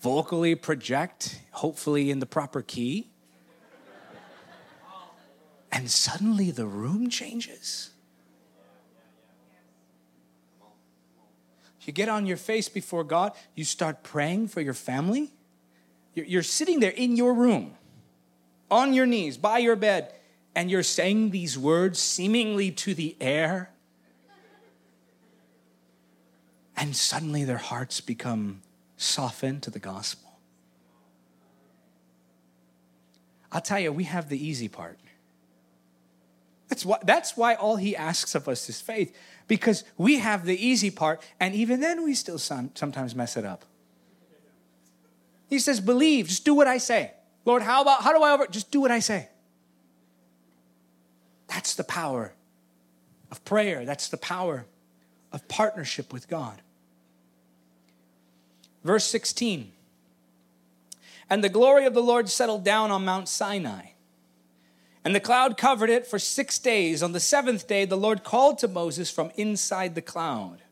vocally 0.00 0.54
project, 0.54 1.40
hopefully 1.50 2.10
in 2.10 2.20
the 2.20 2.26
proper 2.26 2.62
key. 2.62 3.10
And 5.70 5.90
suddenly 5.90 6.50
the 6.50 6.66
room 6.66 7.10
changes. 7.10 7.90
You 11.82 11.92
get 11.92 12.08
on 12.08 12.26
your 12.26 12.36
face 12.36 12.68
before 12.68 13.04
God, 13.04 13.32
you 13.54 13.64
start 13.64 14.02
praying 14.02 14.48
for 14.48 14.60
your 14.60 14.74
family. 14.74 15.32
You're 16.14 16.42
sitting 16.42 16.80
there 16.80 16.90
in 16.90 17.16
your 17.16 17.34
room, 17.34 17.76
on 18.70 18.94
your 18.94 19.06
knees, 19.06 19.36
by 19.36 19.58
your 19.58 19.76
bed, 19.76 20.12
and 20.54 20.70
you're 20.70 20.82
saying 20.82 21.30
these 21.30 21.58
words 21.58 21.98
seemingly 21.98 22.70
to 22.72 22.94
the 22.94 23.16
air. 23.20 23.70
And 26.76 26.96
suddenly 26.96 27.44
their 27.44 27.58
hearts 27.58 28.00
become 28.00 28.62
softened 28.96 29.62
to 29.64 29.70
the 29.70 29.78
gospel. 29.78 30.30
I'll 33.52 33.60
tell 33.60 33.80
you, 33.80 33.92
we 33.92 34.04
have 34.04 34.28
the 34.28 34.42
easy 34.42 34.68
part. 34.68 34.98
That's 36.68 36.86
why, 36.86 36.98
that's 37.02 37.36
why 37.36 37.54
all 37.54 37.76
he 37.76 37.96
asks 37.96 38.34
of 38.34 38.48
us 38.48 38.68
is 38.68 38.80
faith, 38.80 39.14
because 39.48 39.82
we 39.98 40.20
have 40.20 40.44
the 40.44 40.56
easy 40.56 40.90
part, 40.90 41.20
and 41.40 41.54
even 41.54 41.80
then 41.80 42.04
we 42.04 42.14
still 42.14 42.38
some, 42.38 42.70
sometimes 42.74 43.14
mess 43.14 43.36
it 43.36 43.44
up. 43.44 43.64
He 45.48 45.58
says, 45.58 45.80
believe, 45.80 46.28
just 46.28 46.44
do 46.44 46.54
what 46.54 46.68
I 46.68 46.78
say. 46.78 47.10
Lord, 47.50 47.62
how 47.62 47.82
about, 47.82 48.04
how 48.04 48.12
do 48.12 48.22
I 48.22 48.30
over, 48.30 48.46
just 48.46 48.70
do 48.70 48.80
what 48.80 48.92
I 48.92 49.00
say. 49.00 49.28
That's 51.48 51.74
the 51.74 51.82
power 51.82 52.32
of 53.28 53.44
prayer. 53.44 53.84
That's 53.84 54.06
the 54.06 54.16
power 54.16 54.66
of 55.32 55.48
partnership 55.48 56.12
with 56.12 56.28
God. 56.28 56.62
Verse 58.84 59.02
16 59.02 59.72
And 61.28 61.42
the 61.42 61.48
glory 61.48 61.86
of 61.86 61.94
the 61.94 62.04
Lord 62.04 62.28
settled 62.28 62.64
down 62.64 62.92
on 62.92 63.04
Mount 63.04 63.28
Sinai. 63.28 63.86
And 65.04 65.12
the 65.12 65.18
cloud 65.18 65.56
covered 65.56 65.90
it 65.90 66.06
for 66.06 66.20
six 66.20 66.56
days. 66.56 67.02
On 67.02 67.10
the 67.10 67.18
seventh 67.18 67.66
day, 67.66 67.84
the 67.84 67.96
Lord 67.96 68.22
called 68.22 68.58
to 68.58 68.68
Moses 68.68 69.10
from 69.10 69.32
inside 69.34 69.96
the 69.96 70.02
cloud. 70.02 70.62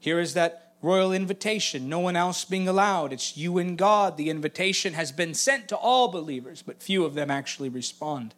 Here 0.00 0.18
is 0.18 0.34
that 0.34 0.65
royal 0.82 1.12
invitation, 1.12 1.88
no 1.88 1.98
one 1.98 2.16
else 2.16 2.44
being 2.44 2.68
allowed. 2.68 3.12
It's 3.12 3.36
you 3.36 3.58
and 3.58 3.76
God. 3.76 4.16
The 4.16 4.30
invitation 4.30 4.94
has 4.94 5.12
been 5.12 5.34
sent 5.34 5.68
to 5.68 5.76
all 5.76 6.08
believers, 6.08 6.62
but 6.62 6.82
few 6.82 7.04
of 7.04 7.14
them 7.14 7.30
actually 7.30 7.68
respond. 7.68 8.34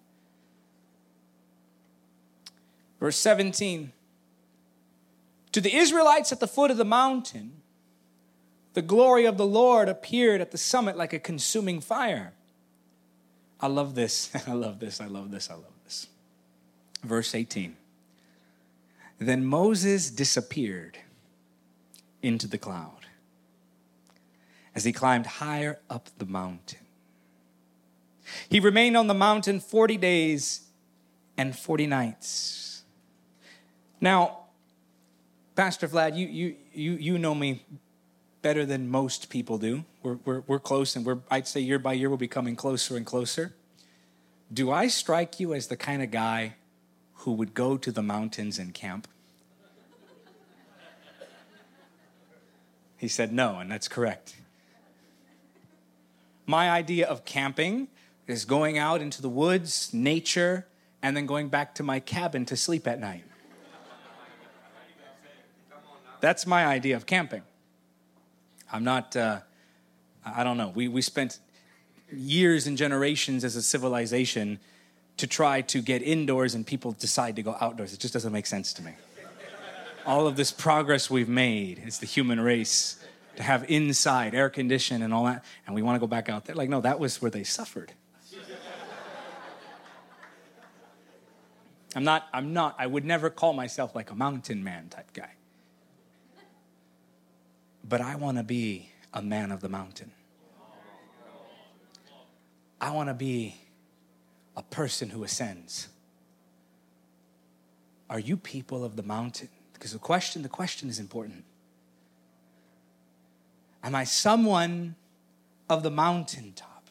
Verse 3.01 3.17
17 3.17 3.93
To 5.53 5.61
the 5.61 5.75
Israelites 5.75 6.33
at 6.33 6.41
the 6.41 6.49
foot 6.49 6.71
of 6.71 6.77
the 6.77 6.85
mountain, 6.85 7.53
the 8.75 8.83
glory 8.83 9.25
of 9.25 9.37
the 9.37 9.47
Lord 9.47 9.89
appeared 9.89 10.41
at 10.41 10.51
the 10.51 10.59
summit 10.59 10.97
like 10.97 11.13
a 11.13 11.19
consuming 11.19 11.81
fire. 11.81 12.33
I 13.61 13.67
love 13.67 13.95
this. 13.95 14.31
I 14.47 14.53
love 14.53 14.79
this. 14.79 15.01
I 15.01 15.07
love 15.07 15.31
this. 15.31 15.51
I 15.51 15.55
love 15.55 15.65
this. 15.85 16.07
Verse 17.03 17.35
18. 17.35 17.77
Then 19.19 19.45
Moses 19.45 20.11
disappeared 20.11 20.99
into 22.23 22.47
the 22.47 22.59
cloud 22.59 23.07
as 24.75 24.85
he 24.85 24.93
climbed 24.93 25.27
higher 25.27 25.81
up 25.91 26.09
the 26.19 26.27
mountain. 26.27 26.79
He 28.49 28.61
remained 28.61 28.97
on 28.97 29.07
the 29.07 29.15
mountain 29.15 29.61
40 29.61 29.97
days 29.97 30.69
and 31.37 31.57
40 31.57 31.87
nights. 31.87 32.83
Now, 34.01 34.39
Pastor 35.57 35.89
Vlad, 35.89 36.17
you, 36.17 36.29
you, 36.29 36.57
you, 36.73 36.93
you 36.93 37.19
know 37.19 37.35
me 37.35 37.65
better 38.43 38.65
than 38.65 38.89
most 38.89 39.31
people 39.31 39.59
do. 39.59 39.85
We're, 40.03 40.19
we're, 40.25 40.41
we're 40.47 40.61
close, 40.61 40.95
and 40.95 41.05
we're, 41.05 41.19
I'd 41.31 41.49
say 41.49 41.61
year 41.61 41.79
by 41.79 41.95
year 41.95 42.11
we're 42.11 42.17
becoming 42.17 42.55
closer 42.55 42.97
and 42.97 43.05
closer. 43.05 43.55
Do 44.53 44.71
I 44.71 44.87
strike 44.87 45.41
you 45.41 45.55
as 45.55 45.67
the 45.67 45.77
kind 45.77 46.03
of 46.03 46.11
guy 46.11 46.55
who 47.15 47.33
would 47.33 47.55
go 47.55 47.77
to 47.77 47.91
the 47.91 48.03
mountains 48.03 48.59
and 48.59 48.73
camp? 48.73 49.09
He 52.99 53.09
said 53.09 53.33
no, 53.33 53.59
and 53.59 53.71
that's 53.71 53.89
correct. 53.89 54.37
My 56.47 56.69
idea 56.71 57.07
of 57.07 57.25
camping 57.25 57.89
is 58.27 58.45
going 58.45 58.77
out 58.77 59.01
into 59.01 59.23
the 59.23 59.29
woods, 59.29 59.95
nature, 59.95 60.67
and 61.03 61.17
then 61.17 61.25
going 61.25 61.49
back 61.49 61.75
to 61.77 61.83
my 61.83 62.01
cabin 62.01 62.45
to 62.47 62.57
sleep 62.57 62.87
at 62.87 63.01
night. 63.01 63.25
That's 66.21 66.47
my 66.47 66.67
idea 66.67 66.97
of 66.97 67.07
camping. 67.07 67.43
I'm 68.73 68.83
not, 68.83 69.17
uh, 69.17 69.41
I 70.27 70.43
don't 70.43 70.57
know. 70.57 70.73
We, 70.75 70.89
we 70.89 71.01
spent 71.01 71.39
years 72.13 72.67
and 72.67 72.77
generations 72.77 73.45
as 73.45 73.55
a 73.55 73.63
civilization 73.63 74.59
to 75.19 75.27
try 75.27 75.61
to 75.63 75.81
get 75.81 76.03
indoors 76.03 76.55
and 76.55 76.67
people 76.67 76.93
decide 76.93 77.37
to 77.37 77.43
go 77.43 77.57
outdoors. 77.61 77.93
It 77.93 78.01
just 78.01 78.15
doesn't 78.15 78.33
make 78.33 78.47
sense 78.47 78.73
to 78.75 78.83
me. 78.83 78.93
All 80.09 80.27
of 80.27 80.37
this 80.37 80.51
progress 80.51 81.09
we've 81.09 81.29
made 81.29 81.83
as 81.87 81.99
the 81.99 82.07
human 82.07 82.41
race 82.41 82.97
to 83.37 83.43
have 83.45 83.65
inside 83.71 84.35
air 84.35 84.51
condition 84.51 85.03
and 85.03 85.15
all 85.15 85.27
that, 85.27 85.45
and 85.67 85.75
we 85.77 85.83
want 85.83 85.95
to 85.95 86.01
go 86.01 86.09
back 86.09 86.29
out 86.29 86.47
there. 86.47 86.57
Like, 86.57 86.69
no, 86.69 86.81
that 86.81 86.99
was 86.99 87.23
where 87.23 87.31
they 87.31 87.45
suffered. 87.45 87.93
I'm 91.95 92.05
not, 92.05 92.27
I'm 92.33 92.53
not, 92.53 92.75
I 92.79 92.87
would 92.87 93.05
never 93.05 93.31
call 93.31 93.53
myself 93.53 93.95
like 93.95 94.11
a 94.11 94.15
mountain 94.15 94.65
man 94.65 94.89
type 94.89 95.13
guy 95.13 95.31
but 97.89 98.01
I 98.01 98.17
want 98.17 98.37
to 98.37 98.43
be 98.43 98.91
a 99.15 99.23
man 99.23 99.51
of 99.51 99.61
the 99.61 99.69
mountain. 99.69 100.13
I 102.81 102.91
want 102.91 103.09
to 103.09 103.15
be 103.15 103.57
a 104.57 104.63
person 104.63 105.11
who 105.11 105.25
ascends. 105.25 105.89
Are 108.11 108.19
you 108.19 108.37
people 108.37 108.85
of 108.85 108.97
the 108.97 109.03
mountain? 109.03 109.49
Because 109.79 109.93
the 109.93 109.99
question, 109.99 110.43
the 110.43 110.49
question 110.49 110.89
is 110.89 110.99
important. 110.99 111.45
Am 113.83 113.95
I 113.95 114.05
someone 114.05 114.97
of 115.71 115.83
the 115.83 115.91
mountaintop? 115.91 116.89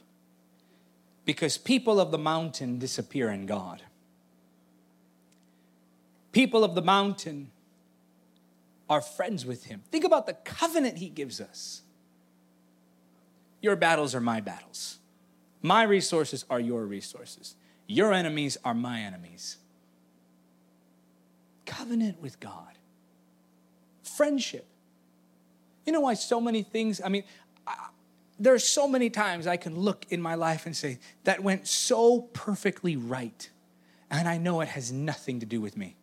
Because 1.26 1.58
people 1.58 2.00
of 2.00 2.12
the 2.12 2.18
mountain 2.18 2.80
disappear 2.80 3.30
in 3.30 3.46
God. 3.46 3.82
People 6.32 6.64
of 6.64 6.76
the 6.76 6.82
mountain 6.82 7.52
are 8.90 9.02
friends 9.02 9.46
with 9.46 9.66
Him. 9.66 9.82
Think 9.92 10.06
about 10.06 10.26
the 10.26 10.34
covenant 10.34 10.98
He 10.98 11.10
gives 11.10 11.42
us. 11.42 11.82
Your 13.62 13.76
battles 13.76 14.16
are 14.16 14.22
my 14.22 14.40
battles, 14.40 15.00
my 15.62 15.84
resources 15.84 16.46
are 16.50 16.60
your 16.60 16.86
resources, 16.86 17.56
your 17.88 18.14
enemies 18.14 18.56
are 18.64 18.76
my 18.76 19.02
enemies. 19.02 19.58
Covenant 21.66 22.22
with 22.22 22.40
God, 22.40 22.77
friendship. 24.18 24.66
You 25.86 25.94
know 25.94 26.02
why 26.02 26.16
so 26.16 26.42
many 26.42 26.64
things, 26.64 27.00
I 27.04 27.10
mean, 27.10 27.24
I, 27.66 27.76
there 28.40 28.54
are 28.54 28.60
so 28.60 28.88
many 28.88 29.10
times 29.10 29.48
I 29.48 29.58
can 29.58 29.80
look 29.80 30.06
in 30.10 30.22
my 30.22 30.36
life 30.36 30.66
and 30.66 30.76
say, 30.76 31.00
that 31.24 31.42
went 31.42 31.68
so 31.68 32.22
perfectly 32.34 32.98
right. 32.98 33.50
And 34.10 34.28
I 34.28 34.38
know 34.38 34.62
it 34.62 34.70
has 34.70 34.92
nothing 34.92 35.40
to 35.40 35.46
do 35.46 35.62
with 35.62 35.78
me. 35.78 35.96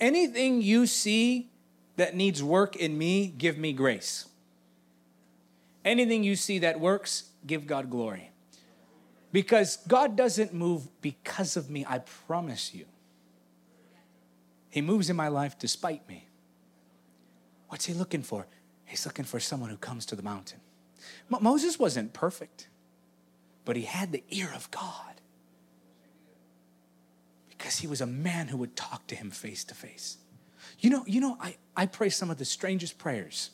Anything 0.00 0.62
you 0.62 0.86
see 0.86 1.50
that 1.96 2.16
needs 2.16 2.42
work 2.42 2.74
in 2.76 2.96
me, 2.98 3.28
give 3.28 3.58
me 3.58 3.72
grace. 3.72 4.26
Anything 5.84 6.24
you 6.24 6.36
see 6.36 6.60
that 6.60 6.80
works, 6.80 7.30
give 7.46 7.66
God 7.66 7.90
glory. 7.90 8.30
Because 9.32 9.78
God 9.88 10.16
doesn't 10.16 10.52
move 10.52 10.88
because 11.00 11.56
of 11.56 11.70
me, 11.70 11.84
I 11.88 11.98
promise 11.98 12.74
you. 12.74 12.86
He 14.70 14.80
moves 14.80 15.10
in 15.10 15.16
my 15.16 15.28
life 15.28 15.58
despite 15.58 16.08
me. 16.08 16.28
What's 17.72 17.86
he 17.86 17.94
looking 17.94 18.22
for? 18.22 18.46
He's 18.84 19.06
looking 19.06 19.24
for 19.24 19.40
someone 19.40 19.70
who 19.70 19.78
comes 19.78 20.04
to 20.06 20.14
the 20.14 20.22
mountain. 20.22 20.60
Moses 21.30 21.78
wasn't 21.78 22.12
perfect, 22.12 22.68
but 23.64 23.76
he 23.76 23.84
had 23.84 24.12
the 24.12 24.22
ear 24.28 24.52
of 24.54 24.70
God 24.70 25.22
because 27.48 27.78
he 27.78 27.86
was 27.86 28.02
a 28.02 28.06
man 28.06 28.48
who 28.48 28.58
would 28.58 28.76
talk 28.76 29.06
to 29.06 29.14
him 29.14 29.30
face 29.30 29.64
to 29.64 29.74
face. 29.74 30.18
You 30.80 30.90
know, 30.90 31.02
you 31.06 31.18
know, 31.18 31.38
I, 31.40 31.56
I 31.74 31.86
pray 31.86 32.10
some 32.10 32.28
of 32.28 32.36
the 32.36 32.44
strangest 32.44 32.98
prayers. 32.98 33.48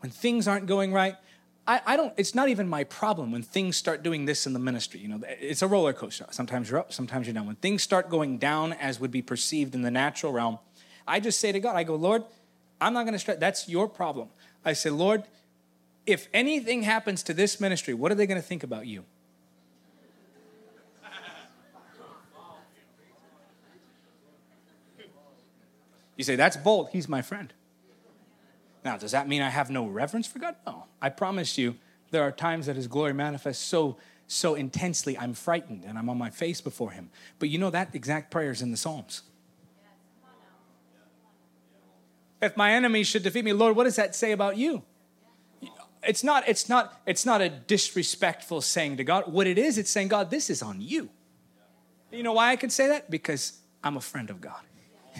when 0.00 0.10
things 0.10 0.48
aren't 0.48 0.64
going 0.64 0.94
right, 0.94 1.16
I, 1.66 1.82
I, 1.84 1.96
don't, 1.98 2.14
it's 2.16 2.34
not 2.34 2.48
even 2.48 2.68
my 2.68 2.84
problem 2.84 3.32
when 3.32 3.42
things 3.42 3.76
start 3.76 4.02
doing 4.02 4.24
this 4.24 4.46
in 4.46 4.54
the 4.54 4.58
ministry. 4.58 5.00
You 5.00 5.08
know, 5.08 5.20
it's 5.28 5.60
a 5.60 5.66
roller 5.66 5.92
coaster. 5.92 6.24
Sometimes 6.30 6.70
you're 6.70 6.80
up, 6.80 6.94
sometimes 6.94 7.26
you're 7.26 7.34
down. 7.34 7.46
When 7.46 7.56
things 7.56 7.82
start 7.82 8.08
going 8.08 8.38
down 8.38 8.72
as 8.72 8.98
would 8.98 9.10
be 9.10 9.20
perceived 9.20 9.74
in 9.74 9.82
the 9.82 9.90
natural 9.90 10.32
realm, 10.32 10.58
I 11.06 11.20
just 11.20 11.40
say 11.40 11.52
to 11.52 11.60
God, 11.60 11.76
I 11.76 11.84
go, 11.84 11.96
Lord, 11.96 12.24
I'm 12.80 12.92
not 12.92 13.04
going 13.04 13.12
to 13.12 13.18
stress. 13.18 13.38
That's 13.38 13.68
your 13.68 13.88
problem. 13.88 14.28
I 14.64 14.72
say, 14.72 14.90
Lord, 14.90 15.24
if 16.06 16.28
anything 16.32 16.82
happens 16.82 17.22
to 17.24 17.34
this 17.34 17.60
ministry, 17.60 17.94
what 17.94 18.10
are 18.12 18.14
they 18.14 18.26
going 18.26 18.40
to 18.40 18.46
think 18.46 18.62
about 18.62 18.86
you? 18.86 19.04
You 26.16 26.22
say, 26.22 26.36
that's 26.36 26.56
bold. 26.56 26.90
He's 26.92 27.08
my 27.08 27.22
friend. 27.22 27.52
Now, 28.84 28.96
does 28.96 29.10
that 29.10 29.26
mean 29.26 29.42
I 29.42 29.48
have 29.48 29.68
no 29.70 29.86
reverence 29.86 30.26
for 30.26 30.38
God? 30.38 30.54
No. 30.64 30.84
I 31.02 31.08
promise 31.08 31.58
you, 31.58 31.74
there 32.12 32.22
are 32.22 32.30
times 32.30 32.66
that 32.66 32.76
His 32.76 32.86
glory 32.86 33.12
manifests 33.12 33.64
so 33.64 33.96
so 34.26 34.54
intensely, 34.54 35.18
I'm 35.18 35.34
frightened 35.34 35.84
and 35.86 35.98
I'm 35.98 36.08
on 36.08 36.18
my 36.18 36.30
face 36.30 36.60
before 36.60 36.90
Him. 36.90 37.10
But 37.38 37.48
you 37.50 37.58
know 37.58 37.70
that 37.70 37.94
exact 37.94 38.30
prayer 38.30 38.50
is 38.50 38.62
in 38.62 38.70
the 38.70 38.76
Psalms. 38.76 39.22
If 42.44 42.56
my 42.56 42.72
enemies 42.72 43.06
should 43.06 43.22
defeat 43.22 43.44
me, 43.44 43.52
Lord, 43.52 43.74
what 43.74 43.84
does 43.84 43.96
that 43.96 44.14
say 44.14 44.32
about 44.32 44.56
you? 44.58 44.82
It's 46.02 46.22
not, 46.22 46.46
it's 46.46 46.68
not, 46.68 47.00
it's 47.06 47.24
not 47.24 47.40
a 47.40 47.48
disrespectful 47.48 48.60
saying 48.60 48.98
to 48.98 49.04
God. 49.04 49.32
What 49.32 49.46
it 49.46 49.56
is, 49.56 49.78
it's 49.78 49.90
saying, 49.90 50.08
God, 50.08 50.30
this 50.30 50.50
is 50.50 50.62
on 50.62 50.80
you. 50.80 51.08
You 52.12 52.22
know 52.22 52.34
why 52.34 52.50
I 52.50 52.56
can 52.56 52.68
say 52.68 52.88
that? 52.88 53.10
Because 53.10 53.58
I'm 53.82 53.96
a 53.96 54.00
friend 54.00 54.28
of 54.28 54.40
God. 54.40 54.60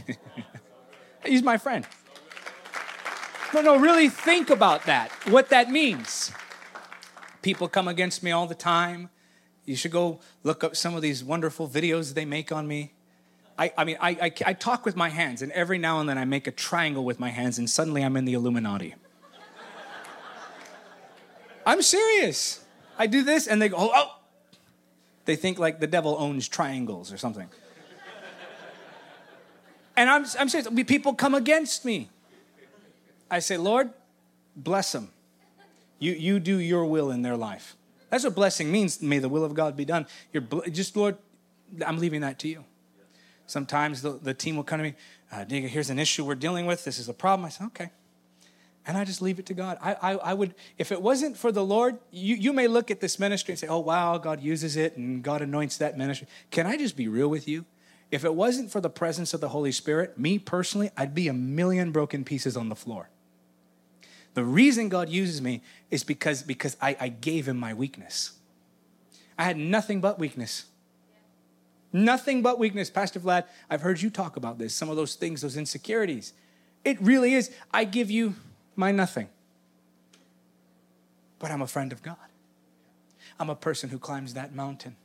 He's 1.25 1.43
my 1.43 1.57
friend. 1.57 1.87
No, 3.55 3.63
no, 3.63 3.77
really 3.77 4.09
think 4.09 4.51
about 4.51 4.85
that, 4.87 5.11
what 5.29 5.49
that 5.51 5.71
means. 5.71 6.33
People 7.41 7.69
come 7.69 7.89
against 7.89 8.23
me 8.23 8.33
all 8.33 8.47
the 8.47 8.55
time. 8.55 9.11
You 9.65 9.77
should 9.77 9.93
go 9.93 10.21
look 10.43 10.65
up 10.65 10.77
some 10.77 10.95
of 10.95 11.03
these 11.03 11.23
wonderful 11.23 11.69
videos 11.69 12.15
they 12.15 12.25
make 12.25 12.53
on 12.53 12.67
me. 12.67 12.94
I, 13.59 13.73
I 13.79 13.85
mean, 13.85 13.97
I, 14.01 14.11
I, 14.11 14.33
I 14.47 14.53
talk 14.53 14.85
with 14.85 14.97
my 14.97 15.09
hands, 15.09 15.43
and 15.43 15.53
every 15.53 15.79
now 15.79 16.01
and 16.01 16.09
then 16.09 16.19
I 16.19 16.25
make 16.25 16.47
a 16.47 16.51
triangle 16.51 17.05
with 17.05 17.21
my 17.21 17.31
hands, 17.31 17.59
and 17.59 17.71
suddenly 17.71 18.03
I'm 18.03 18.17
in 18.17 18.25
the 18.25 18.35
Illuminati. 18.35 18.95
I'm 21.65 21.81
serious. 21.81 22.65
I 22.99 23.07
do 23.07 23.23
this, 23.23 23.47
and 23.47 23.63
they 23.63 23.69
go, 23.69 23.77
oh, 23.79 23.91
oh. 23.95 24.17
They 25.25 25.37
think 25.37 25.59
like 25.59 25.81
the 25.81 25.87
devil 25.87 26.17
owns 26.19 26.49
triangles 26.49 27.13
or 27.13 27.17
something. 27.17 27.49
And 29.97 30.11
I'm, 30.11 30.27
I'm 30.39 30.49
serious. 30.49 30.69
People 30.87 31.15
come 31.15 31.35
against 31.35 31.85
me. 31.85 32.11
I 33.31 33.39
say, 33.39 33.57
Lord, 33.57 33.91
bless 34.57 34.93
them. 34.93 35.11
You, 35.99 36.13
you 36.13 36.41
do 36.41 36.59
your 36.59 36.85
will 36.85 37.11
in 37.11 37.23
their 37.23 37.37
life. 37.37 37.77
That's 38.11 38.25
what 38.25 38.35
blessing 38.35 38.71
means. 38.71 39.01
May 39.01 39.19
the 39.19 39.29
will 39.29 39.45
of 39.45 39.55
God 39.55 39.77
be 39.77 39.85
done. 39.85 40.07
You're 40.33 40.43
just, 40.71 40.97
Lord, 40.97 41.17
I'm 41.87 41.99
leaving 41.99 42.21
that 42.21 42.39
to 42.41 42.49
you. 42.49 42.65
Sometimes 43.47 44.03
the, 44.03 44.13
the 44.13 44.35
team 44.35 44.57
will 44.57 44.65
come 44.65 44.79
to 44.79 44.85
me, 44.85 44.95
uh, 45.31 45.45
here's 45.47 45.91
an 45.91 45.99
issue 45.99 46.25
we're 46.25 46.35
dealing 46.35 46.67
with. 46.67 46.85
This 46.85 46.99
is 46.99 47.09
a 47.09 47.15
problem. 47.15 47.47
I 47.47 47.49
say, 47.51 47.65
okay. 47.67 47.91
And 48.87 48.99
I 48.99 49.05
just 49.05 49.23
leave 49.23 49.39
it 49.39 49.47
to 49.47 49.55
God. 49.55 49.79
I, 49.81 49.95
I, 49.95 50.13
I, 50.13 50.35
would, 50.35 50.55
if 50.77 50.93
it 50.93 51.01
wasn't 51.01 51.37
for 51.37 51.51
the 51.51 51.65
Lord, 51.65 51.99
you, 52.11 52.35
you 52.35 52.53
may 52.53 52.69
look 52.69 52.91
at 52.91 53.01
this 53.01 53.19
ministry 53.19 53.53
and 53.53 53.59
say, 53.59 53.67
oh, 53.67 53.79
wow, 53.79 54.19
God 54.19 54.43
uses 54.43 54.77
it 54.77 54.97
and 54.97 55.23
God 55.23 55.41
anoints 55.41 55.79
that 55.79 55.97
ministry. 55.97 56.29
Can 56.51 56.67
I 56.67 56.77
just 56.77 56.97
be 56.97 57.09
real 57.09 57.29
with 57.29 57.49
you? 57.49 57.65
If 58.11 58.25
it 58.25 58.35
wasn't 58.35 58.71
for 58.71 58.81
the 58.81 58.91
presence 58.91 59.33
of 59.33 59.41
the 59.41 59.49
Holy 59.49 59.73
Spirit, 59.73 60.19
me 60.19 60.39
personally, 60.39 60.91
I'd 60.97 61.15
be 61.15 61.29
a 61.29 61.33
million 61.33 61.93
broken 61.93 62.25
pieces 62.25 62.57
on 62.57 62.69
the 62.69 62.77
floor. 62.77 63.09
The 64.35 64.45
reason 64.45 64.89
God 64.89 65.09
uses 65.09 65.41
me 65.41 65.63
is 65.91 66.05
because, 66.05 66.43
because 66.43 66.77
I, 66.81 66.97
I 67.01 67.09
gave 67.09 67.49
him 67.49 67.57
my 67.57 67.73
weakness. 67.73 68.33
I 69.39 69.45
had 69.45 69.57
nothing 69.57 70.01
but 70.01 70.19
weakness. 70.19 70.67
Nothing 71.95 72.43
but 72.43 72.59
weakness. 72.59 72.91
Pastor 72.91 73.21
Vlad, 73.21 73.45
I've 73.71 73.81
heard 73.81 74.03
you 74.03 74.11
talk 74.11 74.37
about 74.37 74.59
this, 74.59 74.75
some 74.75 74.91
of 74.91 74.97
those 74.97 75.15
things, 75.15 75.43
those 75.43 75.57
insecurities. 75.57 76.33
It 76.85 77.01
really 77.01 77.35
is. 77.35 77.53
I 77.73 77.85
give 77.85 78.11
you 78.11 78.35
my 78.75 78.91
nothing. 78.91 79.29
But 81.39 81.53
I'm 81.53 81.63
a 81.63 81.69
friend 81.69 81.93
of 81.93 82.03
God. 82.03 82.17
I'm 83.39 83.49
a 83.49 83.55
person 83.55 83.91
who 83.91 83.99
climbs 83.99 84.35
that 84.35 84.53
mountain. 84.53 84.97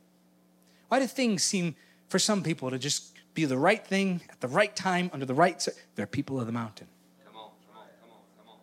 Why 0.88 0.98
do 0.98 1.06
things 1.06 1.44
seem 1.44 1.76
for 2.08 2.18
some 2.18 2.42
people 2.42 2.70
to 2.70 2.78
just 2.78 3.12
be 3.34 3.44
the 3.44 3.56
right 3.56 3.86
thing 3.86 4.20
at 4.28 4.40
the 4.40 4.48
right 4.48 4.74
time 4.74 5.10
under 5.12 5.24
the 5.24 5.34
right 5.34 5.66
they're 5.94 6.06
people 6.06 6.40
of 6.40 6.46
the 6.46 6.52
mountain. 6.52 6.88
Come 7.24 7.36
on, 7.36 7.50
come 7.68 7.78
on, 7.78 7.86
come 8.00 8.10
on, 8.10 8.18
come 8.36 8.52
on. 8.54 8.58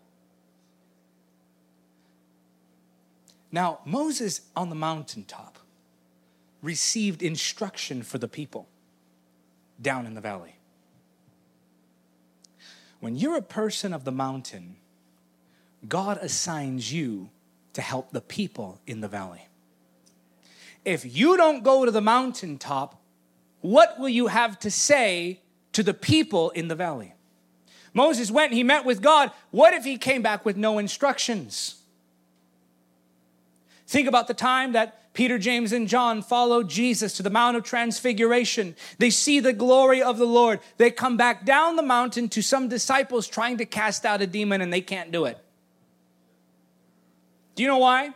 Now, 3.54 3.80
Moses 3.86 4.42
on 4.54 4.68
the 4.68 4.76
mountaintop 4.76 5.57
received 6.62 7.22
instruction 7.22 8.03
for 8.03 8.18
the 8.18 8.28
people 8.28 8.68
down 9.82 10.05
in 10.05 10.14
the 10.14 10.22
valley. 10.22 10.55
When 12.99 13.16
you're 13.16 13.38
a 13.38 13.43
person 13.43 13.93
of 13.93 14.03
the 14.03 14.12
mountain, 14.12 14.78
God 15.88 16.18
assigns 16.22 16.91
you 16.91 17.30
to 17.74 17.82
help 17.82 18.12
the 18.12 18.22
people 18.22 18.82
in 18.88 19.01
the 19.01 19.08
valley. 19.08 19.47
If 20.84 21.05
you 21.05 21.38
don't 21.38 21.64
go 21.64 21.86
to 21.86 21.91
the 21.91 22.01
mountaintop, 22.01 22.99
what 23.62 23.99
will 23.99 24.10
you 24.10 24.28
have 24.28 24.58
to 24.60 24.72
say 24.72 25.41
to 25.74 25.84
the 25.84 25.93
people 25.93 26.49
in 26.51 26.70
the 26.70 26.76
valley? 26.76 27.14
Moses 27.93 28.32
went, 28.32 28.53
he 28.53 28.64
met 28.64 28.86
with 28.86 29.01
God. 29.01 29.32
What 29.51 29.74
if 29.74 29.84
he 29.84 29.97
came 29.97 30.22
back 30.22 30.45
with 30.45 30.58
no 30.58 30.78
instructions? 30.78 31.76
Think 33.86 34.08
about 34.08 34.28
the 34.28 34.34
time 34.34 34.74
that 34.74 35.07
Peter, 35.18 35.39
James, 35.39 35.72
and 35.72 35.88
John 35.88 36.22
follow 36.22 36.61
Jesus 36.61 37.13
to 37.13 37.24
the 37.24 37.32
Mount 37.32 37.57
of 37.57 37.63
Transfiguration. 37.63 38.76
They 38.99 39.09
see 39.09 39.39
the 39.39 39.51
glory 39.51 39.99
of 39.99 40.20
the 40.20 40.28
Lord. 40.28 40.59
They 40.78 40.91
come 40.91 41.18
back 41.18 41.43
down 41.43 41.76
the 41.76 41.82
mountain 41.82 42.30
to 42.30 42.43
some 42.43 42.68
disciples 42.68 43.28
trying 43.28 43.57
to 43.57 43.65
cast 43.65 44.05
out 44.05 44.22
a 44.22 44.28
demon 44.28 44.61
and 44.61 44.72
they 44.72 44.80
can't 44.80 45.11
do 45.11 45.26
it. 45.26 45.43
Do 47.55 47.63
you 47.63 47.68
know 47.68 47.80
why? 47.80 48.11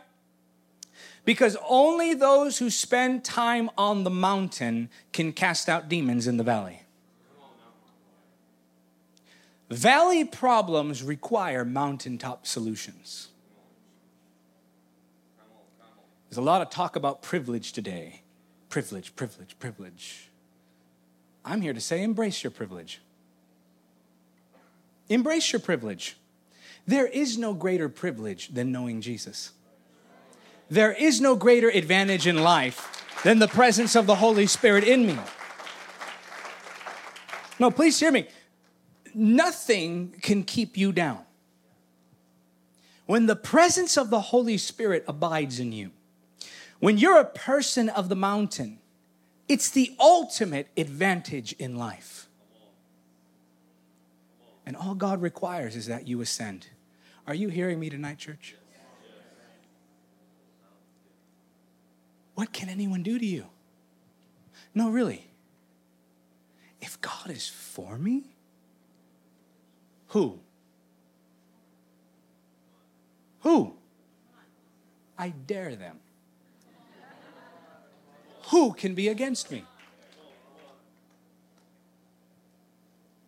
Because 1.24 1.56
only 1.68 2.14
those 2.14 2.58
who 2.58 2.70
spend 2.70 3.24
time 3.24 3.68
on 3.76 4.04
the 4.04 4.10
mountain 4.10 4.88
can 5.12 5.32
cast 5.32 5.68
out 5.68 5.88
demons 5.88 6.28
in 6.28 6.36
the 6.36 6.44
valley. 6.44 6.82
Valley 9.68 10.24
problems 10.24 11.02
require 11.02 11.64
mountaintop 11.64 12.46
solutions. 12.46 13.31
There's 16.32 16.38
a 16.38 16.40
lot 16.40 16.62
of 16.62 16.70
talk 16.70 16.96
about 16.96 17.20
privilege 17.20 17.72
today. 17.72 18.22
Privilege, 18.70 19.14
privilege, 19.14 19.54
privilege. 19.58 20.30
I'm 21.44 21.60
here 21.60 21.74
to 21.74 21.80
say 21.80 22.02
embrace 22.02 22.42
your 22.42 22.50
privilege. 22.50 23.02
Embrace 25.10 25.52
your 25.52 25.60
privilege. 25.60 26.16
There 26.86 27.06
is 27.06 27.36
no 27.36 27.52
greater 27.52 27.90
privilege 27.90 28.48
than 28.48 28.72
knowing 28.72 29.02
Jesus. 29.02 29.52
There 30.70 30.94
is 30.94 31.20
no 31.20 31.36
greater 31.36 31.68
advantage 31.68 32.26
in 32.26 32.42
life 32.42 33.04
than 33.24 33.38
the 33.38 33.46
presence 33.46 33.94
of 33.94 34.06
the 34.06 34.14
Holy 34.14 34.46
Spirit 34.46 34.84
in 34.84 35.06
me. 35.06 35.18
No, 37.58 37.70
please 37.70 38.00
hear 38.00 38.10
me. 38.10 38.26
Nothing 39.14 40.14
can 40.22 40.44
keep 40.44 40.78
you 40.78 40.92
down. 40.92 41.26
When 43.04 43.26
the 43.26 43.36
presence 43.36 43.98
of 43.98 44.08
the 44.08 44.22
Holy 44.22 44.56
Spirit 44.56 45.04
abides 45.06 45.60
in 45.60 45.72
you, 45.72 45.90
when 46.82 46.98
you're 46.98 47.20
a 47.20 47.24
person 47.24 47.88
of 47.88 48.08
the 48.08 48.16
mountain, 48.16 48.80
it's 49.46 49.70
the 49.70 49.94
ultimate 50.00 50.66
advantage 50.76 51.52
in 51.52 51.76
life. 51.76 52.26
And 54.66 54.76
all 54.76 54.96
God 54.96 55.22
requires 55.22 55.76
is 55.76 55.86
that 55.86 56.08
you 56.08 56.20
ascend. 56.20 56.66
Are 57.24 57.34
you 57.34 57.50
hearing 57.50 57.78
me 57.78 57.88
tonight, 57.88 58.18
church? 58.18 58.56
What 62.34 62.52
can 62.52 62.68
anyone 62.68 63.04
do 63.04 63.16
to 63.16 63.24
you? 63.24 63.46
No, 64.74 64.90
really. 64.90 65.30
If 66.80 67.00
God 67.00 67.30
is 67.30 67.48
for 67.48 67.96
me, 67.96 68.24
who? 70.08 70.40
Who? 73.42 73.74
I 75.16 75.28
dare 75.28 75.76
them. 75.76 76.00
Who 78.52 78.74
can 78.74 78.94
be 78.94 79.08
against 79.08 79.50
me? 79.50 79.64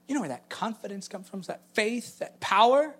You 0.07 0.15
know 0.15 0.21
where 0.21 0.29
that 0.29 0.51
confidence 0.51 1.09
comes 1.09 1.31
from? 1.31 1.41
That 1.43 1.63
faith, 1.73 2.19
that 2.19 2.39
power? 2.41 2.95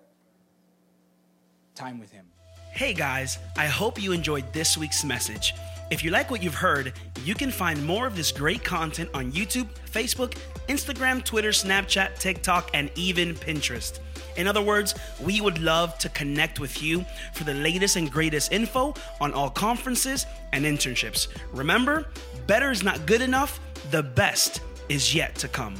Time 1.75 1.99
with 1.99 2.11
Him. 2.11 2.25
Hey 2.71 2.95
guys, 2.95 3.37
I 3.55 3.67
hope 3.67 4.01
you 4.01 4.11
enjoyed 4.11 4.51
this 4.53 4.75
week's 4.75 5.03
message. 5.03 5.53
If 5.91 6.03
you 6.03 6.09
like 6.09 6.31
what 6.31 6.41
you've 6.41 6.55
heard, 6.55 6.93
you 7.23 7.35
can 7.35 7.51
find 7.51 7.85
more 7.85 8.07
of 8.07 8.15
this 8.15 8.31
great 8.31 8.63
content 8.63 9.11
on 9.13 9.31
YouTube, 9.31 9.67
Facebook, 9.93 10.35
Instagram, 10.67 11.23
Twitter, 11.23 11.51
Snapchat, 11.51 12.17
TikTok, 12.17 12.71
and 12.73 12.89
even 12.95 13.35
Pinterest. 13.35 13.99
In 14.37 14.47
other 14.47 14.61
words, 14.61 14.95
we 15.21 15.41
would 15.41 15.59
love 15.59 15.97
to 15.99 16.09
connect 16.09 16.59
with 16.59 16.81
you 16.81 17.05
for 17.33 17.43
the 17.43 17.53
latest 17.53 17.95
and 17.95 18.11
greatest 18.11 18.51
info 18.51 18.93
on 19.21 19.33
all 19.33 19.49
conferences 19.49 20.25
and 20.53 20.65
internships. 20.65 21.27
Remember, 21.51 22.07
better 22.47 22.71
is 22.71 22.83
not 22.83 23.05
good 23.05 23.21
enough, 23.21 23.59
the 23.91 24.03
best 24.03 24.61
is 24.89 25.13
yet 25.15 25.35
to 25.35 25.47
come. 25.47 25.75